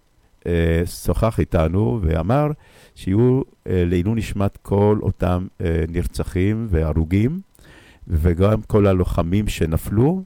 אה, 0.47 0.83
שוחח 0.87 1.41
איתנו 1.41 2.01
ואמר 2.03 2.51
שיהיו 2.95 3.41
אה, 3.67 3.83
לעילוי 3.87 4.15
נשמת 4.15 4.59
כל 4.63 4.99
אותם 5.03 5.47
אה, 5.61 5.85
נרצחים 5.89 6.67
והרוגים, 6.71 7.41
וגם 8.09 8.63
כל 8.63 8.87
הלוחמים 8.87 9.49
שנפלו, 9.49 10.23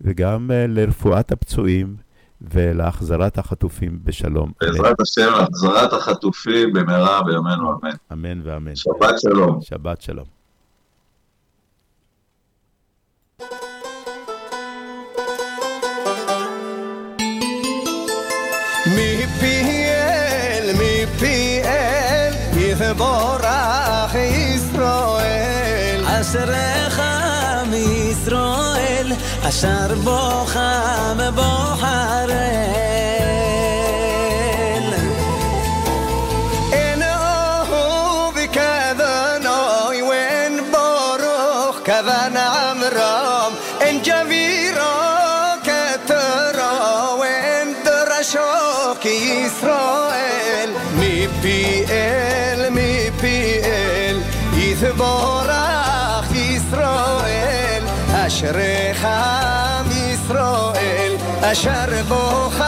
וגם 0.00 0.50
אה, 0.50 0.66
לרפואת 0.68 1.32
הפצועים 1.32 1.96
ולהחזרת 2.40 3.38
החטופים 3.38 3.98
בשלום. 4.04 4.52
בעזרת 4.60 5.00
השם, 5.00 5.32
החזרת 5.34 5.92
החטופים 5.92 6.72
במהרה 6.72 7.22
בימינו 7.22 7.72
אמן. 7.72 7.90
אמן 8.12 8.40
ואמן. 8.44 8.76
שבת 8.76 9.20
שלום. 9.20 9.60
שבת 9.60 10.02
שלום. 10.02 10.24
מפי 18.94 19.84
אל, 19.88 20.70
מפי 20.74 21.60
אל, 21.64 22.32
יבורך 22.56 24.14
ישראל. 24.14 26.04
אשריך 26.06 27.02
מישראל, 27.70 29.12
אשר 29.48 29.94
בוחם 30.04 31.18
בוחרל. 31.34 32.89
מישראל 61.50 61.90
אשר 61.90 62.59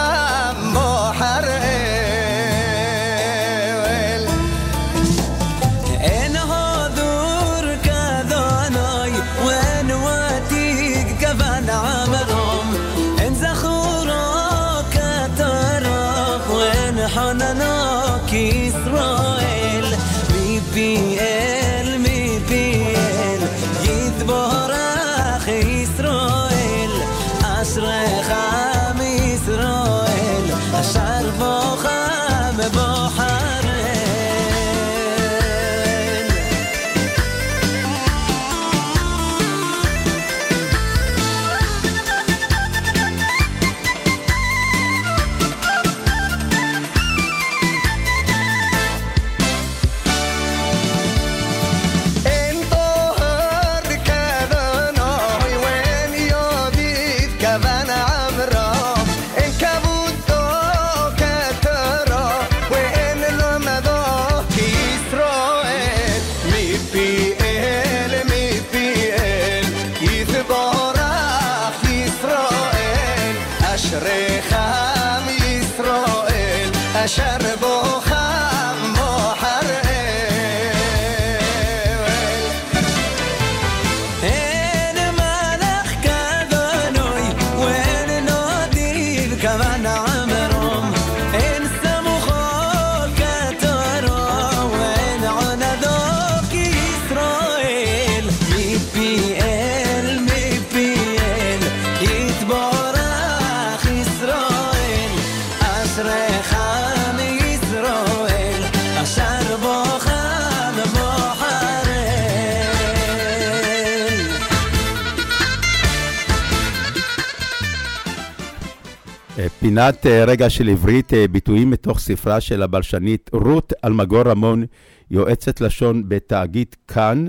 פינת 119.62 120.06
אה, 120.06 120.24
רגע 120.24 120.50
של 120.50 120.68
עברית, 120.68 121.14
אה, 121.14 121.28
ביטויים 121.28 121.70
מתוך 121.70 121.98
ספרה 121.98 122.40
של 122.40 122.62
הבלשנית 122.62 123.30
רות 123.32 123.72
אלמגור 123.84 124.22
רמון, 124.22 124.64
יועצת 125.10 125.60
לשון 125.60 126.08
בתאגיד 126.08 126.76
כאן 126.88 127.26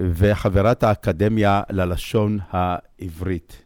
וחברת 0.00 0.82
האקדמיה 0.82 1.62
ללשון 1.70 2.38
העברית. 2.50 3.62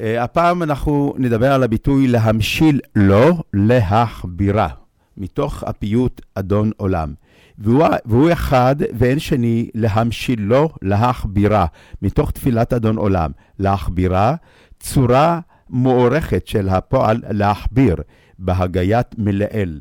אה, 0.00 0.24
הפעם 0.24 0.62
אנחנו 0.62 1.14
נדבר 1.18 1.52
על 1.52 1.62
הביטוי 1.62 2.08
להמשיל 2.08 2.80
לו, 2.96 3.42
להחבירה, 3.54 4.68
מתוך 5.16 5.62
הפיוט 5.62 6.20
אדון 6.34 6.70
עולם. 6.76 7.14
והוא, 7.58 7.84
והוא 8.04 8.32
אחד 8.32 8.76
ואין 8.98 9.18
שני 9.18 9.70
להמשילו 9.74 10.68
להכבירה, 10.82 11.66
מתוך 12.02 12.30
תפילת 12.30 12.72
אדון 12.72 12.96
עולם, 12.96 13.30
להכבירה, 13.58 14.34
צורה 14.80 15.40
מוערכת 15.70 16.46
של 16.46 16.68
הפועל 16.68 17.22
להכביר, 17.30 17.96
בהגיית 18.38 19.06
מלאל. 19.18 19.80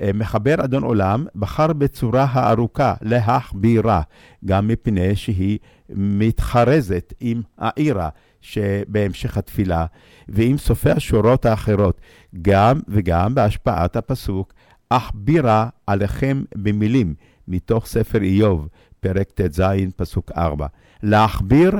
אה, 0.00 0.10
מחבר 0.14 0.54
אדון 0.64 0.82
עולם 0.82 1.26
בחר 1.36 1.72
בצורה 1.72 2.26
הארוכה 2.30 2.94
להכבירה, 3.02 4.02
גם 4.44 4.68
מפני 4.68 5.16
שהיא 5.16 5.58
מתחרזת 5.88 7.14
עם 7.20 7.42
העירה 7.58 8.08
שבהמשך 8.40 9.36
התפילה, 9.36 9.86
ועם 10.28 10.58
סופי 10.58 10.90
השורות 10.90 11.46
האחרות, 11.46 12.00
גם 12.42 12.80
וגם 12.88 13.34
בהשפעת 13.34 13.96
הפסוק, 13.96 14.52
אכבירה 14.88 15.68
עליכם 15.86 16.42
במילים, 16.54 17.14
מתוך 17.48 17.86
ספר 17.86 18.22
איוב, 18.22 18.68
פרק 19.00 19.30
ט"ז, 19.30 19.62
פסוק 19.96 20.32
4. 20.36 20.66
להכביר 21.02 21.72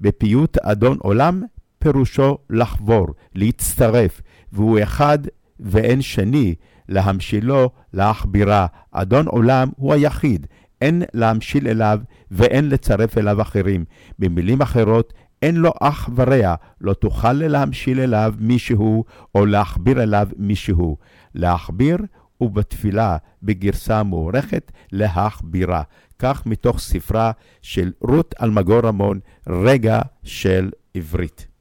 בפיוט 0.00 0.58
אדון 0.58 0.96
עולם, 1.00 1.42
פירושו 1.82 2.38
לחבור, 2.50 3.06
להצטרף, 3.34 4.20
והוא 4.52 4.78
אחד 4.82 5.18
ואין 5.60 6.02
שני, 6.02 6.54
להמשילו, 6.88 7.70
להכבירה. 7.92 8.66
אדון 8.92 9.26
עולם 9.26 9.68
הוא 9.76 9.92
היחיד, 9.94 10.46
אין 10.80 11.02
להמשיל 11.14 11.68
אליו 11.68 12.00
ואין 12.30 12.68
לצרף 12.68 13.18
אליו 13.18 13.42
אחרים. 13.42 13.84
במילים 14.18 14.62
אחרות, 14.62 15.12
אין 15.42 15.56
לו 15.56 15.72
אח 15.80 16.08
ורע, 16.14 16.54
לא 16.80 16.92
תוכל 16.92 17.32
להמשיל 17.32 18.00
אליו 18.00 18.34
מישהו, 18.38 19.04
או 19.34 19.46
להכביר 19.46 20.02
אליו 20.02 20.28
מישהו. 20.36 20.96
להכביר 21.34 21.98
ובתפילה, 22.40 23.16
בגרסה 23.42 24.02
מוערכת, 24.02 24.72
להכבירה. 24.92 25.82
כך 26.18 26.46
מתוך 26.46 26.78
ספרה 26.78 27.30
של 27.62 27.92
רות 28.00 28.34
אלמגור 28.42 28.80
רמון, 28.80 29.20
רגע 29.48 30.00
של 30.24 30.70
עברית. 30.94 31.51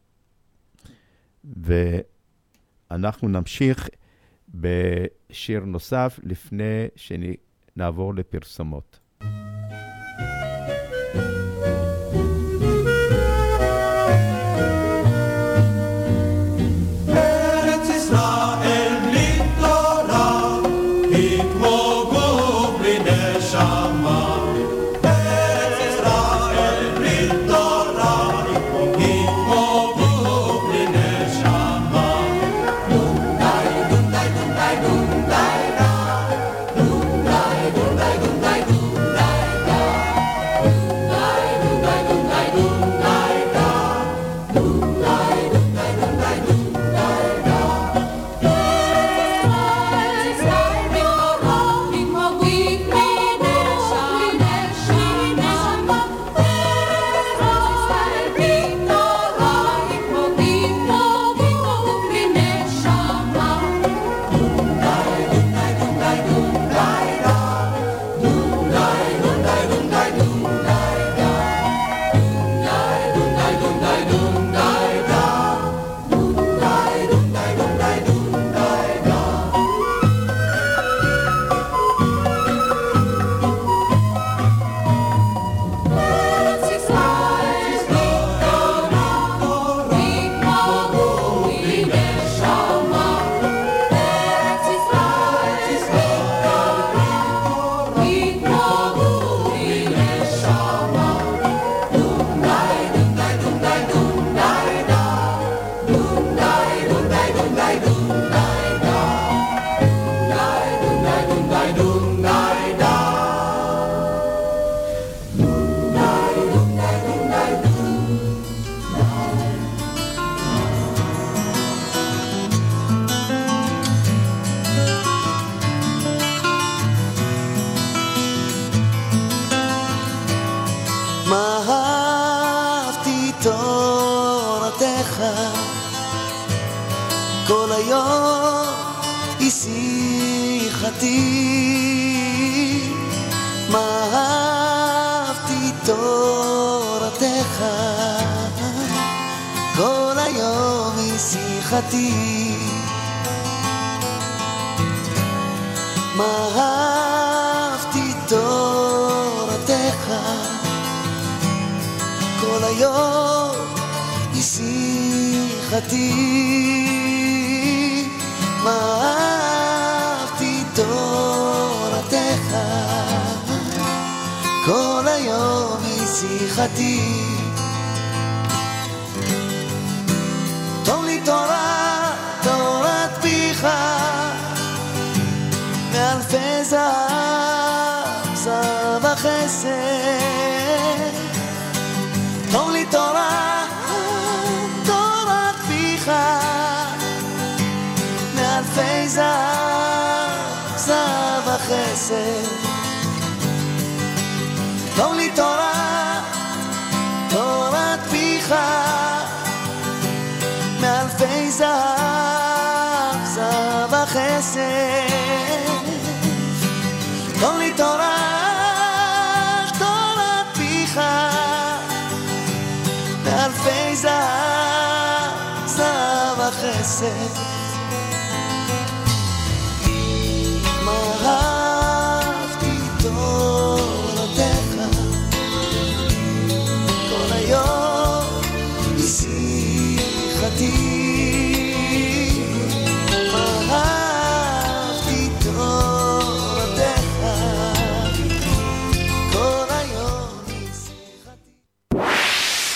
ואנחנו 1.44 3.28
נמשיך 3.28 3.90
בשיר 4.50 5.60
נוסף 5.66 6.20
לפני 6.24 6.88
שנעבור 6.96 8.16
לפרסומות. 8.16 9.00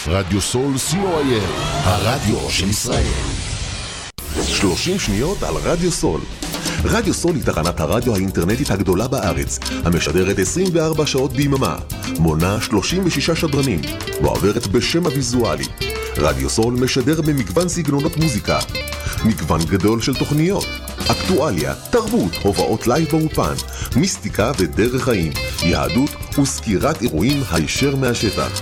רדיו 0.08 0.42
סול 0.42 0.74
co.il, 0.92 1.44
הרדיו 1.84 2.50
של 2.50 2.70
ישראל. 2.70 3.04
30 4.48 5.00
שניות 5.00 5.44
על 5.44 5.54
רדיו 5.64 5.92
סול. 5.92 6.22
רדיו 6.84 7.14
סול 7.14 7.36
היא 7.36 7.44
תחנת 7.44 7.80
הרדיו 7.80 8.16
האינטרנטית 8.16 8.72
הגדולה 8.72 9.08
בארץ, 9.08 9.60
המשדרת 9.86 10.40
24 10.40 11.06
שעות 11.06 11.34
ביממה, 11.34 11.78
מונה 12.20 12.62
36 12.62 13.30
שדרנים, 13.30 13.82
ועוברת 14.22 14.68
בשם 14.68 15.06
הוויזואלי. 15.06 15.66
רדיו 16.18 16.50
סול 16.50 16.74
משדר 16.74 17.22
במגוון 17.22 17.70
סגנונות 17.70 18.18
מוזיקה, 18.18 18.60
מגוון 19.26 19.62
גדול 19.70 20.02
של 20.02 20.16
תוכניות, 20.16 20.66
אקטואליה, 21.12 21.74
תרבות, 21.90 22.32
הופעות 22.42 22.88
live 22.88 23.08
באולפן, 23.12 23.54
מיסטיקה 23.96 24.52
ודרך 24.58 25.04
חיים, 25.04 25.32
יהדות 25.64 26.10
וסקירת 26.40 27.02
אירועים 27.02 27.44
הישר 27.52 27.96
מהשטח. 27.96 28.62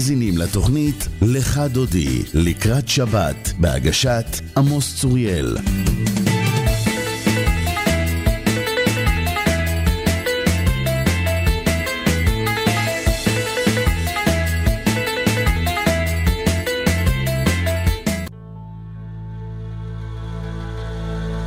מאזינים 0.00 0.38
לתוכנית 0.38 1.08
לך 1.22 1.60
דודי, 1.72 2.22
לקראת 2.34 2.88
שבת, 2.88 3.52
בהגשת 3.58 4.26
עמוס 4.56 5.00
צוריאל. 5.00 5.56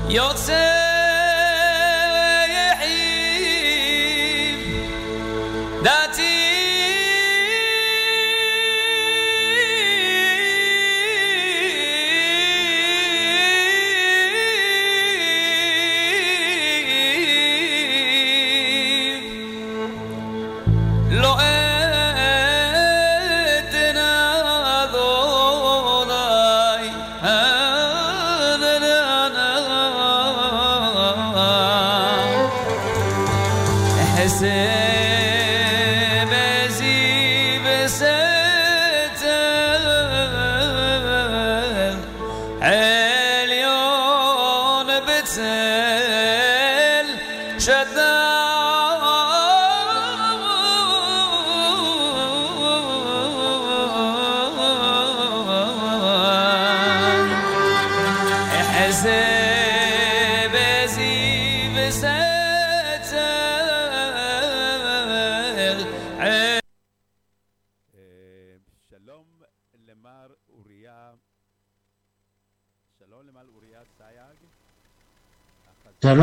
יוצא 0.09 0.72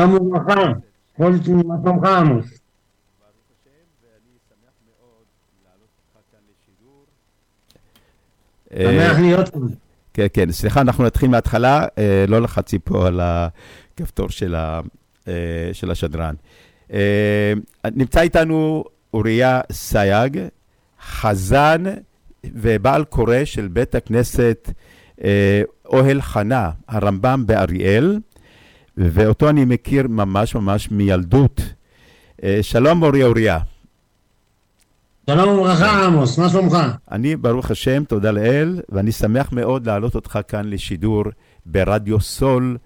שלום 0.01 0.13
וברכה, 0.13 0.61
כל 1.17 1.31
מקומך 1.47 2.07
עמוס. 2.07 2.45
ברוך 2.45 3.35
השם, 3.51 3.71
ואני 8.73 8.99
שמח 8.99 9.15
אה, 9.15 9.21
להיות 9.21 9.49
כאן. 9.49 9.61
כן, 10.13 10.27
כן, 10.33 10.51
סליחה, 10.51 10.81
אנחנו 10.81 11.03
נתחיל 11.03 11.29
מההתחלה, 11.29 11.85
אה, 11.97 12.25
לא 12.27 12.41
לחצי 12.41 12.79
פה 12.79 13.07
על 13.07 13.19
הכפתור 13.23 14.29
של, 14.29 14.55
אה, 15.27 15.91
השדרן. 15.91 16.35
אה, 16.93 17.53
נמצא 17.95 18.21
איתנו 18.21 18.83
אוריה 19.13 19.61
סייג, 19.71 20.39
חזן 21.01 21.83
ובעל 22.43 23.03
קורא 23.03 23.45
של 23.45 23.67
בית 23.67 23.95
הכנסת 23.95 24.71
אה, 25.23 25.61
אוהל 25.85 26.21
חנה, 26.21 26.71
הרמב"ם 26.87 27.43
באריאל, 27.45 28.19
ואותו 28.97 29.49
אני 29.49 29.65
מכיר 29.65 30.07
ממש 30.07 30.55
ממש 30.55 30.91
מילדות. 30.91 31.61
אה, 32.43 32.59
שלום 32.61 33.03
אוריה 33.03 33.25
אוריה. 33.25 33.59
שלום 35.29 35.49
וברכה 35.49 36.05
עמוס, 36.05 36.37
מה 36.37 36.49
שלומך? 36.49 36.77
אני, 37.11 37.35
ברוך 37.35 37.71
השם, 37.71 38.03
תודה 38.03 38.31
לאל, 38.31 38.81
ואני 38.89 39.11
שמח 39.11 39.51
מאוד 39.51 39.85
להעלות 39.85 40.15
אותך 40.15 40.39
כאן 40.47 40.69
לשידור 40.69 41.23
ברדיו 41.65 42.19
סול, 42.19 42.77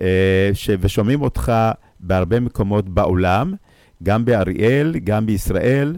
אה, 0.00 0.50
ש... 0.54 0.70
ושומעים 0.80 1.22
אותך 1.22 1.52
בהרבה 2.00 2.40
מקומות 2.40 2.88
בעולם, 2.88 3.54
גם 4.02 4.24
באריאל, 4.24 4.94
גם 5.04 5.26
בישראל, 5.26 5.96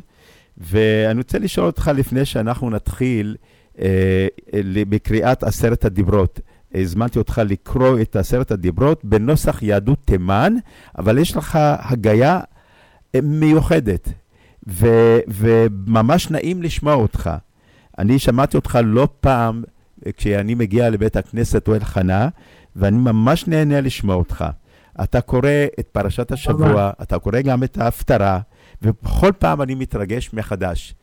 ואני 0.58 1.18
רוצה 1.18 1.38
לשאול 1.38 1.66
אותך 1.66 1.90
לפני 1.94 2.24
שאנחנו 2.24 2.70
נתחיל 2.70 3.36
אה, 3.78 4.26
בקריאת 4.88 5.42
עשרת 5.42 5.84
הדיברות. 5.84 6.40
הזמנתי 6.74 7.18
אותך 7.18 7.40
לקרוא 7.44 8.00
את 8.00 8.16
עשרת 8.16 8.50
הדיברות 8.50 9.04
בנוסח 9.04 9.62
יהדות 9.62 9.98
תימן, 10.04 10.54
אבל 10.98 11.18
יש 11.18 11.36
לך 11.36 11.58
הגיה 11.62 12.40
אה, 13.14 13.20
מיוחדת, 13.20 14.08
ו, 14.68 14.86
וממש 15.28 16.30
נעים 16.30 16.62
לשמוע 16.62 16.94
אותך. 16.94 17.30
אני 17.98 18.18
שמעתי 18.18 18.56
אותך 18.56 18.78
לא 18.84 19.08
פעם 19.20 19.62
אה, 20.06 20.12
כשאני 20.12 20.54
מגיע 20.54 20.90
לבית 20.90 21.16
הכנסת 21.16 21.68
אוהל 21.68 21.84
חנה, 21.84 22.28
ואני 22.76 22.96
ממש 22.96 23.46
נהנה 23.46 23.80
לשמוע 23.80 24.14
אותך. 24.14 24.44
אתה 25.02 25.20
קורא 25.20 25.48
את 25.80 25.88
פרשת 25.92 26.32
השבוע, 26.32 26.90
אתה 27.02 27.18
קורא 27.18 27.40
גם 27.40 27.62
את 27.62 27.78
ההפטרה, 27.78 28.40
ובכל 28.82 29.30
פעם 29.38 29.62
אני 29.62 29.74
מתרגש 29.74 30.30
מחדש. 30.32 30.94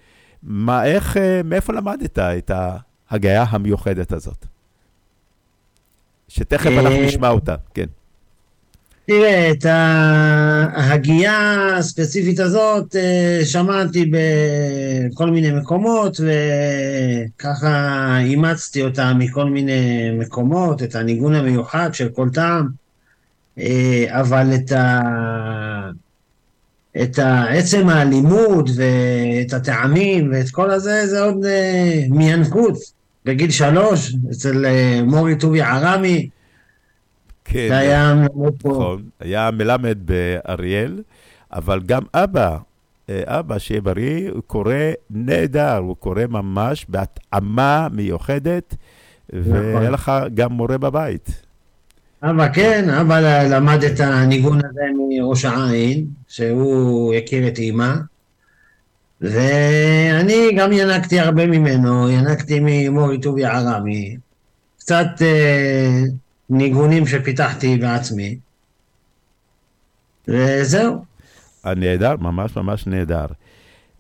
מה, 0.44 0.86
איך, 0.86 1.18
אה, 1.18 1.42
מאיפה 1.44 1.74
למדת 1.74 2.20
את 2.20 2.52
ההגיה 3.10 3.44
המיוחדת 3.44 4.12
הזאת? 4.12 4.46
שתכף 6.30 6.70
אה, 6.70 6.80
אנחנו 6.80 7.02
נשמע 7.02 7.30
אותה, 7.30 7.56
כן. 7.74 7.86
תראה, 9.10 9.52
את 9.52 9.66
ההגייה 9.66 11.68
הספציפית 11.78 12.40
הזאת 12.40 12.96
אה, 12.96 13.42
שמעתי 13.46 14.12
בכל 14.12 15.30
מיני 15.30 15.52
מקומות 15.52 16.20
וככה 17.36 18.18
אימצתי 18.20 18.84
אותה 18.84 19.14
מכל 19.14 19.46
מיני 19.46 20.12
מקומות, 20.20 20.84
את 20.84 20.96
הניגון 20.96 21.36
המיוחד 21.36 21.90
של 21.94 22.10
כל 22.10 22.30
טעם, 22.30 22.68
אה, 23.60 24.06
אבל 24.10 24.56
את, 24.56 24.72
ה... 24.72 25.02
את 27.02 27.20
עצם 27.50 27.90
הלימוד 27.90 28.70
ואת 28.76 29.54
הטעמים 29.54 30.32
ואת 30.32 30.50
כל 30.50 30.72
הזה, 30.72 31.08
זה 31.08 31.22
עוד 31.22 31.46
אה, 31.46 32.04
מינקות 32.10 32.99
בגיל 33.26 33.52
שלוש, 33.52 34.16
אצל 34.32 34.66
אה, 34.66 35.02
מורי 35.04 35.36
טובי 35.36 35.62
ערמי, 35.62 36.30
כן, 37.46 37.70
היה 37.72 38.14
מלמד 38.14 38.62
פה. 38.62 38.70
נכון, 38.70 39.04
היה 39.20 39.52
מלמד 39.52 39.98
באריאל, 40.06 41.02
אבל 41.54 41.80
גם 41.86 42.02
אבא, 42.14 42.58
אה, 43.10 43.24
אבא 43.26 43.60
שיהיה 43.60 43.82
בריא, 43.82 44.30
הוא 44.32 44.42
קורא 44.48 44.74
נהדר, 45.10 45.78
הוא 45.78 45.96
קורא 45.96 46.22
ממש 46.30 46.86
בהתאמה 46.90 47.88
מיוחדת, 47.92 48.76
והיה 49.34 49.90
לך 49.90 50.12
גם 50.34 50.52
מורה 50.52 50.78
בבית. 50.78 51.30
אבא 52.24 52.54
כן, 52.54 52.90
אבא 52.90 53.44
למד 53.44 53.84
את 53.84 54.00
הניגון 54.00 54.58
הזה 54.58 54.82
מראש 55.10 55.46
העין, 55.46 56.06
שהוא 56.28 57.14
הכיר 57.14 57.48
את 57.48 57.58
אימא, 57.58 57.94
ואני 59.22 60.52
גם 60.58 60.72
ינקתי 60.72 61.20
הרבה 61.20 61.46
ממנו, 61.48 62.10
ינקתי 62.10 62.60
ממורי 62.62 63.22
טובי 63.22 63.46
ערמי, 63.46 64.18
קצת 64.80 65.08
אה, 65.22 66.04
ניגונים 66.50 67.08
שפיתחתי 67.08 67.78
בעצמי, 67.78 68.38
וזהו. 70.28 71.06
אה, 71.66 71.76
נהדר, 71.76 72.16
ממש 72.18 72.56
ממש 72.56 72.88
נהדר. 72.88 73.26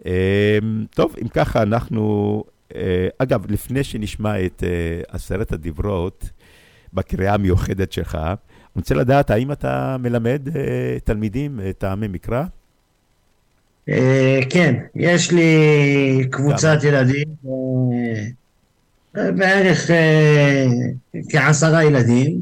אה, 0.05 0.57
טוב, 0.95 1.15
אם 1.22 1.28
ככה 1.28 1.61
אנחנו, 1.61 2.43
אה, 2.76 3.07
אגב, 3.17 3.51
לפני 3.51 3.84
שנשמע 3.84 4.45
את 4.45 4.63
אה, 4.63 5.01
עשרת 5.07 5.51
הדיברות 5.51 6.30
בקריאה 6.93 7.34
המיוחדת 7.34 7.91
שלך, 7.91 8.15
אני 8.15 8.82
רוצה 8.82 8.95
לדעת, 8.95 9.30
האם 9.30 9.51
אתה 9.51 9.97
מלמד 9.99 10.41
אה, 10.55 10.97
תלמידים 11.03 11.59
אה, 11.59 11.74
טעמי 11.74 12.07
מקרא? 12.07 12.43
אה, 13.90 14.40
כן, 14.50 14.76
יש 14.96 15.32
לי 15.32 16.28
קבוצת 16.32 16.78
ילדים, 16.84 17.28
אה, 19.18 19.32
בערך 19.32 19.92
אה, 19.92 20.66
כעשרה 21.30 21.84
ילדים. 21.84 22.42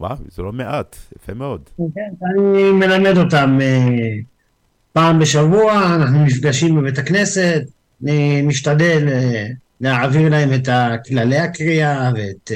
וואו, 0.00 0.16
זה 0.28 0.42
לא 0.42 0.52
מעט, 0.52 0.96
יפה 1.16 1.34
מאוד. 1.34 1.60
כן, 1.94 2.26
אני 2.30 2.72
מלמד 2.72 3.18
אותם 3.18 3.58
פעם 4.92 5.18
בשבוע, 5.18 5.94
אנחנו 5.96 6.24
נפגשים 6.24 6.76
בבית 6.76 6.98
הכנסת, 6.98 7.62
אני 8.02 8.42
משתדל 8.42 9.08
להעביר 9.80 10.28
להם 10.28 10.54
את 10.54 10.68
כללי 11.08 11.38
הקריאה 11.38 12.10
ואת 12.14 12.50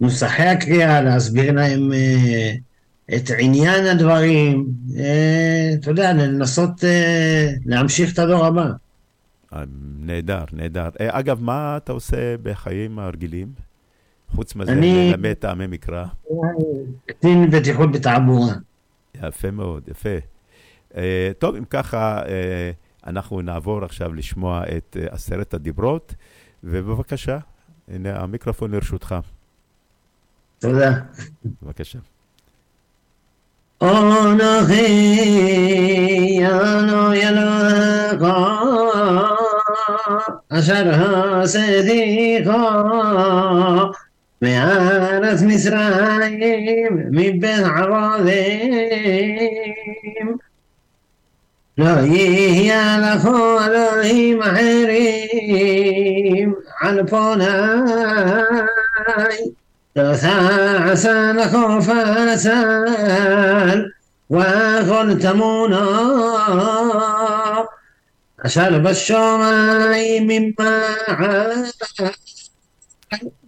נוסחי 0.00 0.42
הקריאה, 0.42 1.02
להסביר 1.02 1.52
להם 1.52 1.90
את 3.14 3.30
עניין 3.38 3.86
הדברים, 3.86 4.66
אה, 4.98 5.70
אתה 5.80 5.90
יודע, 5.90 6.12
לנסות 6.12 6.84
אה, 6.84 7.50
להמשיך 7.66 8.12
את 8.14 8.18
הדור 8.18 8.44
הבא. 8.46 8.70
אה, 9.52 9.62
נהדר, 10.00 10.44
נהדר. 10.52 10.88
אגב, 10.98 11.42
מה 11.42 11.76
אתה 11.76 11.92
עושה 11.92 12.36
בחיים 12.42 12.98
הרגילים? 12.98 13.52
חוץ 14.34 14.54
מזה, 14.56 14.72
אני- 14.72 15.10
ללמד 15.12 15.32
טעמי 15.32 15.66
מקרא? 15.66 16.04
קצין 17.06 17.50
בטיחות 17.50 17.92
בתעבורה. 17.92 18.54
יפה 19.22 19.50
מאוד, 19.50 19.88
יפה. 19.88 20.16
טוב, 21.38 21.56
אם 21.56 21.64
ככה, 21.64 22.22
אנחנו 23.06 23.40
נעבור 23.40 23.84
עכשיו 23.84 24.14
לשמוע 24.14 24.62
את 24.76 24.96
עשרת 25.10 25.54
הדיברות, 25.54 26.14
ובבקשה, 26.64 27.38
הנה 27.88 28.20
המיקרופון 28.22 28.70
לרשותך. 28.70 29.14
תודה. 30.58 30.92
בבקשה. 31.62 31.98
אנוכי 33.82 34.86
ינו 36.40 37.14
ילך 37.14 38.22
אשר 40.48 40.92
הוסיתיך 41.40 42.50
מארץ 44.42 45.42
מצרים 45.42 47.08
מבית 47.10 47.64
עבדים 47.76 49.36
לא 51.78 51.88
יהיה 51.88 52.98
לך 52.98 53.28
אלוהים 53.66 54.42
אחרים 54.42 56.54
על 56.80 57.06
פניי 57.06 57.48
לא 59.08 59.14
תעשה 59.96 61.32
לך 61.32 61.56
פסל 61.86 62.84
וכל 64.30 65.10
תמונה 65.20 65.86
אשר 68.46 68.78
בשמיים 68.78 70.26
ממעל 70.28 71.64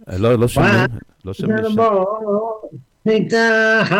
אה, 0.09 0.17
לא, 0.17 0.35
לא 0.39 0.47
שומעים, 0.47 0.73
לא 1.25 1.33
שומעים. 1.33 1.65
מתחת 3.05 3.95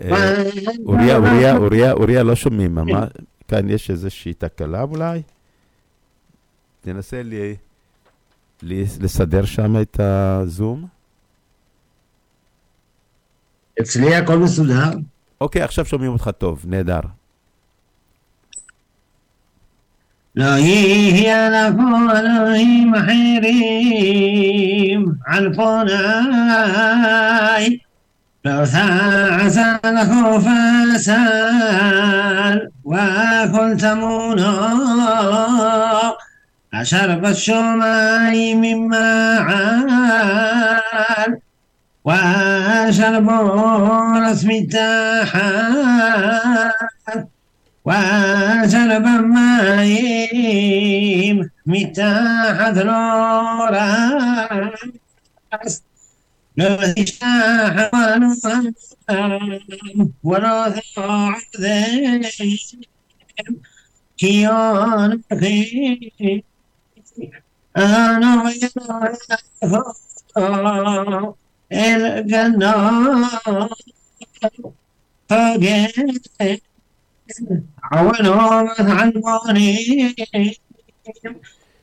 אה, 0.00 0.42
אוריה, 0.86 1.16
אוריה, 1.16 1.56
אוריה, 1.56 1.92
אוריה, 1.92 2.22
לא 2.22 2.34
שומעים. 2.34 2.78
כאן 3.48 3.70
יש 3.70 3.90
איזושהי 3.90 4.34
תקלה 4.34 4.82
אולי? 4.82 5.22
תנסה 6.80 7.22
לי- 7.22 7.56
לסדר 8.62 9.44
שם 9.44 9.80
את 9.80 10.00
הזום. 10.00 10.86
אצלי 13.80 14.14
הכל 14.14 14.38
מסודר. 14.38 14.90
אוקיי, 15.40 15.62
עכשיו 15.62 15.84
שומעים 15.84 16.12
אותך 16.12 16.30
טוב, 16.38 16.64
נהדר. 16.68 17.00
לא 20.36 20.44
יהיה 20.44 21.50
לבוא 21.50 22.12
אלוהים 22.18 22.94
אחרים 22.94 23.46
על 25.26 25.54
פניי 25.54 26.96
לא 28.44 28.52
תעשה 28.52 29.76
לך 29.84 30.08
פסל 30.94 32.58
וכל 32.86 33.74
תמונה 36.76 36.82
אשר 36.82 37.18
בשמיים 37.18 38.60
ממעל 38.60 39.86
ואשר 42.04 43.20
בורס 43.20 44.44
מתחת 44.44 45.40
ואשר 47.86 48.98
במים 49.04 50.16
מתחת 51.66 52.76
לורס 52.76 53.76
לא 56.56 56.76
תשכח 56.96 57.72
ולא 59.08 59.28
ולא 60.24 60.66
תעדם 61.52 62.20
כי 64.16 64.46
أنا 67.76 68.52
يا 71.72 72.18
الجنة 72.18 73.28
فقيت 75.28 76.62
عونهم 77.82 78.68
عن 78.78 79.12
ظنهم 79.12 80.14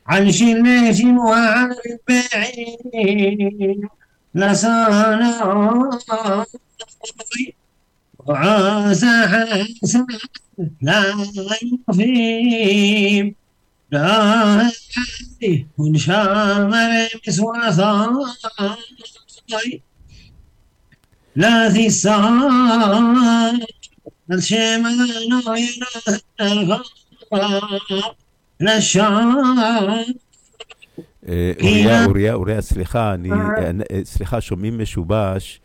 عن 0.07 0.31
شلتهم 0.31 1.17
وعن 1.17 1.75
ربعهم 1.85 3.89
لصانا 4.35 6.45
وعاسى 8.19 9.27
حسن 9.81 10.05
لا 10.81 11.03
يفيم 11.89 13.35
ذي 21.68 21.86
السهر 21.86 22.32
الشمال 24.32 25.08
לשם. 28.60 29.34
אה, 31.28 31.52
אוריה, 31.62 32.04
אוריה, 32.04 32.34
אוריה, 32.34 32.60
סליחה, 32.60 33.14
אני, 33.14 33.30
אני- 33.56 33.84
אה, 33.92 34.00
סליחה, 34.04 34.40
שומעים 34.40 34.78
משובש, 34.78 35.60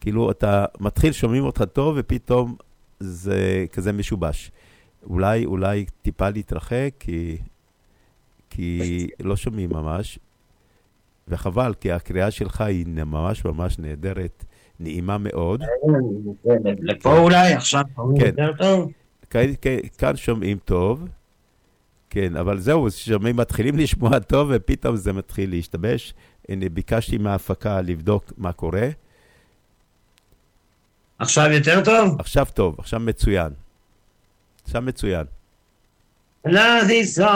כאילו 0.00 0.30
אתה 0.30 0.64
מתחיל, 0.80 1.12
שומעים 1.12 1.44
אותך 1.44 1.62
טוב, 1.72 1.94
ופתאום 1.98 2.56
זה 3.00 3.64
כזה 3.72 3.92
משובש. 3.92 4.50
אולי, 5.10 5.44
אולי 5.44 5.86
טיפה 6.02 6.28
להתרחק, 6.28 6.90
כי, 7.00 7.36
כי 8.51 9.07
לא 9.19 9.35
שומעים 9.35 9.69
ממש, 9.69 10.19
וחבל, 11.27 11.73
כי 11.79 11.91
הקריאה 11.91 12.31
שלך 12.31 12.61
היא 12.61 12.85
ממש 12.87 13.45
ממש 13.45 13.79
נהדרת, 13.79 14.45
נעימה 14.79 15.17
מאוד. 15.17 15.63
לפה 16.79 17.17
אולי, 17.19 17.53
עכשיו 17.53 17.83
שומעים 17.95 18.21
כן. 18.21 18.27
יותר 18.27 18.51
טוב. 18.57 18.91
כאן 19.97 20.15
שומעים 20.15 20.57
טוב, 20.65 21.07
כן, 22.09 22.35
אבל 22.35 22.59
זהו, 22.59 22.91
שומעים, 22.91 23.35
מתחילים 23.35 23.77
לשמוע 23.77 24.19
טוב, 24.19 24.49
ופתאום 24.53 24.95
זה 24.95 25.13
מתחיל 25.13 25.49
להשתבש. 25.49 26.13
הנה, 26.49 26.69
ביקשתי 26.69 27.17
מההפקה 27.17 27.81
לבדוק 27.81 28.33
מה 28.37 28.53
קורה. 28.53 28.89
עכשיו 31.19 31.51
יותר 31.51 31.81
טוב? 31.85 32.19
עכשיו 32.19 32.45
טוב, 32.53 32.75
עכשיו 32.79 32.99
מצוין. 32.99 33.53
עכשיו 34.63 34.81
מצוין. 34.81 35.25
الذي 36.47 37.03
سأل 37.03 37.27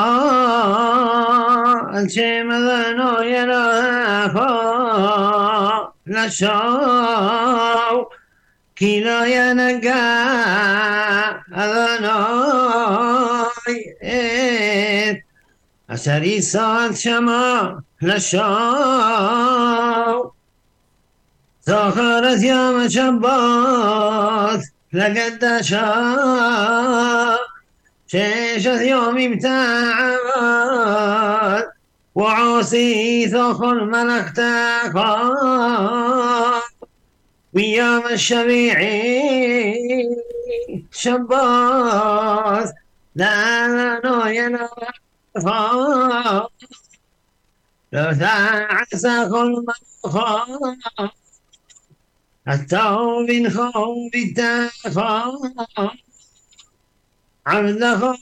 شمذنو 2.12 3.22
ينهفا 3.22 4.56
لشاو 6.08 8.10
كيلو 8.76 9.24
ينقى 9.24 9.92
أذنوي 11.54 12.76
أسري 15.90 16.42
سأل 16.42 16.98
شما 16.98 17.82
لشاو 18.02 19.56
زخرت 21.68 22.44
يا 22.44 22.72
مشبات 22.72 24.62
لقد 24.94 25.62
شاو 25.62 27.35
شيش 28.08 28.66
يومي 28.66 29.28
بتاعت 29.28 30.20
وعوسي 32.16 33.28
ثوف 33.28 33.64
الملك 33.64 34.30
تكون 34.36 35.36
الشبيعي 38.12 39.76
شباس 40.92 42.74
لا 43.16 43.68
لا 43.68 44.02
نو 44.06 44.26
يا 44.26 44.70
لو 47.94 48.12
تعسى 48.14 49.30
كل 49.30 49.66
التوب 52.48 53.32
من 53.32 53.50
خوف 53.50 54.16
التفاق 54.16 55.32
عبده 57.47 58.15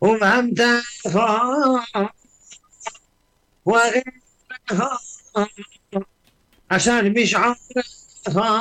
وفهمت 0.00 0.60
وغير 3.64 4.02
عشان 6.70 7.12
بيشعر 7.12 7.52
אה, 8.36 8.60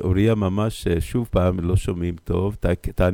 אוריה, 0.00 0.34
ממש 0.34 0.86
אה, 0.86 1.00
שוב 1.00 1.28
פעם 1.30 1.60
לא 1.60 1.76
שומעים 1.76 2.16
טוב, 2.24 2.56
אתה, 2.60 2.72
אתה 2.72 3.08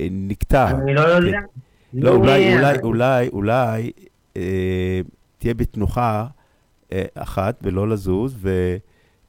אה, 0.00 0.06
נקטע. 0.10 0.70
אני 0.70 0.94
לא 0.94 1.00
יודע. 1.00 1.30
כן. 1.30 1.60
לא, 1.92 2.10
אולי, 2.10 2.54
אולי, 2.54 2.78
אולי, 2.82 3.28
אולי 3.28 3.92
אה, 4.36 5.00
תהיה 5.38 5.54
בתנוחה 5.54 6.26
אה, 6.92 7.04
אחת 7.14 7.58
ולא 7.62 7.88
לזוז, 7.88 8.36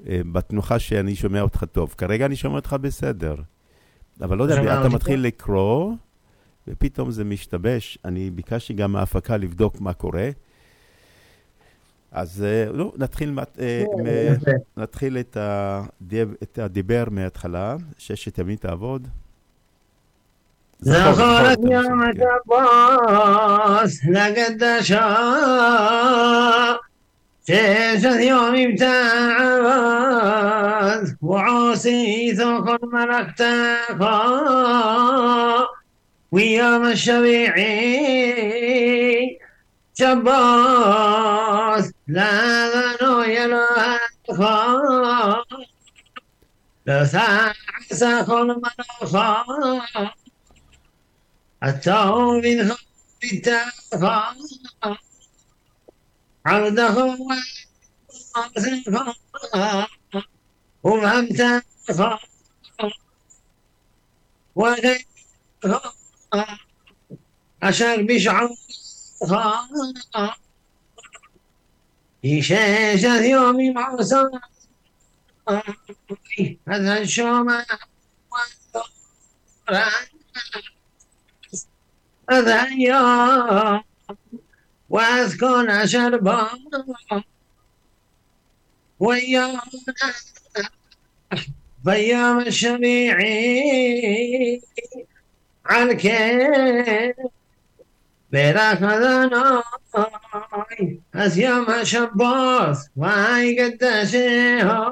ובתנוחה 0.01 0.79
שאני 0.79 1.15
שומע 1.15 1.41
אותך 1.41 1.65
טוב. 1.73 1.95
כרגע 1.99 2.27
אני 2.27 2.37
שומע 2.37 2.57
אותך 2.57 2.77
בסדר. 2.81 3.35
אבל 4.21 4.37
לא 4.37 4.45
יודע, 4.45 4.63
אתה 4.63 4.83
אותי 4.83 4.95
מתחיל 4.95 5.21
לקרוא, 5.21 5.95
ופתאום 6.69 7.11
זה 7.11 7.25
משתבש. 7.25 7.99
אני 8.05 8.31
ביקשתי 8.31 8.75
גם 8.75 8.93
מההפקה 8.93 9.37
לבדוק 9.37 9.81
מה 9.81 9.93
קורה. 9.93 10.31
אז 12.13 12.43
אה, 12.43 12.73
לא, 12.73 12.93
נתחיל, 12.97 13.39
אה, 13.61 13.85
נתחיל 14.77 15.19
את, 15.19 15.37
הדיב, 15.41 16.35
את 16.43 16.59
הדיבר 16.59 17.05
מההתחלה, 17.11 17.77
ששת 17.99 18.39
ימים 18.39 18.57
תעבוד. 18.57 19.09
זכור, 20.81 21.13
זכרת 21.13 21.59
זכור, 21.59 21.73
יום 21.73 22.01
כן. 22.13 22.23
הכבוס 22.53 24.01
לקדשה 24.05 25.17
جيش 27.49 28.07
اليوم 28.07 28.77
وعاصي 31.23 32.35
ثوق 32.35 32.71
الملك 32.71 33.35
تاقا 33.39 34.17
ويوم 36.33 36.87
الشبيعي 36.87 37.67
شباس 39.95 41.93
لا 42.07 42.69
ذنو 42.69 43.21
يلوها 43.21 44.01
لو 46.87 47.05
سعس 47.05 48.05
كل 48.27 48.47
من 48.47 48.71
أخاف 49.03 49.47
التوبة 51.63 52.67
عبده 56.47 56.89
هم 60.85 61.05
أمتى 61.05 61.61
ولي 64.55 65.05
أشار 67.63 68.03
بشعر 68.03 68.51
إشاشة 72.25 73.25
يوم 73.25 73.75
معصر 73.75 74.29
هذا 76.69 76.99
الشوم 76.99 77.63
هذا 82.31 82.63
اليوم 82.63 83.83
واذكر 84.90 85.86
شربا 85.86 86.48
ويوم 89.00 89.60
بيوم 91.86 92.40
الشبيعي 92.40 93.82
عن 95.66 95.92
كيف 95.94 97.16
بلاك 98.32 98.82
ذناي 98.82 99.64
أسيام 101.16 101.84
شباس 101.84 102.90
واي 102.96 103.64
قداشيها 103.64 104.92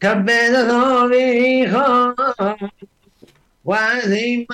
كبد 0.00 0.68
ثوبي 0.68 1.70
خا 1.70 2.14
وعزيم 3.64 4.46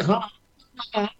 خا 0.00 0.30
لما 0.94 0.94
يا 0.94 1.02
يكون 1.02 1.19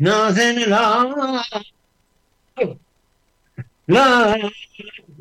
Nothing 0.00 0.58
at 0.62 0.72
all. 0.72 1.42
Love 3.86 4.52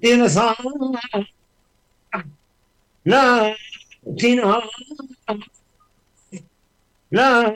in 0.01 0.21
a 0.21 0.29
song. 0.29 0.97
Love 3.05 3.55
in 4.17 4.39
Love 7.11 7.55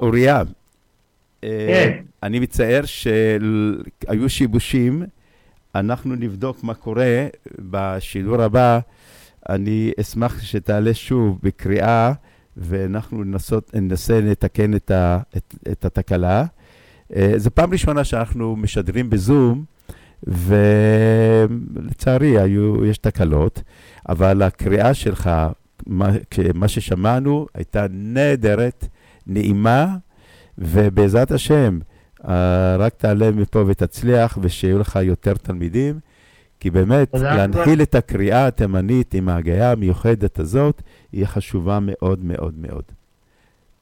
אוריה, 0.00 0.42
אה, 1.44 1.66
כן. 1.68 2.04
אני 2.22 2.38
מצטער 2.38 2.80
שהיו 2.84 4.28
שיבושים, 4.28 5.02
אנחנו 5.74 6.14
נבדוק 6.14 6.64
מה 6.64 6.74
קורה 6.74 7.26
בשידור 7.58 8.42
הבא. 8.42 8.78
אני 9.48 9.92
אשמח 10.00 10.42
שתעלה 10.42 10.94
שוב 10.94 11.38
בקריאה, 11.42 12.12
ואנחנו 12.56 13.24
ננסה 13.74 14.20
לתקן 14.20 14.74
את 15.72 15.84
התקלה. 15.84 16.44
אה, 17.16 17.32
זו 17.36 17.50
פעם 17.54 17.72
ראשונה 17.72 18.04
שאנחנו 18.04 18.56
משדרים 18.56 19.10
בזום, 19.10 19.64
ולצערי 21.82 22.38
היו, 22.40 22.84
יש 22.84 22.98
תקלות, 22.98 23.62
אבל 24.08 24.42
הקריאה 24.42 24.94
שלך, 24.94 25.30
מה, 25.86 26.08
מה 26.54 26.68
ששמענו, 26.68 27.46
הייתה 27.54 27.86
נהדרת, 27.90 28.88
נעימה, 29.26 29.96
ובעזרת 30.58 31.30
השם, 31.30 31.78
אה, 32.28 32.76
רק 32.76 32.94
תעלה 32.94 33.30
מפה 33.30 33.64
ותצליח, 33.66 34.38
ושיהיו 34.42 34.78
לך 34.78 34.98
יותר 35.02 35.34
תלמידים, 35.34 36.00
כי 36.60 36.70
באמת, 36.70 37.14
להנחיל. 37.14 37.82
את 37.82 37.94
הקריאה 37.94 38.46
התימנית 38.46 39.14
עם 39.14 39.28
ההגייה 39.28 39.72
המיוחדת 39.72 40.38
הזאת, 40.38 40.82
היא 41.12 41.26
חשובה 41.26 41.78
מאוד 41.82 42.24
מאוד 42.24 42.54
מאוד. 42.58 42.82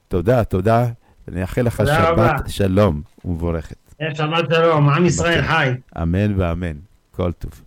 תודה, 0.07 0.43
תודה, 0.43 0.87
ואני 1.27 1.41
אאחל 1.41 1.61
לך 1.61 1.83
שבת. 1.85 2.49
שלום 2.49 3.01
ומבורכת. 3.25 3.75
שבת 4.13 4.45
שלום, 4.53 4.89
עם 4.89 5.05
ישראל 5.05 5.41
חי. 5.41 5.69
אמן 6.01 6.39
ואמן. 6.39 6.75
כל 7.11 7.31
טוב. 7.31 7.61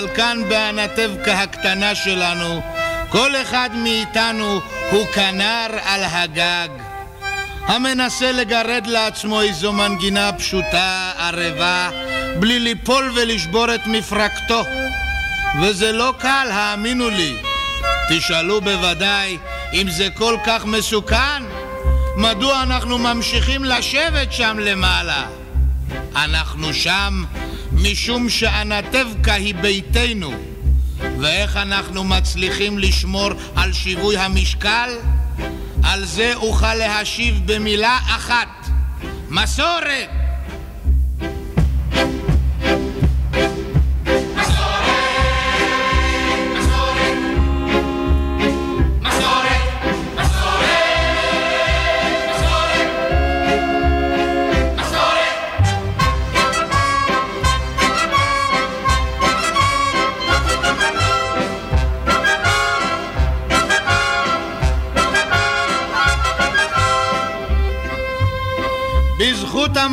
אבל 0.00 0.08
כאן 0.16 0.38
באנטבקה 0.48 1.32
הקטנה 1.32 1.94
שלנו, 1.94 2.62
כל 3.08 3.36
אחד 3.36 3.70
מאיתנו 3.74 4.60
הוא 4.90 5.06
כנר 5.06 5.66
על 5.84 6.04
הגג. 6.04 6.68
המנסה 7.66 8.32
לגרד 8.32 8.86
לעצמו 8.86 9.40
איזו 9.40 9.72
מנגינה 9.72 10.32
פשוטה, 10.32 11.12
ערבה, 11.18 11.90
בלי 12.38 12.60
ליפול 12.60 13.12
ולשבור 13.14 13.74
את 13.74 13.86
מפרקתו. 13.86 14.62
וזה 15.62 15.92
לא 15.92 16.14
קל, 16.18 16.48
האמינו 16.52 17.10
לי. 17.10 17.36
תשאלו 18.10 18.60
בוודאי 18.60 19.38
אם 19.72 19.90
זה 19.90 20.08
כל 20.14 20.36
כך 20.46 20.64
מסוכן, 20.64 21.42
מדוע 22.16 22.62
אנחנו 22.62 22.98
ממשיכים 22.98 23.64
לשבת 23.64 24.32
שם 24.32 24.58
למעלה? 24.58 25.26
אנחנו 26.16 26.74
שם 26.74 27.24
משום 27.82 28.28
שאנטבקה 28.28 29.34
היא 29.34 29.54
ביתנו. 29.54 30.32
ואיך 31.20 31.56
אנחנו 31.56 32.04
מצליחים 32.04 32.78
לשמור 32.78 33.30
על 33.56 33.72
שיווי 33.72 34.18
המשקל? 34.18 34.90
על 35.82 36.04
זה 36.04 36.32
אוכל 36.34 36.74
להשיב 36.74 37.40
במילה 37.44 37.98
אחת: 38.06 38.68
מסורת! 39.28 40.19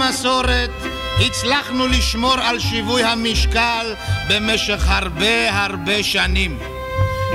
המסורת 0.08 0.70
הצלחנו 1.26 1.88
לשמור 1.88 2.34
על 2.34 2.60
שיווי 2.60 3.04
המשקל 3.04 3.94
במשך 4.30 4.84
הרבה 4.88 5.64
הרבה 5.64 6.04
שנים. 6.04 6.60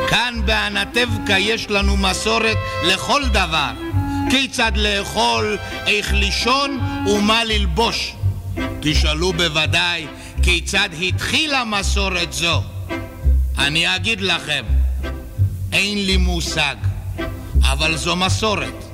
כאן 0.08 0.34
באנטבקה 0.44 1.38
יש 1.38 1.70
לנו 1.70 1.96
מסורת 1.96 2.56
לכל 2.84 3.22
דבר. 3.24 3.70
כיצד 4.30 4.72
לאכול, 4.74 5.58
איך 5.86 6.12
לישון 6.12 6.80
ומה 7.06 7.44
ללבוש. 7.44 8.14
תשאלו 8.80 9.32
בוודאי 9.32 10.06
כיצד 10.42 10.88
התחילה 11.02 11.64
מסורת 11.64 12.32
זו. 12.32 12.62
אני 13.58 13.96
אגיד 13.96 14.20
לכם, 14.20 14.64
אין 15.72 16.06
לי 16.06 16.16
מושג, 16.16 16.76
אבל 17.62 17.96
זו 17.96 18.16
מסורת. 18.16 18.84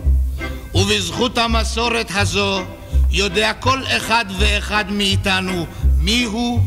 ובזכות 0.75 1.39
המסורת 1.39 2.11
הזו 2.15 2.65
יודע 3.11 3.53
כל 3.53 3.83
אחד 3.97 4.25
ואחד 4.39 4.85
מאיתנו 4.91 5.67
מיהו 5.99 6.61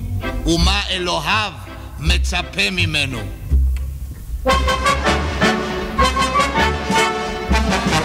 ומה 0.46 0.82
אלוהיו 0.90 1.52
מצפה 2.00 2.70
ממנו. 2.72 3.20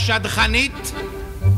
השדכנית, 0.09 0.91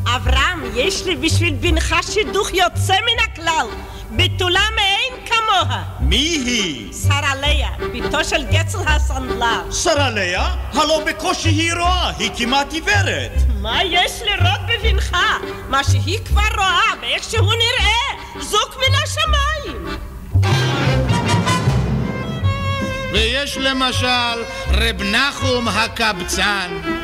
אברהם, 0.06 0.64
יש 0.76 1.06
לי 1.06 1.16
בשביל 1.16 1.54
בנך 1.54 1.96
שידוך 2.12 2.54
יוצא 2.54 2.94
מן 2.94 3.24
הכלל, 3.24 3.68
בתולה 4.12 4.62
מאין 4.76 5.26
כמוה. 5.26 5.84
מי 6.00 6.16
היא? 6.16 6.94
שרה 6.94 7.36
לאה, 7.36 7.70
בתו 7.94 8.24
של 8.24 8.44
גצל 8.52 8.78
הסנדלר. 8.88 9.72
שרה 9.72 10.10
לאה? 10.10 10.56
הלא 10.74 11.04
בקושי 11.06 11.50
היא 11.50 11.74
רואה, 11.74 12.12
היא 12.18 12.32
כמעט 12.38 12.74
עיוורת. 12.74 13.32
מה 13.62 13.84
יש 13.84 14.22
לראות 14.22 14.60
בבנך? 14.68 15.18
מה 15.70 15.84
שהיא 15.84 16.20
כבר 16.26 16.56
רואה 16.58 16.92
ואיך 17.02 17.24
שהוא 17.24 17.54
נראה, 17.54 18.42
זוק 18.42 18.78
מן 18.78 18.96
השמיים. 19.04 19.98
ויש 23.14 23.58
למשל 23.58 24.44
רב 24.68 25.04
נחום 25.04 25.68
הקבצן. 25.68 26.99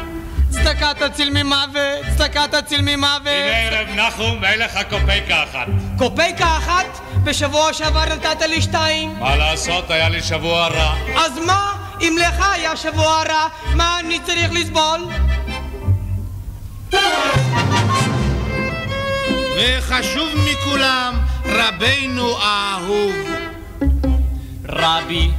צדקה 0.65 0.93
תציל 0.93 1.29
ממוות, 1.43 2.05
צדקה 2.17 2.45
תציל 2.47 2.81
ממוות. 2.81 3.27
הנה 3.27 3.57
ערב 3.57 3.87
נחום 3.89 4.45
אין 4.45 4.59
לך 4.59 4.79
קופייקה 4.89 5.43
אחת. 5.43 5.67
קופייקה 5.97 6.57
אחת? 6.57 6.99
בשבוע 7.23 7.73
שעבר 7.73 8.05
נתת 8.05 8.41
לי 8.41 8.61
שתיים. 8.61 9.19
מה 9.19 9.35
לעשות, 9.35 9.91
היה 9.91 10.09
לי 10.09 10.23
שבוע 10.23 10.67
רע. 10.67 10.95
אז 11.15 11.31
מה? 11.45 11.73
אם 12.01 12.17
לך 12.19 12.45
היה 12.53 12.77
שבוע 12.77 13.23
רע, 13.29 13.47
מה 13.75 13.99
אני 13.99 14.19
צריך 14.19 14.51
לסבול? 14.51 14.99
וחשוב 19.57 20.29
מכולם, 20.51 21.19
רבנו 21.45 22.37
האהוב. 22.41 23.15
רבי 24.69 25.31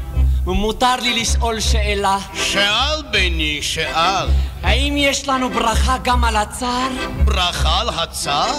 ומותר 0.47 0.97
לי 1.03 1.21
לשאול 1.21 1.61
שאלה? 1.61 2.19
שאל 2.35 3.03
בני, 3.11 3.59
שאל. 3.63 4.27
האם 4.63 4.95
יש 4.97 5.29
לנו 5.29 5.51
ברכה 5.51 5.97
גם 6.03 6.25
על 6.25 6.37
הצער? 6.37 6.89
ברכה 7.25 7.81
על 7.81 7.89
הצער? 7.89 8.59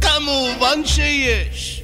כמובן 0.00 0.86
שיש. 0.86 1.82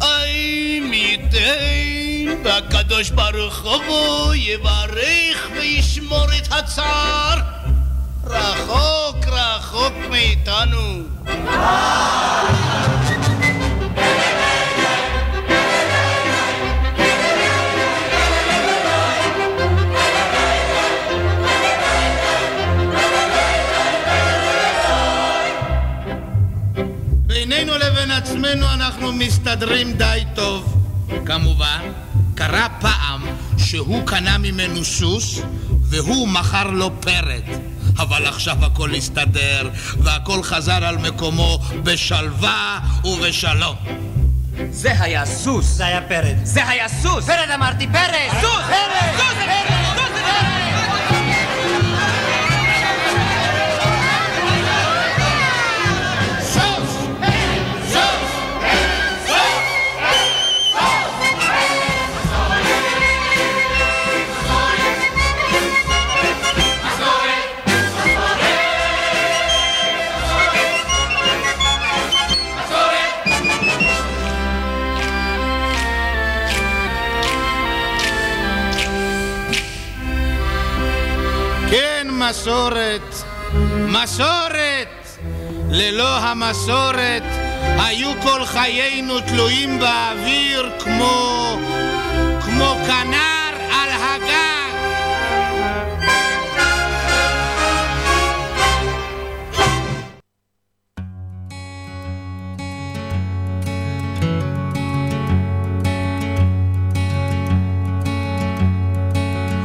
האם 0.00 0.92
ייתן 0.92 2.42
והקדוש 2.44 3.10
ברוך 3.10 3.64
הוא 3.86 4.34
יברך 4.34 5.48
וישמור 5.52 6.26
את 6.38 6.52
הצער? 6.52 7.38
רחוק 8.26 9.26
רחוק 9.26 9.92
מאיתנו. 10.10 11.02
עצמנו 28.54 28.72
אנחנו 28.72 29.12
מסתדרים 29.12 29.92
די 29.92 30.24
טוב. 30.34 30.84
כמובן, 31.26 31.80
קרה 32.34 32.66
פעם 32.80 33.22
שהוא 33.58 34.06
קנה 34.06 34.38
ממנו 34.38 34.84
סוס 34.84 35.40
והוא 35.82 36.28
מכר 36.28 36.70
לו 36.70 36.90
פרד. 37.00 37.42
אבל 37.98 38.26
עכשיו 38.26 38.64
הכל 38.64 38.94
הסתדר 38.94 39.70
והכל 39.98 40.42
חזר 40.42 40.84
על 40.84 40.98
מקומו 40.98 41.58
בשלווה 41.82 42.78
ובשלום. 43.04 43.76
זה 44.70 45.02
היה 45.02 45.26
סוס. 45.26 45.66
זה 45.66 45.86
היה 45.86 46.00
פרד. 46.00 46.36
זה 46.42 46.68
היה 46.68 46.88
סוס! 46.88 47.26
פרד 47.26 47.50
אמרתי, 47.54 47.86
פרד! 47.86 48.40
סוס! 48.40 48.64
פרד! 48.66 49.16
סוס! 49.16 49.26
סוס! 49.26 49.34
כן, 49.44 50.63
מסורת, 82.28 83.14
מסורת. 83.88 84.88
ללא 85.70 86.18
המסורת 86.18 87.22
היו 87.78 88.10
כל 88.22 88.44
חיינו 88.44 89.20
תלויים 89.20 89.78
באוויר 89.78 90.70
כמו... 90.78 91.56
כמו 92.44 92.76
כנר 92.86 93.52
על 93.72 93.90
הגג. 93.90 94.74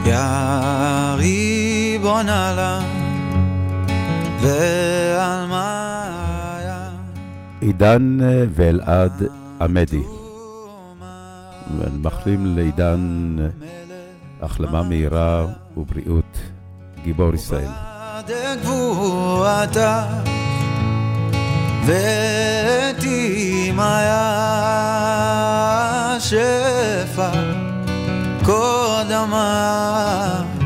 יא 0.05 0.88
ריבון 2.09 2.29
עולם 2.29 2.83
ועל 4.41 5.47
מה 5.47 6.05
עידן 7.61 8.17
אה, 8.21 8.43
ואלעד 8.55 9.23
עמדי. 9.61 10.03
ואני 11.77 11.97
מחלים 12.01 12.55
לעידן 12.55 13.35
אה, 13.39 13.47
החלמה 14.41 14.83
מהירה 14.83 15.45
ובריאות, 15.77 16.37
גיבור 17.03 17.33
ישראל. 17.33 17.69
דגבורתה 18.27 20.05
ותימיה 21.85 24.19
שפע 26.19 27.29
קודמך 28.45 30.58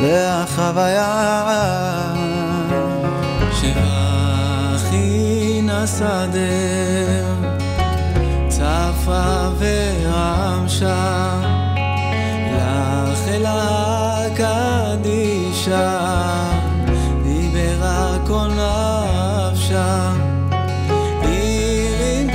והחוויה 0.00 1.54
שבכי 3.52 5.60
נסדר 5.62 7.34
צפה 8.48 9.48
ורמשה 9.58 11.40
לך 12.56 13.28
אלה 13.28 14.22
קדישה 14.36 15.98
דיברה 17.22 18.16
כל 18.26 18.48
נפשה. 18.48 20.12
עירים 21.22 22.30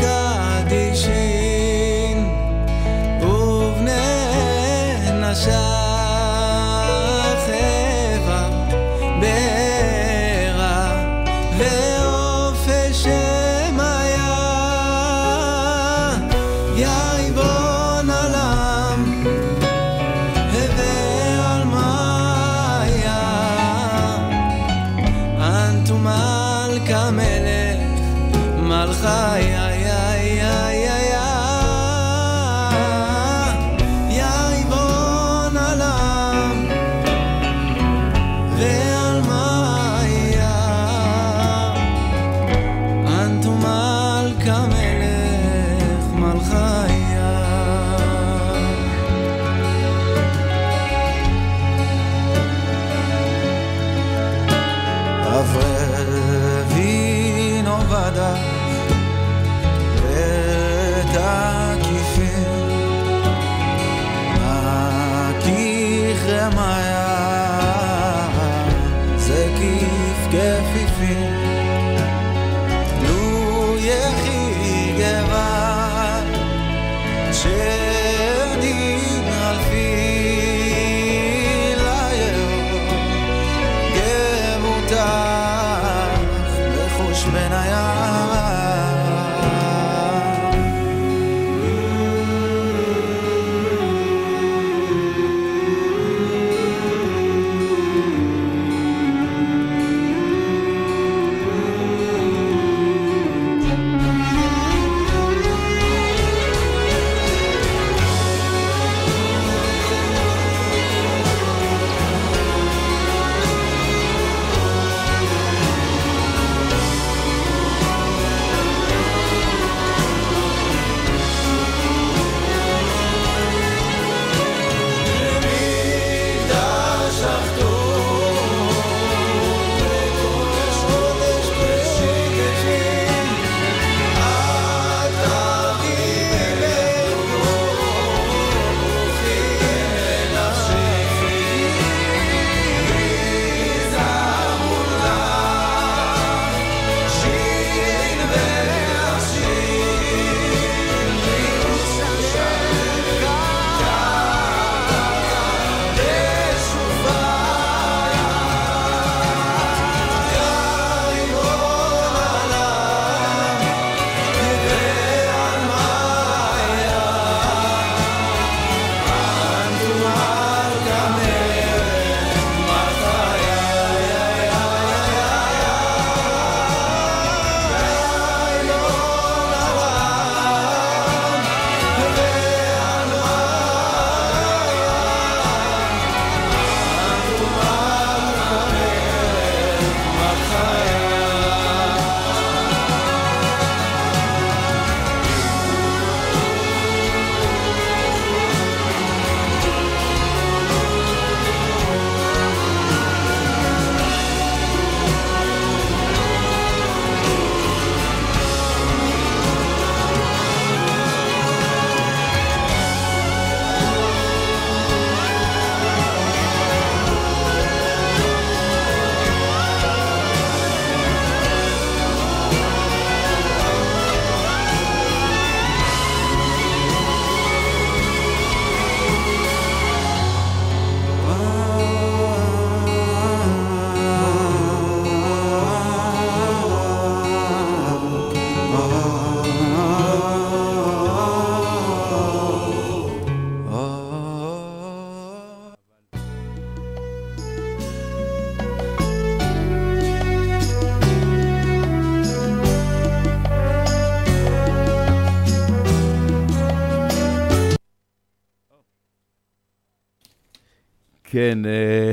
כן, 261.35 261.59
אה. 261.65 262.11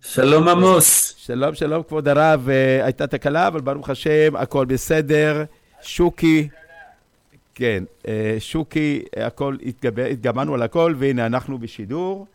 שלום 0.00 0.48
עמוס. 0.48 1.14
שלום, 1.18 1.54
שלום, 1.54 1.82
כבוד 1.82 2.08
הרב. 2.08 2.48
אה, 2.48 2.84
הייתה 2.84 3.06
תקלה, 3.06 3.46
אבל 3.46 3.60
ברוך 3.60 3.90
השם, 3.90 4.36
הכל 4.36 4.64
בסדר. 4.64 5.44
שוקי, 5.82 6.48
כן, 7.54 7.84
אה, 8.08 8.36
שוקי, 8.38 9.02
הכל, 9.16 9.56
התגבר, 9.66 10.04
התגברנו 10.04 10.54
על 10.54 10.62
הכל, 10.62 10.94
והנה 10.98 11.26
אנחנו 11.26 11.58
בשידור. 11.58 12.26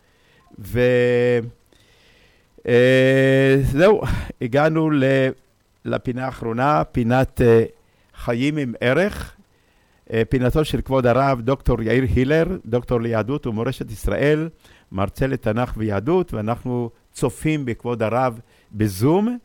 וזהו, 2.64 4.02
הגענו 4.40 4.90
לפינה 5.84 6.24
האחרונה, 6.24 6.84
פינת 6.84 7.40
חיים 8.14 8.56
עם 8.56 8.74
ערך. 8.80 9.36
פינתו 10.28 10.64
של 10.64 10.80
כבוד 10.80 11.06
הרב 11.06 11.40
דוקטור 11.40 11.82
יאיר 11.82 12.04
הילר, 12.14 12.46
דוקטור 12.66 13.00
ליהדות 13.00 13.46
ומורשת 13.46 13.90
ישראל, 13.90 14.48
מרצה 14.92 15.26
לתנ"ך 15.26 15.72
ויהדות, 15.76 16.34
ואנחנו 16.34 16.90
צופים 17.12 17.64
בכבוד 17.64 18.02
הרב 18.02 18.40
בזום. 18.72 19.38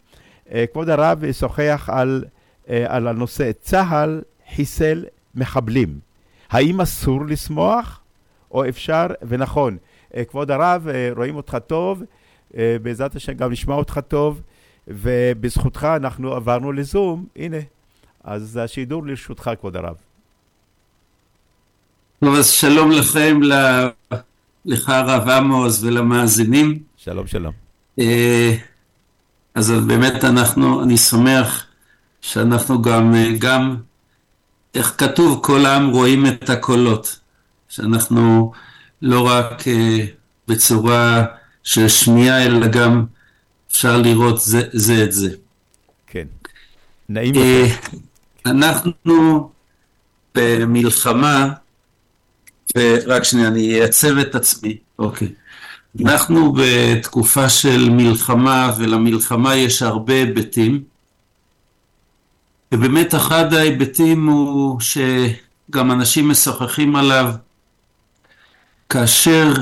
אה, 0.52 0.66
כבוד 0.72 0.90
הרב 0.90 1.24
ישוחח 1.24 1.90
על, 1.92 2.26
אה, 2.70 2.86
על 2.88 3.08
הנושא 3.08 3.52
צה"ל 3.62 4.22
חיסל 4.56 5.06
מחבלים. 5.36 6.00
האם 6.50 6.82
אסור 6.82 7.26
לשמוח 7.26 8.00
או 8.52 8.70
אפשר 8.70 9.08
ונכון? 9.28 9.78
אה, 10.16 10.26
כבוד 10.26 10.52
הרב, 10.52 10.88
רואים 11.16 11.36
אותך 11.36 11.58
טוב, 11.68 12.04
בעזרת 12.82 13.16
השם 13.16 13.34
גם 13.34 13.52
נשמע 13.52 13.76
אותך 13.76 14.00
טוב, 14.08 14.42
ובזכותך 14.88 15.88
אנחנו 15.96 16.34
עברנו 16.34 16.72
לזום, 16.72 17.26
הנה, 17.36 17.58
אז 18.24 18.60
השידור 18.64 19.06
לרשותך, 19.06 19.52
כבוד 19.60 19.76
הרב. 19.76 19.96
טוב, 22.20 22.36
אז 22.36 22.50
שלום 22.50 22.92
לכם, 22.92 23.40
לך 24.66 24.90
הרב 24.90 25.30
עמוס 25.30 25.84
ולמאזינים. 25.84 26.80
שלום, 26.98 27.28
שלום. 27.28 27.54
אה, 28.00 28.56
אז 29.56 29.72
באמת 29.72 30.24
אנחנו, 30.24 30.84
אני 30.84 30.98
שמח 30.98 31.66
שאנחנו 32.22 32.82
גם, 32.82 33.16
אה, 33.16 33.32
גם, 33.40 33.76
איך 34.76 34.96
כתוב, 34.98 35.40
כל 35.44 35.66
העם 35.66 35.90
רואים 35.90 36.26
את 36.26 36.50
הקולות. 36.50 37.20
שאנחנו 37.70 38.52
לא 39.02 39.28
רק 39.28 39.68
אה, 39.68 40.06
בצורה 40.48 41.26
של 41.64 41.88
שמיעה, 41.88 42.46
אלא 42.46 42.68
גם 42.68 43.06
אפשר 43.72 44.02
לראות 44.02 44.42
זה, 44.42 44.62
זה 44.72 45.04
את 45.04 45.12
זה. 45.12 45.30
כן. 46.08 46.28
נעים 47.10 47.34
לכם. 47.36 47.98
אנחנו 48.46 49.50
במלחמה, 50.36 51.54
ורק 52.76 53.24
שנייה, 53.24 53.48
אני 53.48 53.82
אעצב 53.82 54.18
את 54.18 54.36
עצמי, 54.36 54.78
אוקיי. 55.00 55.28
אנחנו 56.06 56.54
בתקופה 56.58 57.50
של 57.50 57.90
מלחמה, 57.90 58.74
ולמלחמה 58.78 59.56
יש 59.56 59.82
הרבה 59.82 60.14
היבטים, 60.14 60.84
ובאמת 62.72 63.16
אחד 63.16 63.54
ההיבטים 63.54 64.28
הוא 64.28 64.80
שגם 64.80 65.92
אנשים 65.92 66.30
משוחחים 66.30 66.96
עליו, 66.96 67.32
כאשר 68.90 69.54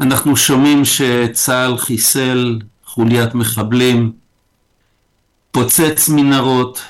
אנחנו 0.00 0.36
שומעים 0.36 0.84
שצה"ל 0.84 1.78
חיסל 1.78 2.58
חוליית 2.84 3.34
מחבלים, 3.34 4.12
פוצץ 5.50 6.08
מנהרות, 6.08 6.82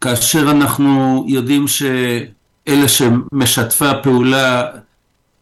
כאשר 0.00 0.50
אנחנו 0.50 1.24
יודעים 1.28 1.68
שאלה 2.68 2.88
שמשתפי 2.88 3.86
הפעולה 3.86 4.70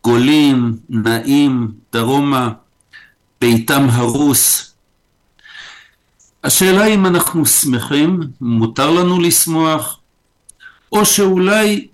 גולים, 0.04 0.78
נעים, 0.88 1.72
דרומה, 1.92 2.50
ביתם 3.40 3.86
הרוס. 3.90 4.74
השאלה 6.44 6.86
אם 6.86 7.06
אנחנו 7.06 7.46
שמחים, 7.46 8.20
מותר 8.40 8.90
לנו 8.90 9.20
לשמוח, 9.20 10.00
או 10.92 11.06
שאולי 11.06 11.88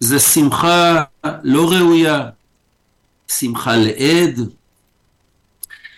זה 0.00 0.18
שמחה 0.18 1.02
לא 1.42 1.70
ראויה, 1.70 2.28
שמחה 3.28 3.76
לעד. 3.76 4.40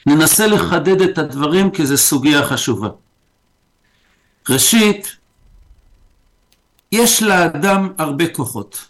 ננסה 0.06 0.46
לחדד 0.46 1.02
את 1.02 1.18
הדברים 1.18 1.70
כי 1.70 1.86
זו 1.86 1.96
סוגיה 1.96 2.46
חשובה. 2.46 2.88
ראשית, 4.48 5.16
יש 6.92 7.22
לאדם 7.22 7.92
הרבה 7.98 8.34
כוחות. 8.34 8.88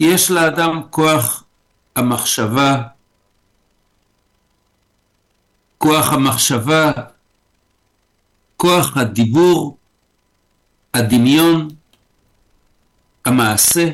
יש 0.00 0.30
לאדם 0.30 0.82
כוח 0.90 1.44
המחשבה, 1.96 2.82
כוח 5.78 6.12
המחשבה, 6.12 6.92
כוח 8.56 8.96
הדיבור, 8.96 9.76
הדמיון, 10.94 11.68
המעשה, 13.24 13.90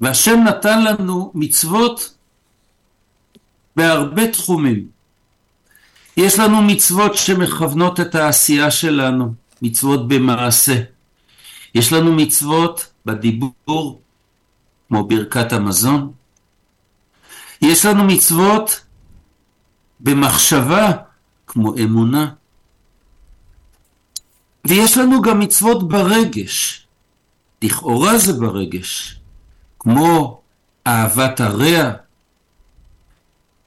והשם 0.00 0.38
נתן 0.48 0.84
לנו 0.84 1.32
מצוות 1.34 2.14
בהרבה 3.76 4.32
תחומים. 4.32 4.88
יש 6.16 6.38
לנו 6.38 6.62
מצוות 6.62 7.14
שמכוונות 7.14 8.00
את 8.00 8.14
העשייה 8.14 8.70
שלנו, 8.70 9.34
מצוות 9.62 10.08
במעשה. 10.08 10.95
יש 11.76 11.92
לנו 11.92 12.12
מצוות 12.12 12.92
בדיבור, 13.06 14.00
כמו 14.88 15.04
ברכת 15.04 15.52
המזון. 15.52 16.12
יש 17.62 17.86
לנו 17.86 18.04
מצוות 18.04 18.80
במחשבה, 20.00 20.92
כמו 21.46 21.74
אמונה. 21.76 22.32
ויש 24.64 24.98
לנו 24.98 25.22
גם 25.22 25.40
מצוות 25.40 25.88
ברגש, 25.88 26.86
לכאורה 27.62 28.18
זה 28.18 28.32
ברגש, 28.32 29.20
כמו 29.78 30.40
אהבת 30.86 31.40
הרע, 31.40 31.92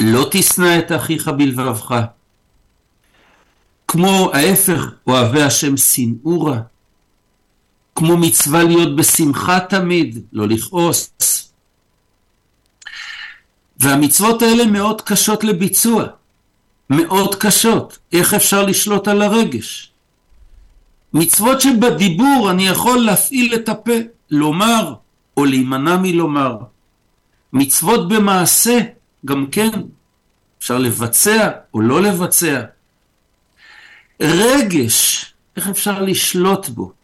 לא 0.02 0.27
תשנא 0.31 0.80
את 0.80 0.91
אחיך 0.91 1.27
בלבבך, 1.27 1.95
כמו 3.88 4.31
ההפך, 4.34 4.81
אוהבי 5.07 5.41
השם 5.41 5.77
שנאורה, 5.77 6.61
כמו 8.00 8.18
מצווה 8.18 8.64
להיות 8.64 8.96
בשמחה 8.96 9.60
תמיד, 9.60 10.20
לא 10.34 10.48
לכעוס. 10.48 11.12
והמצוות 13.80 14.42
האלה 14.42 14.66
מאוד 14.66 15.02
קשות 15.02 15.44
לביצוע, 15.44 16.06
מאוד 16.90 17.36
קשות. 17.36 17.98
איך 18.14 18.34
אפשר 18.34 18.66
לשלוט 18.66 19.08
על 19.08 19.22
הרגש? 19.22 19.92
מצוות 21.14 21.62
שבדיבור 21.62 22.52
אני 22.52 22.68
יכול 22.68 23.06
להפעיל 23.06 23.56
את 23.56 23.70
הפה, 23.70 24.00
לומר 24.32 24.94
או 25.38 25.46
להימנע 25.46 25.98
מלומר. 25.98 26.58
מצוות 27.54 28.10
במעשה, 28.10 28.80
גם 29.26 29.48
כן, 29.52 29.70
אפשר 30.60 30.78
לבצע 30.78 31.50
או 31.74 31.82
לא 31.82 32.02
לבצע. 32.02 32.62
רגש, 34.22 35.26
איך 35.56 35.68
אפשר 35.68 36.02
לשלוט 36.02 36.70
בו? 36.70 36.99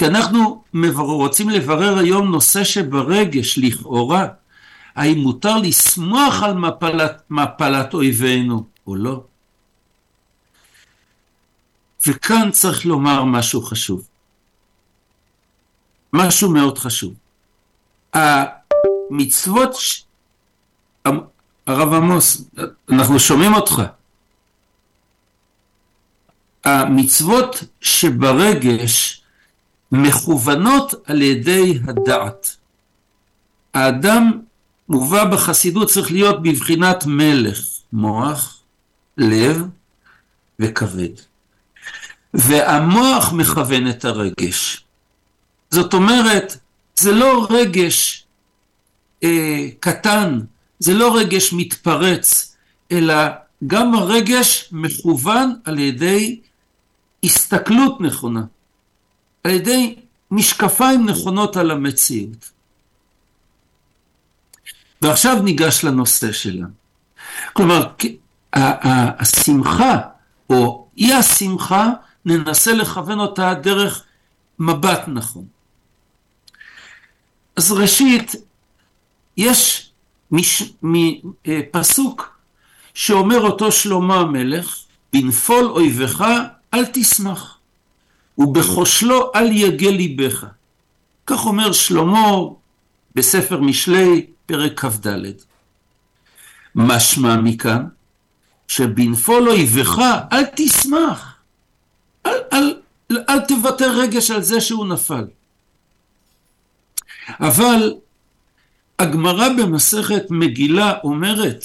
כי 0.00 0.06
אנחנו 0.06 0.64
מבר... 0.74 1.02
רוצים 1.02 1.50
לברר 1.50 1.98
היום 1.98 2.30
נושא 2.30 2.64
שברגש, 2.64 3.58
לכאורה, 3.58 4.26
האם 4.96 5.18
מותר 5.18 5.56
לשמוח 5.56 6.42
על 6.42 6.54
מפלת, 6.54 7.22
מפלת 7.30 7.94
אויבינו 7.94 8.66
או 8.86 8.96
לא? 8.96 9.24
וכאן 12.06 12.50
צריך 12.50 12.86
לומר 12.86 13.24
משהו 13.24 13.62
חשוב. 13.62 14.08
משהו 16.12 16.50
מאוד 16.50 16.78
חשוב. 16.78 17.14
המצוות, 18.12 19.74
ש... 19.74 20.04
הרב 21.66 21.92
עמוס, 21.92 22.44
אנחנו 22.92 23.20
שומעים 23.20 23.54
אותך. 23.54 23.82
המצוות 26.64 27.64
שברגש 27.80 29.19
מכוונות 29.92 30.94
על 31.04 31.22
ידי 31.22 31.78
הדעת. 31.88 32.56
האדם 33.74 34.40
מובא 34.88 35.24
בחסידות 35.24 35.88
צריך 35.88 36.12
להיות 36.12 36.42
בבחינת 36.42 37.06
מלך, 37.06 37.60
מוח, 37.92 38.58
לב 39.18 39.62
וכבד. 40.60 41.14
והמוח 42.34 43.32
מכוון 43.32 43.90
את 43.90 44.04
הרגש. 44.04 44.84
זאת 45.70 45.94
אומרת, 45.94 46.56
זה 46.96 47.12
לא 47.12 47.46
רגש 47.50 48.26
אה, 49.22 49.68
קטן, 49.80 50.40
זה 50.78 50.94
לא 50.94 51.16
רגש 51.16 51.52
מתפרץ, 51.52 52.56
אלא 52.92 53.14
גם 53.66 53.94
הרגש 53.94 54.68
מכוון 54.72 55.54
על 55.64 55.78
ידי 55.78 56.40
הסתכלות 57.24 58.00
נכונה, 58.00 58.44
על 59.44 59.50
ידי 59.50 59.96
משקפיים 60.30 61.06
נכונות 61.08 61.56
על 61.56 61.70
המציאות. 61.70 62.50
ועכשיו 65.02 65.42
ניגש 65.42 65.84
לנושא 65.84 66.32
שלנו. 66.32 66.68
כלומר, 67.52 67.86
השמחה, 68.52 69.98
או 70.50 70.88
אי 70.98 71.12
השמחה, 71.12 71.90
ננסה 72.24 72.72
לכוון 72.72 73.20
אותה 73.20 73.54
דרך 73.54 74.04
מבט 74.58 75.00
נכון. 75.08 75.44
אז 77.56 77.72
ראשית, 77.72 78.34
יש 79.36 79.90
מש, 80.30 80.62
מ, 80.82 80.94
אה, 81.46 81.60
פסוק 81.70 82.38
שאומר 82.94 83.40
אותו 83.40 83.72
שלמה 83.72 84.20
המלך, 84.20 84.76
בנפול 85.12 85.64
אויבך 85.64 86.24
אל 86.74 86.84
תשמח, 86.92 87.58
ובכושלו 88.40 89.30
אל 89.34 89.52
יגל 89.52 89.90
ליבך. 89.90 90.44
כך 91.26 91.46
אומר 91.46 91.72
שלמה 91.72 92.32
בספר 93.14 93.60
משלי, 93.60 94.26
פרק 94.46 94.80
כ"ד. 94.80 95.06
משמע 96.74 97.36
מכאן, 97.36 97.84
שבנפול 98.68 99.48
אויבך 99.48 99.98
אל 100.32 100.44
תשמח. 100.56 101.34
אל, 102.26 102.38
אל, 102.52 102.74
אל 103.28 103.40
תוותר 103.40 103.90
רגש 104.00 104.30
על 104.30 104.42
זה 104.42 104.60
שהוא 104.60 104.86
נפל. 104.86 105.24
אבל 107.40 107.94
הגמרא 108.98 109.48
במסכת 109.48 110.22
מגילה 110.30 110.92
אומרת 111.04 111.64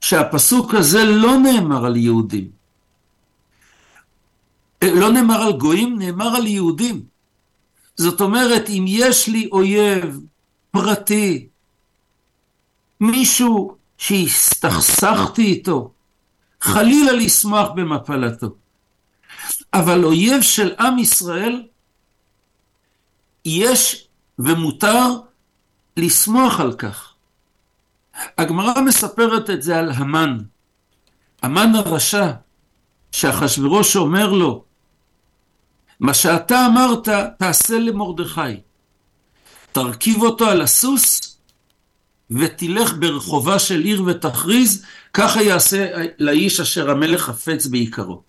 שהפסוק 0.00 0.74
הזה 0.74 1.04
לא 1.04 1.36
נאמר 1.38 1.86
על 1.86 1.96
יהודים. 1.96 2.53
לא 4.94 5.12
נאמר 5.12 5.42
על 5.42 5.52
גויים, 5.52 5.98
נאמר 5.98 6.36
על 6.36 6.46
יהודים. 6.46 7.02
זאת 7.96 8.20
אומרת, 8.20 8.68
אם 8.68 8.84
יש 8.88 9.28
לי 9.28 9.48
אויב 9.52 10.20
פרטי, 10.70 11.48
מישהו 13.00 13.76
שהסתכסכתי 13.98 15.42
איתו, 15.42 15.90
חלילה 16.60 17.12
לשמוח 17.12 17.68
במפלתו. 17.74 18.54
אבל 19.72 20.04
אויב 20.04 20.42
של 20.42 20.74
עם 20.78 20.98
ישראל, 20.98 21.62
יש 23.44 24.08
ומותר 24.38 25.06
לשמוח 25.96 26.60
על 26.60 26.72
כך. 26.72 27.14
הגמרא 28.38 28.80
מספרת 28.80 29.50
את 29.50 29.62
זה 29.62 29.78
על 29.78 29.90
המן. 29.90 30.38
המן 31.42 31.74
הרשע, 31.74 32.30
שאחשוורוש 33.12 33.96
אומר 33.96 34.32
לו, 34.32 34.64
מה 36.04 36.14
שאתה 36.14 36.66
אמרת 36.66 37.08
תעשה 37.38 37.78
למרדכי. 37.78 38.60
תרכיב 39.72 40.22
אותו 40.22 40.46
על 40.46 40.60
הסוס 40.60 41.36
ותלך 42.30 42.94
ברחובה 42.98 43.58
של 43.58 43.80
עיר 43.80 44.02
ותכריז, 44.06 44.84
ככה 45.12 45.42
יעשה 45.42 45.92
לאיש 46.18 46.60
אשר 46.60 46.90
המלך 46.90 47.22
חפץ 47.22 47.66
בעיקרו. 47.66 48.22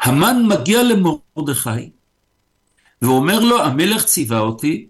המן 0.00 0.46
מגיע 0.46 0.82
למרדכי 0.82 1.90
ואומר 3.02 3.40
לו, 3.40 3.62
המלך 3.62 4.04
ציווה 4.04 4.38
אותי 4.38 4.86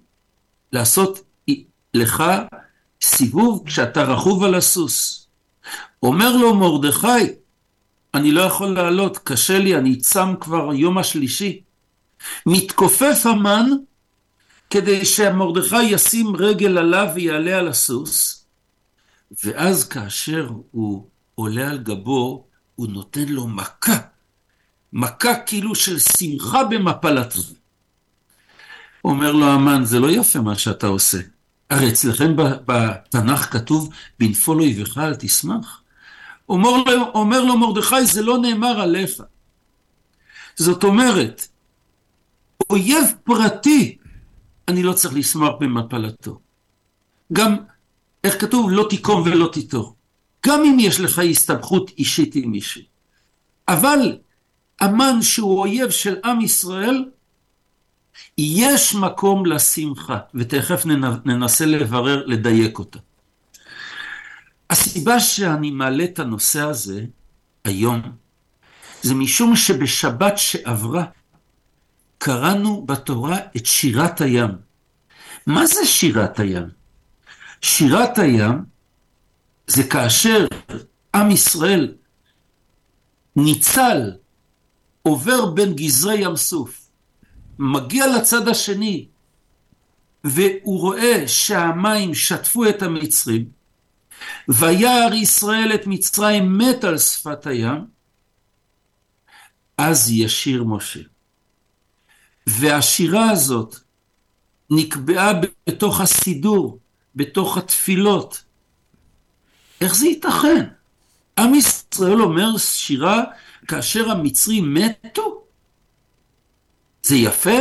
לעשות 0.73 1.21
לך 1.95 2.25
סיבוב 3.03 3.63
כשאתה 3.67 4.03
רכוב 4.03 4.45
על 4.45 4.55
הסוס. 4.55 5.27
אומר 6.03 6.37
לו 6.37 6.55
מרדכי, 6.55 7.42
אני 8.15 8.33
לא 8.33 8.41
יכול 8.41 8.75
לעלות, 8.75 9.19
קשה 9.19 9.59
לי, 9.59 9.77
אני 9.77 9.97
צם 9.97 10.35
כבר 10.41 10.75
יום 10.75 10.99
השלישי. 10.99 11.61
מתכופף 12.47 13.23
המן 13.25 13.67
כדי 14.71 15.05
שמרדכי 15.05 15.83
ישים 15.83 16.37
רגל 16.37 16.79
עליו 16.79 17.09
ויעלה 17.15 17.59
על 17.59 17.69
הסוס, 17.69 18.45
ואז 19.45 19.89
כאשר 19.89 20.49
הוא 20.71 21.07
עולה 21.35 21.71
על 21.71 21.79
גבו, 21.79 22.47
הוא 22.75 22.89
נותן 22.89 23.29
לו 23.29 23.49
מכה. 23.49 23.99
מכה 24.93 25.35
כאילו 25.35 25.75
של 25.75 25.99
שמחה 25.99 26.65
במפלתו. 26.65 27.41
אומר 29.05 29.33
לו 29.33 29.47
המן, 29.47 29.85
זה 29.85 30.01
לא 30.01 30.11
יפה 30.11 30.41
מה 30.41 30.59
שאתה 30.59 30.87
עושה. 30.87 31.19
הרי 31.71 31.89
אצלכם 31.89 32.37
בתנ"ך 32.67 33.53
כתוב, 33.53 33.91
בנפול 34.19 34.61
אויבך 34.61 34.99
אל 34.99 35.15
תשמח. 35.15 35.82
אומר 36.49 36.71
לו, 36.71 37.11
אומר 37.15 37.45
לו 37.45 37.59
מרדכי, 37.59 38.07
זה 38.07 38.23
לא 38.23 38.39
נאמר 38.39 38.81
עליך. 38.81 39.23
זאת 40.57 40.85
אומרת, 40.85 41.49
אויב 42.71 43.05
פרטי, 43.25 43.97
אני 44.69 44.83
לא 44.83 44.93
צריך 44.93 45.15
לשמוח 45.15 45.55
במפלתו. 45.61 46.41
גם, 47.33 47.57
איך 48.25 48.41
כתוב? 48.41 48.71
לא 48.71 48.87
תיקום 48.91 49.23
ולא 49.23 49.51
תיטור. 49.53 49.95
גם 50.47 50.65
אם 50.65 50.77
יש 50.81 51.01
לך 51.01 51.19
הסתבכות 51.19 51.91
אישית 51.99 52.35
עם 52.35 52.51
מישהו. 52.51 52.83
אבל 53.69 54.19
המן 54.81 55.23
שהוא 55.23 55.61
אויב 55.61 55.91
של 55.91 56.17
עם 56.25 56.41
ישראל, 56.41 57.05
יש 58.39 58.95
מקום 58.95 59.47
לשמחה, 59.47 60.19
ותכף 60.35 60.87
ננסה 61.25 61.67
לברר, 61.67 62.27
לדייק 62.27 62.79
אותה. 62.79 62.99
הסיבה 64.73 65.21
שאני 65.21 65.71
מעלה 65.71 66.05
את 66.05 66.19
הנושא 66.19 66.61
הזה 66.61 67.05
היום, 67.65 68.03
זה 69.03 69.15
משום 69.15 69.57
שבשבת 69.57 70.39
שעברה 70.39 71.05
קראנו 72.19 72.87
בתורה 72.87 73.39
את 73.57 73.67
שירת 73.67 74.21
הים. 74.21 74.51
מה 75.47 75.67
זה 75.67 75.87
שירת 75.87 76.41
הים? 76.41 76.69
שירת 77.63 78.19
הים 78.19 78.65
זה 79.67 79.85
כאשר 79.85 80.47
עם 81.15 81.31
ישראל 81.31 81.95
ניצל, 83.37 84.13
עובר 85.03 85.47
בין 85.47 85.75
גזרי 85.75 86.15
ים 86.15 86.37
סוף, 86.37 86.89
מגיע 87.59 88.07
לצד 88.17 88.49
השני, 88.49 89.07
והוא 90.25 90.81
רואה 90.81 91.29
שהמים 91.29 92.15
שטפו 92.15 92.69
את 92.69 92.83
המצרים, 92.83 93.62
וירא 94.49 95.15
ישראל 95.15 95.73
את 95.75 95.87
מצרים 95.87 96.59
מת 96.59 96.85
על 96.85 96.99
שפת 96.99 97.47
הים, 97.47 97.87
אז 99.79 100.11
ישיר 100.11 100.65
משה. 100.65 101.01
והשירה 102.47 103.31
הזאת 103.31 103.77
נקבעה 104.71 105.33
בתוך 105.67 106.01
הסידור, 106.01 106.79
בתוך 107.15 107.59
התפילות. 107.59 108.45
איך 109.81 109.95
זה 109.95 110.07
ייתכן? 110.07 110.69
עם 111.39 111.55
ישראל 111.55 112.23
אומר 112.23 112.59
שירה 112.59 113.23
כאשר 113.69 114.11
המצרים 114.11 114.75
מתו? 114.75 115.45
זה 117.03 117.17
יפה? 117.17 117.59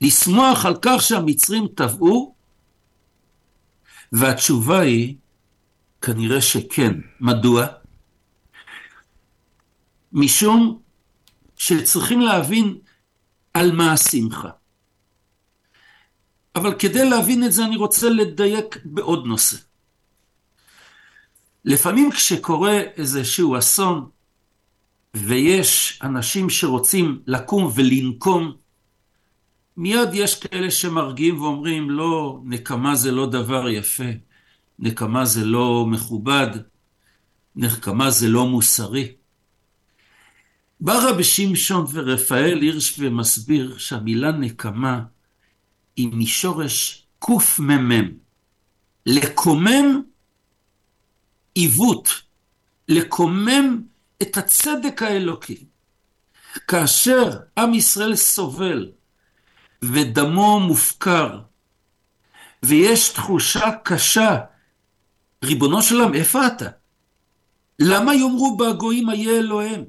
לשמוח 0.00 0.66
על 0.66 0.76
כך 0.82 1.02
שהמצרים 1.02 1.66
טבעו? 1.74 2.34
והתשובה 4.12 4.80
היא, 4.80 5.16
כנראה 6.02 6.40
שכן. 6.40 6.92
מדוע? 7.20 7.66
משום 10.12 10.80
שצריכים 11.56 12.20
להבין 12.20 12.78
על 13.54 13.72
מה 13.72 13.92
השמחה. 13.92 14.50
אבל 16.54 16.74
כדי 16.78 17.10
להבין 17.10 17.44
את 17.44 17.52
זה 17.52 17.64
אני 17.64 17.76
רוצה 17.76 18.08
לדייק 18.10 18.78
בעוד 18.84 19.26
נושא. 19.26 19.56
לפעמים 21.64 22.10
כשקורה 22.10 22.80
איזשהו 22.80 23.58
אסון 23.58 24.08
ויש 25.16 26.00
אנשים 26.02 26.50
שרוצים 26.50 27.22
לקום 27.26 27.70
ולנקום, 27.74 28.52
מיד 29.76 30.08
יש 30.12 30.40
כאלה 30.40 30.70
שמרגיעים 30.70 31.42
ואומרים 31.42 31.90
לא, 31.90 32.40
נקמה 32.44 32.94
זה 32.94 33.12
לא 33.12 33.26
דבר 33.26 33.68
יפה, 33.68 34.04
נקמה 34.78 35.24
זה 35.24 35.44
לא 35.44 35.86
מכובד, 35.86 36.48
נקמה 37.56 38.10
זה 38.10 38.28
לא 38.28 38.46
מוסרי. 38.46 39.14
בא 40.80 40.98
רבי 41.02 41.24
שמשון 41.24 41.86
ורפאל 41.92 42.58
הירש 42.60 42.94
ומסביר 42.98 43.78
שהמילה 43.78 44.32
נקמה 44.32 45.02
היא 45.96 46.08
משורש 46.12 47.06
קמ"ם. 47.18 48.10
לקומם 49.06 50.02
עיוות, 51.54 52.08
לקומם 52.88 53.82
את 54.22 54.36
הצדק 54.36 55.02
האלוקי. 55.02 55.64
כאשר 56.68 57.30
עם 57.58 57.74
ישראל 57.74 58.16
סובל 58.16 58.90
ודמו 59.82 60.60
מופקר, 60.60 61.40
ויש 62.62 63.08
תחושה 63.08 63.70
קשה, 63.84 64.38
ריבונו 65.44 65.82
של 65.82 65.94
עולם, 66.00 66.14
איפה 66.14 66.46
אתה? 66.46 66.68
למה 67.78 68.14
יאמרו 68.14 68.56
בגויים 68.56 69.10
איה 69.10 69.38
אלוהים? 69.38 69.84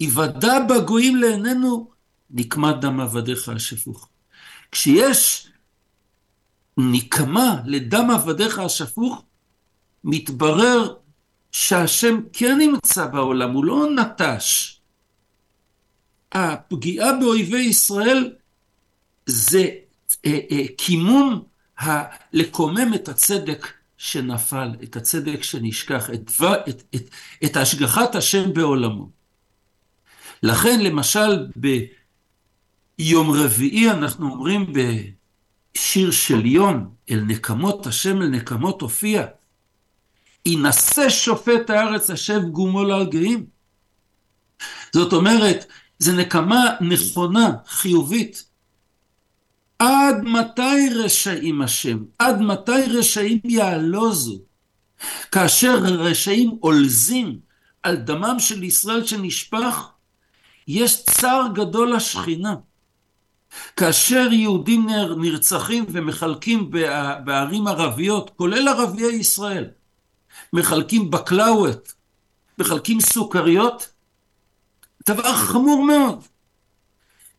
היוודע 0.00 0.58
בגויים 0.68 1.16
לעינינו, 1.16 1.90
נקמת 2.30 2.80
דם 2.80 3.00
עבדיך 3.00 3.48
השפוך. 3.48 4.08
כשיש 4.72 5.48
נקמה 6.78 7.60
לדם 7.64 8.10
עבדיך 8.10 8.58
השפוך, 8.58 9.22
מתברר 10.04 10.94
שהשם 11.52 12.20
כן 12.32 12.58
נמצא 12.58 13.06
בעולם, 13.06 13.52
הוא 13.52 13.64
לא 13.64 13.86
נטש. 13.96 14.72
הפגיעה 16.32 17.12
באויבי 17.12 17.58
ישראל 17.58 18.32
זה 19.26 19.64
אה, 20.26 20.38
אה, 20.50 20.64
קימום, 20.78 21.42
ה- 21.80 22.02
לקומם 22.32 22.94
את 22.94 23.08
הצדק 23.08 23.66
שנפל, 23.98 24.68
את 24.82 24.96
הצדק 24.96 25.42
שנשכח, 25.42 26.10
את, 26.10 26.30
את, 26.68 26.82
את, 26.94 27.10
את 27.44 27.56
השגחת 27.56 28.14
השם 28.14 28.52
בעולמו. 28.52 29.10
לכן 30.42 30.80
למשל 30.80 31.46
ביום 31.56 33.30
רביעי 33.30 33.90
אנחנו 33.90 34.30
אומרים 34.30 34.72
בשיר 34.72 36.10
של 36.10 36.46
יום, 36.46 36.88
אל 37.10 37.20
נקמות 37.20 37.86
השם 37.86 38.22
אל 38.22 38.28
נקמות 38.28 38.80
הופיע, 38.80 39.26
יינשא 40.46 41.08
שופט 41.08 41.70
הארץ 41.70 42.10
השב 42.10 42.40
גומול 42.52 42.92
על 42.92 43.06
גאים. 43.06 43.46
זאת 44.92 45.12
אומרת, 45.12 45.66
זו 45.98 46.12
נקמה 46.12 46.64
נכונה, 46.80 47.50
חיובית. 47.66 48.44
עד 49.78 50.16
מתי 50.24 50.88
רשעים 50.94 51.62
השם? 51.62 51.98
עד 52.18 52.40
מתי 52.40 52.82
רשעים 52.88 53.40
יעלוזו? 53.44 54.38
כאשר 55.32 55.74
רשעים 55.78 56.56
עולזים 56.60 57.38
על 57.82 57.96
דמם 57.96 58.36
של 58.38 58.62
ישראל 58.62 59.04
שנשפך, 59.04 59.88
יש 60.68 61.04
צער 61.04 61.46
גדול 61.54 61.96
לשכינה. 61.96 62.54
כאשר 63.76 64.28
יהודים 64.32 64.86
נר- 64.90 65.14
נרצחים 65.14 65.84
ומחלקים 65.88 66.70
בע- 66.70 67.20
בערים 67.24 67.66
ערביות, 67.66 68.30
כולל 68.36 68.68
ערביי 68.68 69.14
ישראל, 69.16 69.64
מחלקים 70.52 71.10
בקלאוות, 71.10 71.92
מחלקים 72.58 73.00
סוכריות, 73.00 73.88
דבר 75.08 75.34
חמור 75.36 75.84
מאוד. 75.84 76.24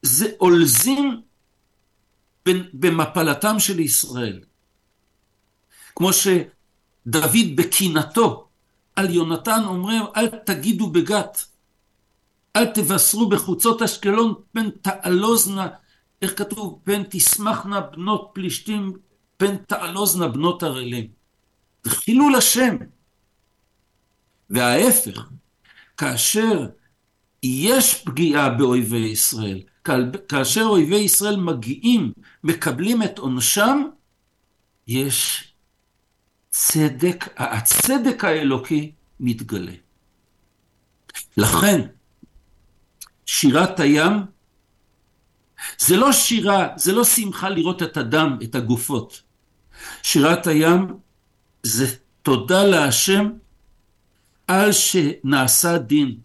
זה 0.01 0.27
עולזים 0.37 1.21
במפלתם 2.73 3.59
של 3.59 3.79
ישראל. 3.79 4.39
כמו 5.95 6.09
שדוד 6.13 7.55
בקינתו 7.55 8.47
על 8.95 9.13
יונתן 9.13 9.61
אומר, 9.65 10.05
אל 10.15 10.27
תגידו 10.27 10.89
בגת, 10.89 11.45
אל 12.55 12.65
תבשרו 12.65 13.29
בחוצות 13.29 13.81
אשקלון 13.81 14.33
פן 14.51 14.69
תעלוזנה, 14.69 15.67
איך 16.21 16.37
כתוב? 16.37 16.79
פן 16.83 17.03
תשמחנה 17.09 17.81
בנות 17.81 18.31
פלישתים, 18.33 18.93
פן 19.37 19.57
תעלוזנה 19.57 20.27
בנות 20.27 20.63
ערלים. 20.63 21.07
זה 21.83 21.89
חילול 21.89 22.35
השם. 22.35 22.75
וההפך, 24.49 25.29
כאשר 25.97 26.67
יש 27.43 28.03
פגיעה 28.05 28.49
באויבי 28.49 28.97
ישראל, 28.97 29.61
כאשר 30.27 30.63
אויבי 30.63 30.95
ישראל 30.95 31.35
מגיעים, 31.35 32.11
מקבלים 32.43 33.03
את 33.03 33.17
עונשם, 33.19 33.83
יש 34.87 35.47
צדק, 36.49 37.25
הצדק 37.37 38.23
האלוקי 38.23 38.91
מתגלה. 39.19 39.73
לכן, 41.37 41.81
שירת 43.25 43.79
הים 43.79 44.13
זה 45.79 45.97
לא 45.97 46.11
שירה, 46.11 46.67
זה 46.77 46.93
לא 46.93 47.03
שמחה 47.03 47.49
לראות 47.49 47.83
את 47.83 47.97
הדם, 47.97 48.37
את 48.43 48.55
הגופות. 48.55 49.21
שירת 50.03 50.47
הים 50.47 50.87
זה 51.63 51.95
תודה 52.21 52.63
להשם 52.63 53.29
על 54.47 54.71
שנעשה 54.71 55.77
דין, 55.77 56.17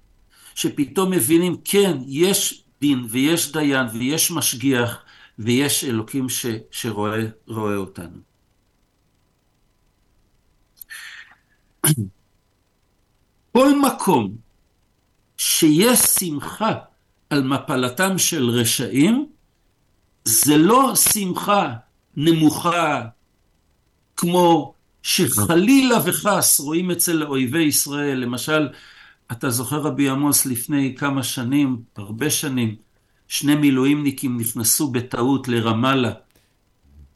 שפתאום 0.55 1.11
מבינים, 1.11 1.57
כן, 1.65 1.99
יש 2.07 2.62
דין 2.83 3.07
ויש 3.11 3.53
דיין 3.53 3.87
ויש 3.93 4.31
משגיח 4.31 4.99
ויש 5.39 5.85
אלוקים 5.85 6.29
ש, 6.29 6.47
שרואה 6.71 7.23
רואה 7.47 7.77
אותנו. 7.77 8.19
כל 13.53 13.79
מקום 13.81 14.37
שיש 15.37 15.99
שמחה 15.99 16.75
על 17.31 17.43
מפלתם 17.43 18.19
של 18.19 18.51
רשעים, 18.51 19.27
זה 20.25 20.57
לא 20.57 20.93
שמחה 20.97 21.75
נמוכה 22.17 23.03
כמו 24.17 24.75
שחלילה 25.03 25.99
וחס 26.05 26.61
רואים 26.61 26.91
אצל 26.91 27.25
אויבי 27.25 27.63
ישראל, 27.63 28.19
למשל, 28.19 28.69
אתה 29.33 29.51
זוכר 29.51 29.81
רבי 29.81 30.09
עמוס 30.09 30.47
לפני 30.47 30.95
כמה 30.99 31.23
שנים, 31.23 31.83
הרבה 31.97 32.31
שנים, 32.31 32.77
שני 33.29 33.55
מילואימניקים 33.55 34.41
נכנסו 34.41 34.91
בטעות 34.91 35.49
לרמאללה, 35.49 36.13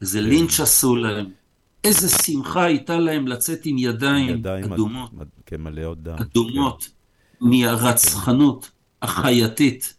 איזה 0.01 0.21
לינץ' 0.21 0.61
עשו 0.61 0.97
להם. 0.97 1.27
איזה 1.85 2.09
שמחה 2.09 2.65
הייתה 2.65 2.97
להם 2.97 3.29
לצאת 3.29 3.61
עם 3.65 3.79
ידיים, 3.79 4.29
ידיים 4.29 4.73
אדומות, 4.73 5.11
אד- 5.21 5.27
כן, 5.47 5.61
מלאות 5.63 6.03
דם. 6.03 6.17
אדומות, 6.21 6.89
מהרצחנות 7.41 8.71
החייתית. 9.03 9.95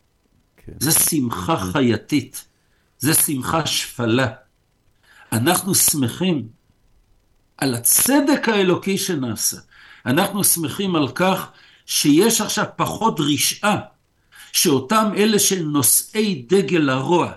כן. 0.65 0.73
זה 0.79 0.91
שמחה 0.91 1.57
חייתית, 1.57 2.47
זה 2.99 3.13
שמחה 3.13 3.65
שפלה. 3.65 4.27
אנחנו 5.31 5.75
שמחים 5.75 6.47
על 7.57 7.75
הצדק 7.75 8.49
האלוקי 8.49 8.97
שנעשה. 8.97 9.57
אנחנו 10.05 10.43
שמחים 10.43 10.95
על 10.95 11.07
כך 11.11 11.51
שיש 11.87 12.41
עכשיו 12.41 12.65
פחות 12.75 13.19
רשעה, 13.19 13.79
שאותם 14.51 15.11
אלה 15.17 15.39
שנושאי 15.39 16.45
דגל 16.47 16.89
הרוע, 16.89 17.31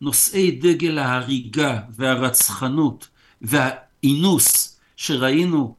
נושאי 0.00 0.50
דגל 0.50 0.98
ההריגה 0.98 1.80
והרצחנות 1.90 3.08
והאינוס 3.42 4.78
שראינו 4.96 5.74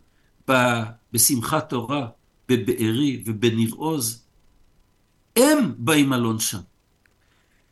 בשמחת 1.14 1.70
תורה, 1.70 2.08
בבארי 2.50 3.24
ובניר 3.26 3.74
עוז, 3.76 4.24
הם 5.36 5.74
באים 5.78 6.14
על 6.14 6.24
עונשם. 6.24 6.60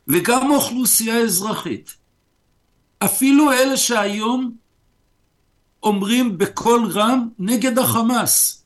וגם 0.07 0.51
אוכלוסייה 0.51 1.17
אזרחית. 1.17 1.95
אפילו 2.99 3.51
אלה 3.51 3.77
שהיום 3.77 4.55
אומרים 5.83 6.37
בקול 6.37 6.91
רם 6.91 7.29
נגד 7.39 7.79
החמאס. 7.79 8.64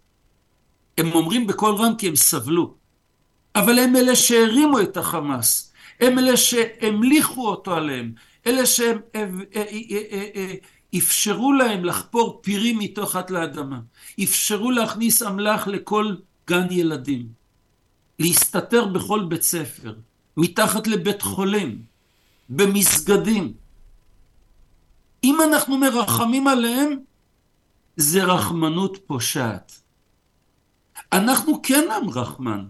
הם 1.00 1.12
אומרים 1.12 1.48
בקול 1.48 1.76
רם 1.76 1.96
כי 1.98 2.08
הם 2.08 2.16
סבלו. 2.16 2.74
אבל 3.56 3.80
הם 3.80 3.96
אלה 3.96 4.16
שהרימו 4.16 4.80
את 4.80 4.98
החמאס. 4.98 5.74
הם 6.00 6.20
אלה 6.20 6.38
שהמליכו 6.38 7.48
אותו 7.48 7.74
עליהם. 7.74 8.14
אלה 8.48 8.66
שהם 8.66 8.98
אה, 9.16 9.26
אה, 9.56 9.64
אה, 10.36 10.54
אפשרו 10.98 11.54
להם 11.54 11.86
לחפור 11.86 12.40
פירים 12.44 12.80
מתחת 12.80 13.32
לאדמה. 13.32 13.80
אפשרו 14.24 14.72
להכניס 14.72 15.24
אמל"ח 15.24 15.68
לכל 15.68 16.16
גן 16.48 16.68
ילדים. 16.72 17.28
להסתתר 18.20 18.86
בכל 18.86 19.26
בית 19.30 19.44
ספר. 19.44 19.94
מתחת 20.38 20.88
לבית 20.88 21.22
חולים. 21.22 21.82
במסגדים. 22.50 23.54
אם 25.24 25.38
אנחנו 25.42 25.78
מרחמים 25.78 26.48
עליהם, 26.48 27.00
זה 27.98 28.24
רחמנות 28.24 28.98
פושעת. 29.08 29.82
אנחנו 31.14 31.62
כן 31.64 31.88
עם 31.96 32.10
רחמן. 32.10 32.66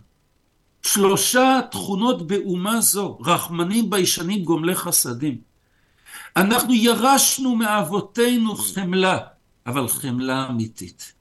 שלושה 0.81 1.59
תכונות 1.71 2.27
באומה 2.27 2.81
זו, 2.81 3.17
רחמנים, 3.21 3.89
ביישנים, 3.89 4.43
גומלי 4.43 4.75
חסדים. 4.75 5.37
אנחנו 6.35 6.73
ירשנו 6.73 7.55
מאבותינו 7.55 8.55
חמלה, 8.55 9.17
אבל 9.67 9.87
חמלה 9.87 10.47
אמיתית. 10.49 11.13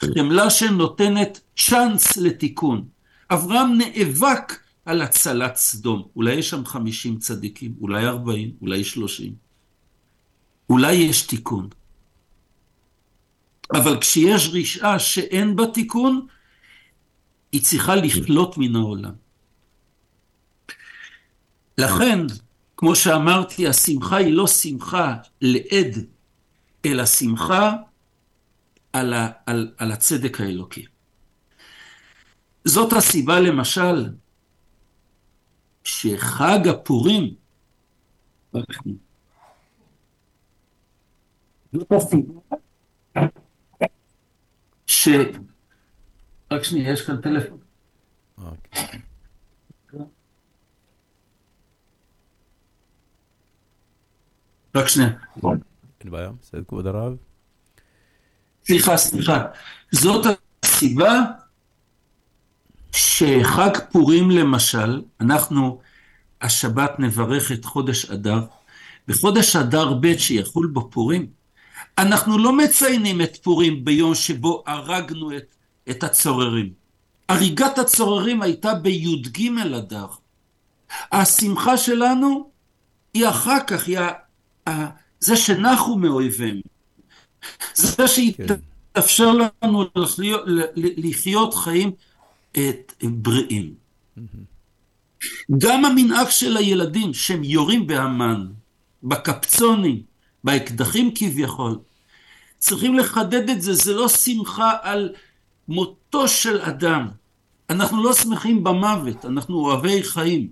חמלה 0.00 0.50
שנותנת 0.50 1.40
צ'אנס 1.56 2.16
לתיקון. 2.16 2.84
אברהם 3.30 3.78
נאבק 3.78 4.58
על 4.84 5.02
הצלת 5.02 5.56
סדום. 5.56 6.08
אולי 6.16 6.34
יש 6.34 6.50
שם 6.50 6.64
חמישים 6.64 7.18
צדיקים, 7.18 7.74
אולי 7.80 8.06
ארבעים, 8.06 8.50
אולי 8.60 8.84
שלושים. 8.84 9.32
אולי 10.70 10.92
יש 10.92 11.22
תיקון. 11.22 11.68
אבל 13.72 14.00
כשיש 14.00 14.50
רשעה 14.52 14.98
שאין 14.98 15.56
בה 15.56 15.66
תיקון, 15.66 16.26
היא 17.54 17.62
צריכה 17.62 17.94
לכלות 17.96 18.58
מן 18.58 18.76
העולם. 18.76 19.14
לכן, 21.78 22.18
כמו 22.76 22.96
שאמרתי, 22.96 23.68
השמחה 23.68 24.16
היא 24.16 24.32
לא 24.32 24.46
שמחה 24.46 25.16
לעד, 25.40 26.06
אלא 26.86 27.06
שמחה 27.06 27.72
על, 28.92 29.12
ה, 29.12 29.30
על, 29.46 29.74
על 29.78 29.92
הצדק 29.92 30.40
האלוקי. 30.40 30.86
זאת 32.64 32.92
הסיבה, 32.92 33.40
למשל, 33.40 34.14
שחג 35.84 36.68
הפורים, 36.68 37.34
זאת 41.72 41.92
הסיבה 41.92 42.40
ש... 44.86 45.08
רק 46.50 46.64
שנייה, 46.64 46.92
יש 46.92 47.02
כאן 47.02 47.20
טלפון. 47.20 47.58
רק 54.74 54.88
שנייה. 54.88 55.10
אין 56.00 56.10
בעיה, 56.10 56.30
בסדר, 56.42 56.62
כבוד 56.68 56.86
הרב. 56.86 57.16
סליחה, 58.64 58.96
סליחה. 58.96 59.44
זאת 59.92 60.26
הסיבה 60.62 61.20
שחג 62.92 63.70
פורים 63.92 64.30
למשל, 64.30 65.02
אנחנו 65.20 65.80
השבת 66.40 66.90
נברך 66.98 67.52
את 67.52 67.64
חודש 67.64 68.10
אדר, 68.10 68.40
בחודש 69.08 69.56
אדר 69.56 69.94
ב' 69.94 70.16
שיחול 70.18 70.66
בו 70.66 70.90
פורים, 70.90 71.26
אנחנו 71.98 72.38
לא 72.38 72.56
מציינים 72.56 73.20
את 73.20 73.36
פורים 73.36 73.84
ביום 73.84 74.14
שבו 74.14 74.64
הרגנו 74.66 75.36
את, 75.36 75.53
את 75.90 76.04
הצוררים. 76.04 76.72
הריגת 77.28 77.78
הצוררים 77.78 78.42
הייתה 78.42 78.74
בי"ג 78.74 79.50
אדר. 79.76 80.06
השמחה 81.12 81.76
שלנו 81.76 82.50
היא 83.14 83.28
אחר 83.28 83.58
כך, 83.66 83.86
היא 83.86 83.98
ה- 83.98 84.12
ה- 84.68 84.90
זה 85.20 85.36
שנחו 85.36 85.98
מאויביהם. 85.98 86.60
זה 87.74 88.08
שיתאפשר 88.08 89.32
לנו 89.62 89.84
לחיות, 89.96 90.42
לחיות 90.76 91.54
חיים 91.54 91.92
את 92.52 92.94
בריאים. 93.02 93.74
גם 95.58 95.84
המנהג 95.84 96.28
של 96.28 96.56
הילדים 96.56 97.14
שהם 97.14 97.44
יורים 97.44 97.86
בהמן, 97.86 98.46
בקפצונים, 99.02 100.02
באקדחים 100.44 101.10
כביכול, 101.14 101.78
צריכים 102.58 102.98
לחדד 102.98 103.50
את 103.50 103.62
זה, 103.62 103.74
זה 103.74 103.94
לא 103.94 104.08
שמחה 104.08 104.72
על 104.82 105.14
מותו 105.68 106.28
של 106.28 106.60
אדם. 106.60 107.08
אנחנו 107.70 108.04
לא 108.04 108.12
שמחים 108.12 108.64
במוות, 108.64 109.24
אנחנו 109.24 109.56
אוהבי 109.56 110.02
חיים. 110.02 110.48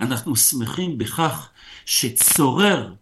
אנחנו 0.00 0.36
שמחים 0.36 0.98
בכך 0.98 1.50
שצורר, 1.84 2.92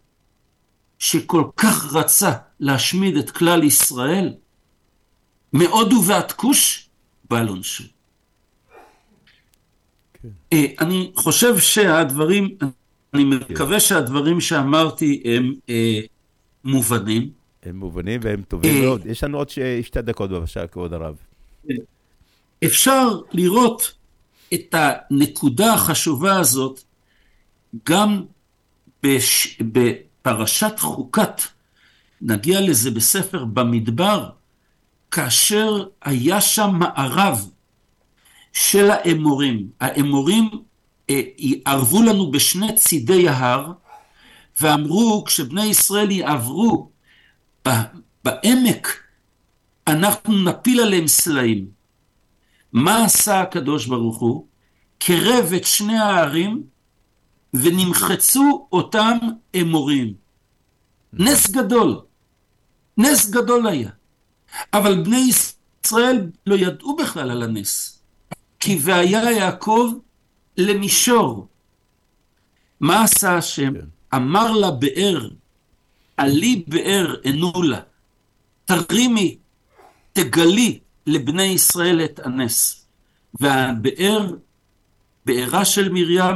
שכל 0.99 1.43
כך 1.57 1.93
רצה 1.93 2.31
להשמיד 2.59 3.17
את 3.17 3.31
כלל 3.31 3.63
ישראל, 3.63 4.33
מהודו 5.53 6.03
ועד 6.05 6.31
כוש, 6.31 6.89
בא 7.29 7.39
על 7.39 7.47
עונשו. 7.47 7.83
אה, 10.53 10.65
אני 10.79 11.11
חושב 11.15 11.59
שהדברים, 11.59 12.57
אני 13.13 13.23
מקווה 13.23 13.79
שהדברים 13.79 14.41
שאמרתי 14.41 15.23
הם 15.25 15.53
אה, 15.69 15.99
מובנים. 16.63 17.29
הם 17.63 17.75
מובנים 17.75 18.19
והם 18.23 18.41
טובים 18.41 18.75
אה, 18.75 18.81
מאוד. 18.81 19.05
יש 19.05 19.23
לנו 19.23 19.37
עוד 19.37 19.49
שתי 19.81 20.01
דקות 20.01 20.29
בבקשה, 20.29 20.67
כבוד 20.67 20.93
הרב. 20.93 21.15
אפשר 22.65 23.19
לראות 23.31 23.93
את 24.53 24.75
הנקודה 24.77 25.73
החשובה 25.73 26.39
הזאת 26.39 26.79
גם 27.89 28.23
בש... 29.03 29.57
בפרשת 29.61 30.79
חוקת, 30.79 31.41
נגיע 32.21 32.61
לזה 32.61 32.91
בספר 32.91 33.45
במדבר, 33.45 34.29
כאשר 35.11 35.87
היה 36.01 36.41
שם 36.41 36.69
מערב 36.79 37.49
של 38.53 38.91
האמורים. 38.91 39.69
האמורים 39.79 40.49
אה, 41.09 41.21
ערבו 41.65 42.03
לנו 42.03 42.31
בשני 42.31 42.75
צידי 42.75 43.29
ההר, 43.29 43.71
ואמרו, 44.61 45.23
כשבני 45.25 45.65
ישראל 45.65 46.11
יעברו 46.11 46.89
בעמק, 48.23 49.04
אנחנו 49.87 50.43
נפיל 50.43 50.79
עליהם 50.79 51.07
סלעים. 51.07 51.69
מה 52.73 53.05
עשה 53.05 53.41
הקדוש 53.41 53.85
ברוך 53.85 54.17
הוא? 54.17 54.47
קרב 54.97 55.53
את 55.55 55.65
שני 55.65 55.97
הערים 55.97 56.63
ונמחצו 57.53 58.67
אותם 58.71 59.17
אמורים. 59.61 60.13
נס 61.13 61.49
גדול. 61.49 61.99
נס 62.97 63.29
גדול 63.29 63.67
היה. 63.67 63.89
אבל 64.73 65.03
בני 65.03 65.29
ישראל 65.85 66.29
לא 66.47 66.55
ידעו 66.55 66.95
בכלל 66.95 67.31
על 67.31 67.43
הנס. 67.43 68.01
כי 68.59 68.79
והיה 68.81 69.31
יעקב 69.31 69.93
למישור. 70.57 71.47
מה 72.79 73.03
עשה 73.03 73.37
השם? 73.37 73.73
אמר 74.15 74.51
לה 74.51 74.71
באר, 74.71 75.29
עלי 76.17 76.63
באר 76.67 77.15
ענו 77.23 77.63
לה, 77.63 77.79
תרימי, 78.65 79.37
תגלי 80.15 80.79
לבני 81.07 81.43
ישראל 81.43 82.01
את 82.05 82.19
הנס. 82.23 82.85
והבאר, 83.39 84.35
בארה 85.25 85.65
של 85.65 85.89
מרים, 85.91 86.35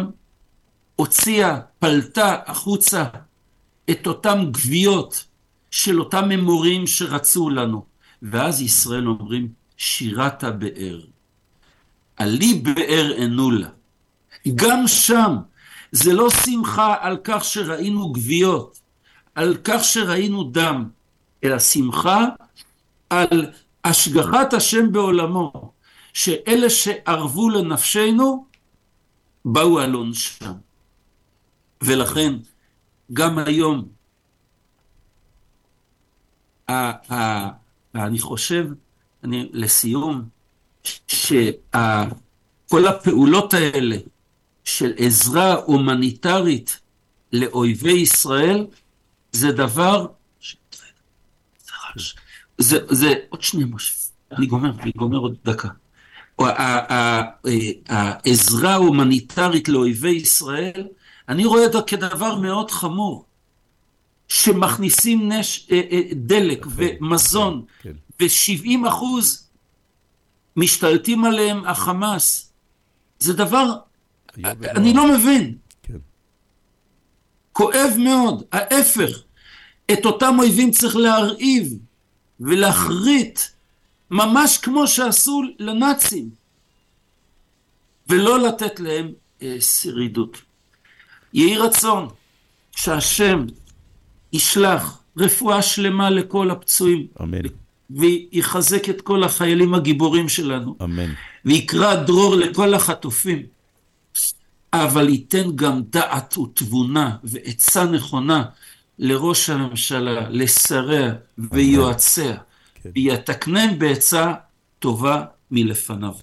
הוציאה, 0.96 1.60
פלטה 1.80 2.38
החוצה 2.46 3.04
את 3.92 4.08
אותם 4.08 4.40
גוויות 4.52 5.26
של 5.72 6.00
אותם 6.00 6.32
אמורים 6.32 6.88
שרצו 6.88 7.50
לנו. 7.50 7.86
ואז 8.22 8.62
ישראל 8.62 9.08
אומרים, 9.08 9.48
שירת 9.78 10.44
הבאר. 10.44 11.00
עלי 12.18 12.54
באר 12.54 13.14
ענו 13.18 13.52
לה. 13.52 13.70
גם 14.56 14.88
שם 14.88 15.36
זה 15.92 16.14
לא 16.14 16.30
שמחה 16.30 16.96
על 17.00 17.18
כך 17.24 17.44
שראינו 17.46 18.14
גוויות, 18.14 18.80
על 19.36 19.58
כך 19.64 19.84
שראינו 19.84 20.44
דם, 20.44 20.90
אלא 21.44 21.60
שמחה 21.60 22.26
על 23.10 23.52
השגחת 23.84 24.54
השם 24.54 24.92
בעולמו, 24.92 25.72
שאלה 26.14 26.70
שערבו 26.70 27.50
לנפשנו, 27.50 28.46
באו 29.46 29.80
על 29.80 29.94
עונשם. 29.94 30.54
ולכן, 31.82 32.34
גם 33.14 33.38
היום, 33.38 33.88
אני 37.96 38.20
חושב, 38.20 38.66
אני, 39.24 39.50
לסיום, 39.54 40.30
שכל 41.08 42.88
הפעולות 42.88 43.54
האלה 43.54 43.98
של 44.64 44.94
עזרה 44.98 45.54
הומניטרית 45.54 46.80
לאויבי 47.34 47.92
ישראל, 47.92 48.68
זה 49.32 49.52
דבר... 49.52 50.06
זה, 52.60 52.78
זה, 52.90 53.14
עוד 53.30 53.42
שנייה, 53.42 53.68
משה, 53.68 53.96
אני 54.32 54.46
גומר, 54.46 54.72
אני 54.80 54.92
גומר 54.96 55.18
עוד 55.18 55.36
דקה. 55.46 55.68
ה- 56.40 56.44
ה- 56.44 56.94
ה- 56.94 58.12
העזרה 58.26 58.74
ההומניטרית 58.74 59.70
לאויבי 59.70 60.10
ישראל, 60.10 60.88
אני 61.30 61.46
רואה 61.46 61.66
אותה 61.66 61.82
כדבר 61.82 62.36
מאוד 62.36 62.72
חמור. 62.72 63.26
שמכניסים 64.28 65.32
נש, 65.32 65.68
אה, 65.72 65.82
אה, 65.92 66.02
דלק 66.14 66.66
ומזון, 66.76 67.66
כן. 67.82 67.92
ו-70 68.20 68.88
אחוז 68.88 69.48
משתלטים 70.56 71.26
עליהם 71.26 71.66
החמאס. 71.66 72.52
זה 73.20 73.34
דבר, 73.34 73.74
אני 74.46 74.94
לא 74.94 75.14
מבין. 75.14 75.56
כן. 75.84 75.98
כואב 77.54 77.94
מאוד, 77.98 78.44
ההפך. 78.52 79.24
את 79.92 80.06
אותם 80.06 80.36
אויבים 80.40 80.72
צריך 80.72 80.96
להרעיב 80.96 81.74
ולהחריט, 82.40 83.40
ממש 84.12 84.58
כמו 84.58 84.88
שעשו 84.88 85.42
לנאצים, 85.60 86.30
ולא 88.10 88.40
לתת 88.40 88.80
להם 88.80 89.12
אה, 89.42 89.62
שרידות. 89.62 90.42
יהי 91.34 91.58
רצון 91.58 92.08
שהשם 92.76 93.46
ישלח 94.34 95.02
רפואה 95.18 95.62
שלמה 95.62 96.10
לכל 96.10 96.52
הפצועים. 96.52 97.08
אמן. 97.22 97.42
ויחזק 97.90 98.90
את 98.90 99.02
כל 99.02 99.24
החיילים 99.24 99.74
הגיבורים 99.74 100.30
שלנו. 100.30 100.76
אמן. 100.84 101.14
ויקרא 101.46 101.96
דרור 101.96 102.36
לכל 102.36 102.74
החטופים. 102.74 103.44
אבל 104.74 105.10
ייתן 105.10 105.56
גם 105.56 105.82
דעת 105.90 106.38
ותבונה 106.38 107.16
ועצה 107.24 107.86
נכונה 107.86 108.46
לראש 109.00 109.50
הממשלה, 109.50 110.30
לשריה 110.30 111.14
ויועציה, 111.52 112.38
ויתקנם 112.96 113.80
בעצה 113.80 114.34
טובה 114.80 115.26
מלפניו. 115.52 116.14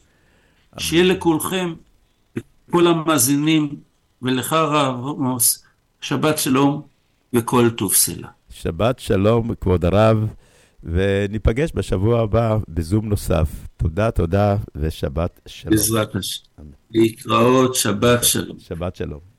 שיהיה 0.79 1.05
לכולכם, 1.05 1.75
לכל 2.37 2.87
המאזינים, 2.87 3.77
ולך 4.23 4.53
הרב 4.53 5.07
עמוס, 5.07 5.65
שבת 6.01 6.39
שלום 6.39 6.83
וכל 7.33 7.71
טוב 7.71 7.95
סלע. 7.95 8.29
שבת 8.51 8.99
שלום, 8.99 9.55
כבוד 9.61 9.85
הרב, 9.85 10.27
וניפגש 10.83 11.71
בשבוע 11.75 12.23
הבא 12.23 12.57
בזום 12.69 13.09
נוסף. 13.09 13.51
תודה, 13.77 14.11
תודה, 14.11 14.57
ושבת 14.75 15.41
שלום. 15.47 15.71
בעזרת 15.71 16.17
השם. 16.17 16.43
להתראות, 16.91 17.75
שבת 17.75 18.25
שלום. 18.25 18.59
שבת 18.59 18.97
שלום. 18.97 19.36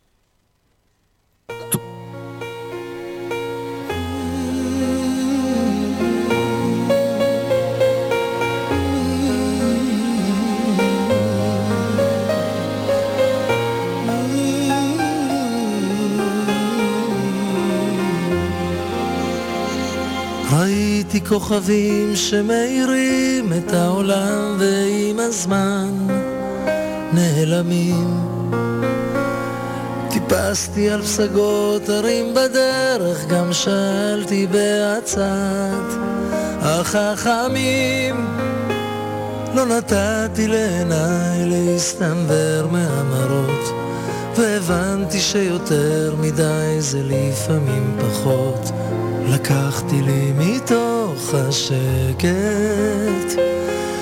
כוכבים 21.27 22.15
שמאירים 22.15 23.53
את 23.57 23.73
העולם 23.73 24.55
ועם 24.59 25.19
הזמן 25.19 25.89
נעלמים. 27.13 28.17
טיפסתי 30.09 30.89
על 30.89 31.01
פסגות 31.01 31.89
הרים 31.89 32.33
בדרך, 32.33 33.25
גם 33.27 33.53
שאלתי 33.53 34.47
בעצת 34.47 35.87
החכמים. 36.61 38.27
לא 39.55 39.65
נתתי 39.65 40.47
לעיניי 40.47 41.45
להסתנוור 41.45 42.67
מהמראות, 42.71 43.73
והבנתי 44.37 45.19
שיותר 45.19 46.15
מדי 46.19 46.75
זה 46.79 47.01
לפעמים 47.03 47.97
פחות. 47.99 48.71
לקחתי 49.27 50.01
לי 50.01 50.31
מתוך 50.37 51.33
השקט 51.33 52.27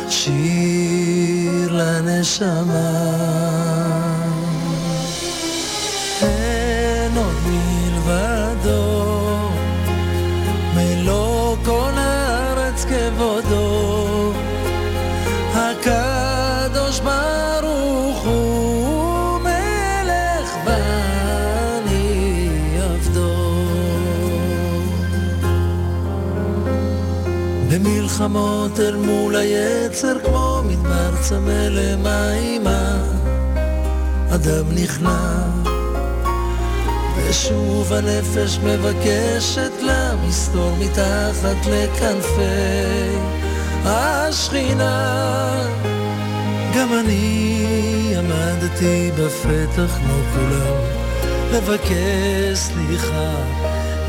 שיר 0.10 1.72
לנשמה. 1.72 2.91
אין 6.22 7.18
עוד 7.18 7.35
מלבדו, 7.45 9.10
מלוא 10.76 11.56
כל 11.65 11.91
הארץ 11.95 12.85
כבודו. 12.85 13.65
במלחמות 28.16 28.80
אל 28.80 28.96
מול 28.96 29.36
היצר 29.36 30.20
כמו 30.26 30.62
מדבר 30.66 31.12
צמא 31.22 31.68
למימה, 31.70 32.98
אדם 34.30 34.66
נכנע. 34.72 35.44
ושוב 37.18 37.94
הנפש 37.94 38.60
מבקשת 38.64 39.72
לה 39.82 40.16
מסתור 40.28 40.76
מתחת 40.80 41.66
לכנפי 41.66 43.18
השכינה. 43.86 45.62
גם 46.76 46.88
אני 47.00 48.16
עמדתי 48.18 49.12
בפתח 49.12 49.98
כמו 49.98 50.18
כולם, 50.34 50.82
לבקש 51.54 52.58
סליחה 52.58 53.36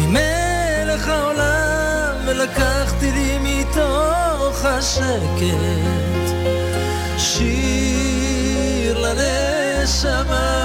ממלך 0.01 1.09
העולם, 1.09 1.66
ולקחתי 2.27 3.13
לי 3.13 3.39
מתוך 3.39 4.65
השקט 4.65 6.27
שיר 7.19 8.99
לנשמה. 8.99 10.57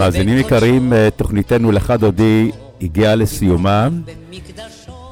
מאזינים 0.00 0.38
יקרים, 0.38 0.92
אה, 0.92 1.08
תוכניתנו 1.16 1.72
לך 1.72 1.90
דודי 1.90 2.50
הגיעה 2.82 3.14
לסיומה. 3.14 3.88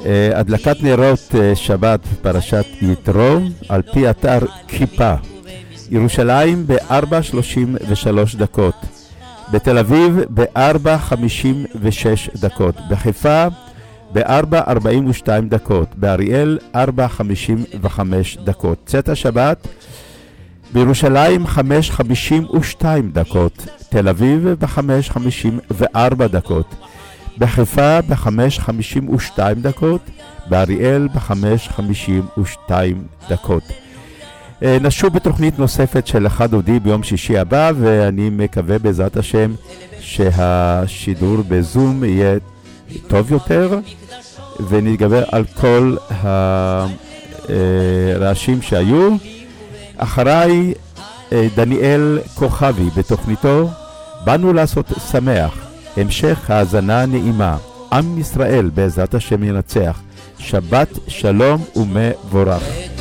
אה, 0.06 0.30
הדלקת 0.34 0.82
נרות 0.82 1.34
אה, 1.34 1.56
שבת 1.56 2.00
פרשת 2.22 2.64
יתרו 2.82 3.38
על 3.68 3.82
פי 3.92 4.10
אתר 4.10 4.38
כיפה. 4.68 5.14
ירושלים 5.90 6.66
ב-4.33 6.66 8.36
דקות. 8.36 8.74
בתל 9.52 9.78
אביב 9.78 10.20
ב-4.56 10.34 12.40
דקות. 12.40 12.74
בחיפה 12.90 13.46
ב-4.42 14.12 15.28
דקות. 15.48 15.88
באריאל 15.96 16.58
4.55 16.74 16.78
דקות. 18.44 18.78
צאת 18.86 19.08
השבת 19.08 19.68
בירושלים 20.72 21.46
5.52 21.46 22.84
דקות, 23.12 23.66
תל 23.88 24.08
אביב 24.08 24.48
ב-5.54 24.48 26.26
דקות, 26.26 26.74
בחיפה 27.38 28.02
ב-5.52 28.02 29.38
דקות, 29.62 30.00
באריאל 30.46 31.08
ב-5.52 31.08 32.72
דקות. 33.28 33.62
אה, 34.62 34.78
נשוב 34.80 35.14
בתוכנית 35.14 35.58
נוספת 35.58 36.06
של 36.06 36.26
אחד 36.26 36.50
דודי 36.50 36.80
ביום 36.80 37.02
שישי 37.02 37.38
הבא, 37.38 37.72
ואני 37.80 38.30
מקווה 38.30 38.78
בעזרת 38.78 39.16
השם 39.16 39.52
שהשידור 40.00 41.36
בזום 41.48 42.04
יהיה 42.04 42.36
טוב 43.06 43.32
יותר, 43.32 43.78
ונתגבר 44.68 45.24
על 45.28 45.44
כל 45.44 45.96
הרעשים 48.20 48.62
שהיו. 48.62 49.16
אחריי 49.98 50.74
אה, 51.32 51.48
דניאל 51.56 52.18
כוכבי 52.34 52.90
בתוכניתו. 52.96 53.68
באנו 54.24 54.52
לעשות 54.52 54.86
שמח, 55.10 55.54
המשך 55.96 56.50
האזנה 56.50 57.06
נעימה, 57.06 57.56
עם 57.92 58.18
ישראל 58.18 58.70
בעזרת 58.74 59.14
השם 59.14 59.44
ינצח, 59.44 60.00
שבת 60.38 60.88
שלום 61.08 61.64
ומבורך. 61.76 62.97